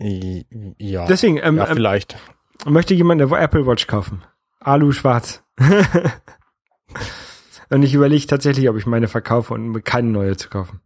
Ja, 0.00 1.06
Deswegen 1.06 1.38
ähm, 1.42 1.58
ja 1.58 1.68
ähm, 1.68 1.74
vielleicht. 1.74 2.16
möchte 2.66 2.94
jemand 2.94 3.22
eine 3.22 3.36
Apple 3.38 3.66
Watch 3.66 3.86
kaufen. 3.86 4.24
Alu 4.60 4.92
schwarz. 4.92 5.44
Und 7.70 7.82
ich 7.82 7.94
überlege 7.94 8.26
tatsächlich, 8.26 8.68
ob 8.68 8.76
ich 8.76 8.86
meine 8.86 9.08
verkaufe 9.08 9.52
und 9.52 9.68
mir 9.68 9.82
keine 9.82 10.08
neue 10.08 10.36
zu 10.36 10.48
kaufen. 10.48 10.80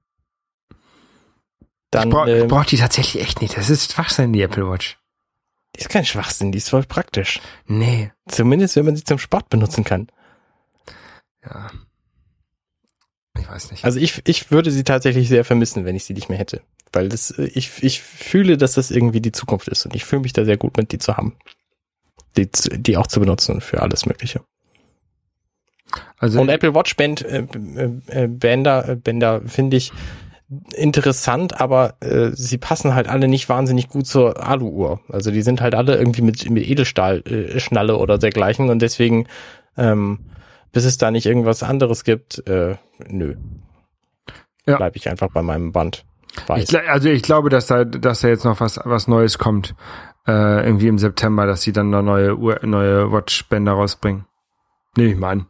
Dann 1.93 2.09
ich 2.09 2.15
brauche 2.15 2.31
ähm, 2.31 2.49
brauch 2.49 2.65
die 2.65 2.79
tatsächlich 2.79 3.23
echt 3.23 3.41
nicht. 3.41 3.57
Das 3.57 3.71
ist 3.71 3.93
Schwachsinn, 3.93 4.33
die 4.33 4.43
Apple 4.43 4.69
Watch. 4.69 4.99
die 5.77 5.81
ist 5.81 5.91
kein 5.91 6.05
Schwachsinn, 6.05 6.51
die 6.51 6.59
ist 6.59 6.71
voll 6.71 6.83
praktisch. 6.83 7.41
Nee. 7.67 8.11
Zumindest, 8.27 8.75
wenn 8.77 8.87
man 8.87 8.97
sie 8.97 9.05
zum 9.05 9.19
Sport 9.19 9.51
benutzen 9.51 9.85
kann. 9.85 10.09
Ja. 11.45 11.71
Ich 13.39 13.49
weiß 13.49 13.71
nicht. 13.71 13.85
Also 13.85 13.99
ich, 13.99 14.23
ich 14.25 14.51
würde 14.51 14.71
sie 14.71 14.85
tatsächlich 14.85 15.29
sehr 15.29 15.45
vermissen, 15.45 15.85
wenn 15.85 15.95
ich 15.97 16.05
sie 16.05 16.15
nicht 16.15 16.29
mehr 16.29 16.39
hätte. 16.39 16.63
Weil 16.93 17.09
das, 17.09 17.31
äh, 17.31 17.45
ich, 17.45 17.83
ich 17.83 18.03
fühle, 18.03 18.57
dass 18.57 18.73
das 18.73 18.91
irgendwie 18.91 19.21
die 19.21 19.33
Zukunft 19.33 19.69
ist 19.69 19.85
und 19.85 19.95
ich 19.95 20.05
fühle 20.05 20.23
mich 20.23 20.33
da 20.33 20.45
sehr 20.45 20.57
gut 20.57 20.77
mit, 20.77 20.93
die 20.93 20.99
zu 20.99 21.17
haben. 21.17 21.37
Die, 22.39 22.49
die 22.51 22.97
auch 22.97 23.07
zu 23.07 23.21
benutzen 23.21 23.61
für 23.61 23.83
alles 23.83 24.07
Mögliche. 24.07 24.41
Also, 26.17 26.41
Und 26.41 26.49
Apple 26.49 26.75
Watch 26.75 26.97
Band, 26.97 27.21
äh, 27.23 27.47
äh, 28.07 28.27
Bänder, 28.29 28.89
äh, 28.89 28.97
Bänder 28.97 29.43
finde 29.47 29.77
ich 29.77 29.93
interessant, 30.75 31.61
aber 31.61 31.95
äh, 32.01 32.31
sie 32.33 32.59
passen 32.59 32.95
halt 32.95 33.09
alle 33.09 33.29
nicht 33.29 33.49
wahnsinnig 33.49 33.89
gut 33.89 34.07
zur 34.07 34.43
Alu-Uhr. 34.43 35.01
Also 35.09 35.31
die 35.31 35.43
sind 35.43 35.61
halt 35.61 35.75
alle 35.75 35.97
irgendwie 35.97 36.23
mit, 36.23 36.49
mit 36.51 36.69
Edelstahl-Schnalle 36.69 37.93
äh, 37.93 37.97
oder 37.97 38.19
dergleichen 38.19 38.69
und 38.71 38.81
deswegen, 38.83 39.27
ähm, 39.77 40.21
bis 40.73 40.85
es 40.85 40.99
da 40.99 41.11
nicht 41.11 41.27
irgendwas 41.27 41.63
anderes 41.63 42.05
gibt, 42.05 42.47
äh, 42.47 42.77
nö. 43.07 43.37
Ja. 44.67 44.77
Bleib 44.77 44.97
ich 44.97 45.09
einfach 45.09 45.29
bei 45.33 45.43
meinem 45.43 45.73
Band. 45.73 46.05
ich, 46.57 46.79
also 46.89 47.09
ich 47.09 47.23
glaube, 47.23 47.49
dass 47.49 47.67
da, 47.67 47.85
dass 47.85 48.21
da 48.21 48.29
jetzt 48.29 48.45
noch 48.45 48.61
was, 48.61 48.79
was 48.85 49.09
Neues 49.09 49.39
kommt. 49.39 49.75
Äh, 50.27 50.65
irgendwie 50.65 50.87
im 50.87 50.99
September, 50.99 51.47
dass 51.47 51.63
sie 51.63 51.73
dann 51.73 51.93
eine 51.93 52.03
neue 52.03 52.37
Uhr, 52.37 52.61
neue 52.63 53.11
Watchbänder 53.11 53.73
rausbringen. 53.73 54.25
Nehme 54.97 55.11
ich 55.11 55.19
mal 55.19 55.31
an. 55.31 55.47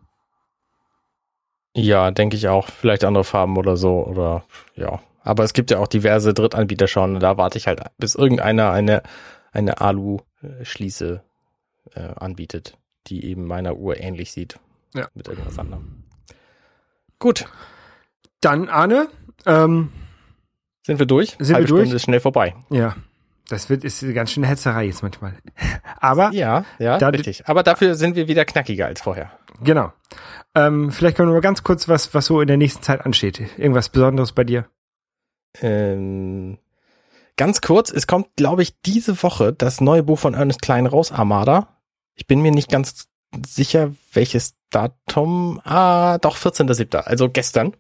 Ja, 1.75 2.11
denke 2.11 2.37
ich 2.37 2.49
auch. 2.49 2.69
Vielleicht 2.69 3.05
andere 3.05 3.25
Farben 3.25 3.57
oder 3.57 3.77
so 3.77 4.05
oder 4.07 4.45
ja. 4.77 5.01
Aber 5.25 5.45
es 5.45 5.53
gibt 5.53 5.71
ja 5.71 5.79
auch 5.79 5.87
diverse 5.87 6.35
Drittanbieter 6.35 6.89
schon. 6.89 7.15
und 7.15 7.21
Da 7.21 7.37
warte 7.37 7.57
ich 7.57 7.67
halt, 7.67 7.81
bis 7.99 8.15
irgendeiner 8.15 8.73
eine 8.73 9.03
eine 9.53 9.81
Alu-Schließe 9.81 11.23
äh, 11.95 12.01
anbietet, 12.17 12.79
die 13.07 13.25
eben 13.25 13.47
meiner 13.47 13.77
Uhr 13.77 14.01
ähnlich 14.01 14.33
sieht. 14.33 14.59
Ja. 14.95 15.09
Mit 15.15 15.29
irgendwas 15.29 15.59
anderem. 15.59 16.05
Gut, 17.19 17.47
Dann, 18.41 18.69
Arne, 18.69 19.09
ähm, 19.47 19.93
sind 20.85 20.99
wir 20.99 21.07
durch? 21.07 21.37
Sind 21.39 21.49
wir 21.49 21.55
Halbe 21.55 21.69
durch? 21.69 21.83
Stunde 21.83 21.97
ist 21.97 22.03
schnell 22.03 22.21
vorbei. 22.21 22.57
ja, 22.71 22.97
das 23.49 23.69
wird, 23.69 23.85
ist 23.85 24.03
eine 24.03 24.15
ganz 24.15 24.33
schöne 24.33 24.47
Hetzerei 24.47 24.87
jetzt 24.87 25.03
manchmal. 25.03 25.35
Aber, 26.01 26.31
Ja, 26.33 26.65
ja, 26.79 26.97
richtig. 26.97 27.47
Aber 27.47 27.63
dafür 27.63 27.95
sind 27.95 28.17
wir 28.17 28.27
wieder 28.27 28.45
knackiger 28.45 28.87
als 28.87 29.03
vorher. 29.03 29.31
Genau. 29.65 29.93
Ähm, 30.55 30.91
vielleicht 30.91 31.17
können 31.17 31.31
wir 31.31 31.35
mal 31.35 31.41
ganz 31.41 31.63
kurz 31.63 31.89
was, 31.89 32.15
was 32.15 32.27
so 32.27 32.41
in 32.41 32.47
der 32.47 32.57
nächsten 32.57 32.83
Zeit 32.83 33.05
ansteht. 33.05 33.41
Irgendwas 33.57 33.89
Besonderes 33.89 34.33
bei 34.33 34.45
dir? 34.45 34.67
Ähm, 35.61 36.59
ganz 37.37 37.61
kurz, 37.61 37.91
es 37.91 38.07
kommt, 38.07 38.37
glaube 38.37 38.63
ich, 38.63 38.81
diese 38.83 39.23
Woche 39.23 39.53
das 39.53 39.81
neue 39.81 40.03
Buch 40.03 40.19
von 40.19 40.35
Ernest 40.35 40.63
Klein 40.63 40.87
raus, 40.87 41.13
Armada. 41.13 41.81
Ich 42.15 42.27
bin 42.27 42.41
mir 42.41 42.53
nicht 42.53 42.71
ganz 42.71 43.09
sicher, 43.47 43.95
welches 44.13 44.55
Datum. 44.71 45.61
Ah, 45.65 46.19
doch, 46.19 46.37
14.07., 46.37 46.97
also 46.97 47.31
gestern 47.31 47.75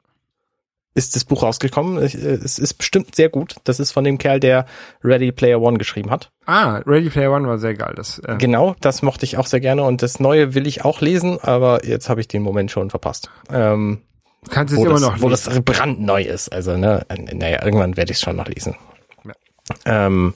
ist 0.94 1.16
das 1.16 1.24
Buch 1.24 1.42
rausgekommen. 1.42 1.96
Es 1.98 2.14
es 2.14 2.58
ist 2.58 2.74
bestimmt 2.74 3.14
sehr 3.14 3.28
gut. 3.30 3.56
Das 3.64 3.80
ist 3.80 3.92
von 3.92 4.04
dem 4.04 4.18
Kerl, 4.18 4.40
der 4.40 4.66
Ready 5.02 5.32
Player 5.32 5.60
One 5.60 5.78
geschrieben 5.78 6.10
hat. 6.10 6.30
Ah, 6.46 6.82
Ready 6.86 7.08
Player 7.10 7.32
One 7.32 7.48
war 7.48 7.58
sehr 7.58 7.74
geil. 7.74 7.94
Das, 7.96 8.18
äh, 8.20 8.36
Genau, 8.38 8.76
das 8.80 9.02
mochte 9.02 9.24
ich 9.24 9.38
auch 9.38 9.46
sehr 9.46 9.60
gerne 9.60 9.84
und 9.84 10.02
das 10.02 10.20
neue 10.20 10.54
will 10.54 10.66
ich 10.66 10.84
auch 10.84 11.00
lesen, 11.00 11.38
aber 11.40 11.84
jetzt 11.86 12.08
habe 12.08 12.20
ich 12.20 12.28
den 12.28 12.42
Moment 12.42 12.70
schon 12.70 12.90
verpasst. 12.90 13.30
Ähm, 13.50 14.02
du 14.44 14.50
kannst 14.50 14.72
es 14.74 14.78
wo, 14.78 14.84
immer 14.84 14.94
das, 14.94 15.02
noch 15.02 15.20
wo 15.22 15.28
lesen. 15.28 15.52
das 15.54 15.62
brandneu 15.64 16.22
ist. 16.22 16.52
Also, 16.52 16.76
ne, 16.76 17.06
naja, 17.32 17.64
irgendwann 17.64 17.96
werde 17.96 18.12
ich 18.12 18.18
es 18.18 18.22
schon 18.22 18.36
noch 18.36 18.48
lesen. 18.48 18.76
Ja. 19.24 20.06
Ähm, 20.06 20.34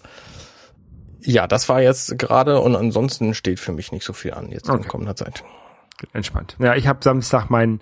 ja, 1.20 1.46
das 1.48 1.68
war 1.68 1.82
jetzt 1.82 2.16
gerade 2.18 2.60
und 2.60 2.76
ansonsten 2.76 3.34
steht 3.34 3.58
für 3.60 3.72
mich 3.72 3.90
nicht 3.92 4.04
so 4.04 4.12
viel 4.12 4.32
an 4.32 4.50
jetzt 4.52 4.68
in 4.68 4.74
Okay. 4.76 4.88
kommender 4.88 5.16
Zeit. 5.16 5.42
Entspannt. 6.12 6.56
Ja, 6.58 6.74
ich 6.74 6.86
habe 6.86 7.02
Samstag 7.02 7.48
mein, 7.50 7.80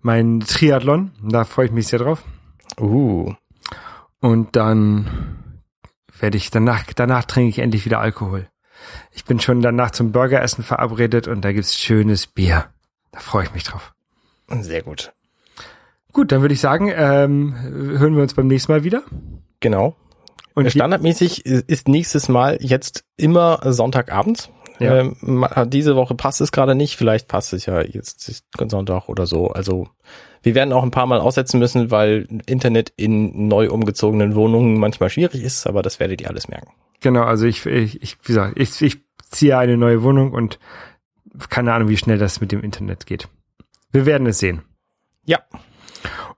mein 0.00 0.40
Triathlon. 0.40 1.12
Da 1.22 1.44
freue 1.44 1.66
ich 1.66 1.72
mich 1.72 1.86
sehr 1.88 1.98
drauf. 1.98 2.22
Uh, 2.78 3.34
Und 4.20 4.56
dann 4.56 5.60
werde 6.18 6.36
ich 6.36 6.50
danach, 6.50 6.84
danach 6.94 7.24
trinke 7.24 7.50
ich 7.50 7.58
endlich 7.58 7.84
wieder 7.84 8.00
Alkohol. 8.00 8.48
Ich 9.12 9.24
bin 9.24 9.40
schon 9.40 9.62
danach 9.62 9.90
zum 9.90 10.12
Burgeressen 10.12 10.64
verabredet 10.64 11.28
und 11.28 11.42
da 11.42 11.52
gibt's 11.52 11.78
schönes 11.78 12.26
Bier. 12.26 12.66
Da 13.12 13.20
freue 13.20 13.44
ich 13.44 13.54
mich 13.54 13.64
drauf. 13.64 13.94
sehr 14.60 14.82
gut. 14.82 15.12
Gut, 16.12 16.30
dann 16.32 16.42
würde 16.42 16.54
ich 16.54 16.60
sagen, 16.60 16.92
ähm, 16.94 17.54
hören 17.60 18.14
wir 18.14 18.22
uns 18.22 18.34
beim 18.34 18.46
nächsten 18.46 18.72
Mal 18.72 18.84
wieder. 18.84 19.02
Genau. 19.60 19.96
Und 20.54 20.70
Standardmäßig 20.70 21.44
ist 21.44 21.88
nächstes 21.88 22.28
Mal 22.28 22.58
jetzt 22.60 23.04
immer 23.16 23.60
Sonntagabends. 23.72 24.50
Ja. 24.80 24.98
Ähm, 24.98 25.46
diese 25.68 25.96
Woche 25.96 26.14
passt 26.14 26.40
es 26.40 26.52
gerade 26.52 26.74
nicht. 26.74 26.96
Vielleicht 26.96 27.28
passt 27.28 27.52
es 27.52 27.66
ja 27.66 27.80
jetzt 27.82 28.44
Sonntag 28.68 29.08
oder 29.08 29.26
so. 29.26 29.48
Also 29.48 29.88
wir 30.42 30.54
werden 30.54 30.72
auch 30.72 30.82
ein 30.82 30.90
paar 30.90 31.06
Mal 31.06 31.20
aussetzen 31.20 31.58
müssen, 31.58 31.90
weil 31.90 32.26
Internet 32.46 32.92
in 32.96 33.48
neu 33.48 33.70
umgezogenen 33.70 34.34
Wohnungen 34.34 34.78
manchmal 34.78 35.10
schwierig 35.10 35.42
ist, 35.42 35.66
aber 35.66 35.82
das 35.82 36.00
werdet 36.00 36.20
ihr 36.20 36.28
alles 36.28 36.48
merken. 36.48 36.72
genau, 37.00 37.22
also 37.22 37.46
ich, 37.46 37.64
ich, 37.66 38.02
ich 38.02 38.18
wie 38.22 38.26
gesagt, 38.26 38.58
ich, 38.58 38.82
ich 38.82 38.98
ziehe 39.30 39.56
eine 39.58 39.76
neue 39.76 40.02
Wohnung 40.02 40.32
und 40.32 40.58
keine 41.48 41.72
Ahnung, 41.72 41.88
wie 41.88 41.96
schnell 41.96 42.18
das 42.18 42.40
mit 42.40 42.52
dem 42.52 42.62
Internet 42.62 43.06
geht. 43.06 43.28
Wir 43.92 44.06
werden 44.06 44.26
es 44.26 44.38
sehen. 44.38 44.62
Ja, 45.24 45.40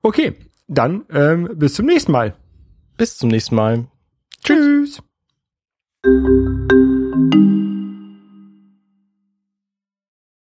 Okay, 0.02 0.34
dann 0.68 1.04
ähm, 1.10 1.50
bis 1.54 1.74
zum 1.74 1.86
nächsten 1.86 2.12
Mal. 2.12 2.36
bis 2.96 3.18
zum 3.18 3.28
nächsten 3.28 3.56
Mal. 3.56 3.86
Tschüss. 4.44 5.02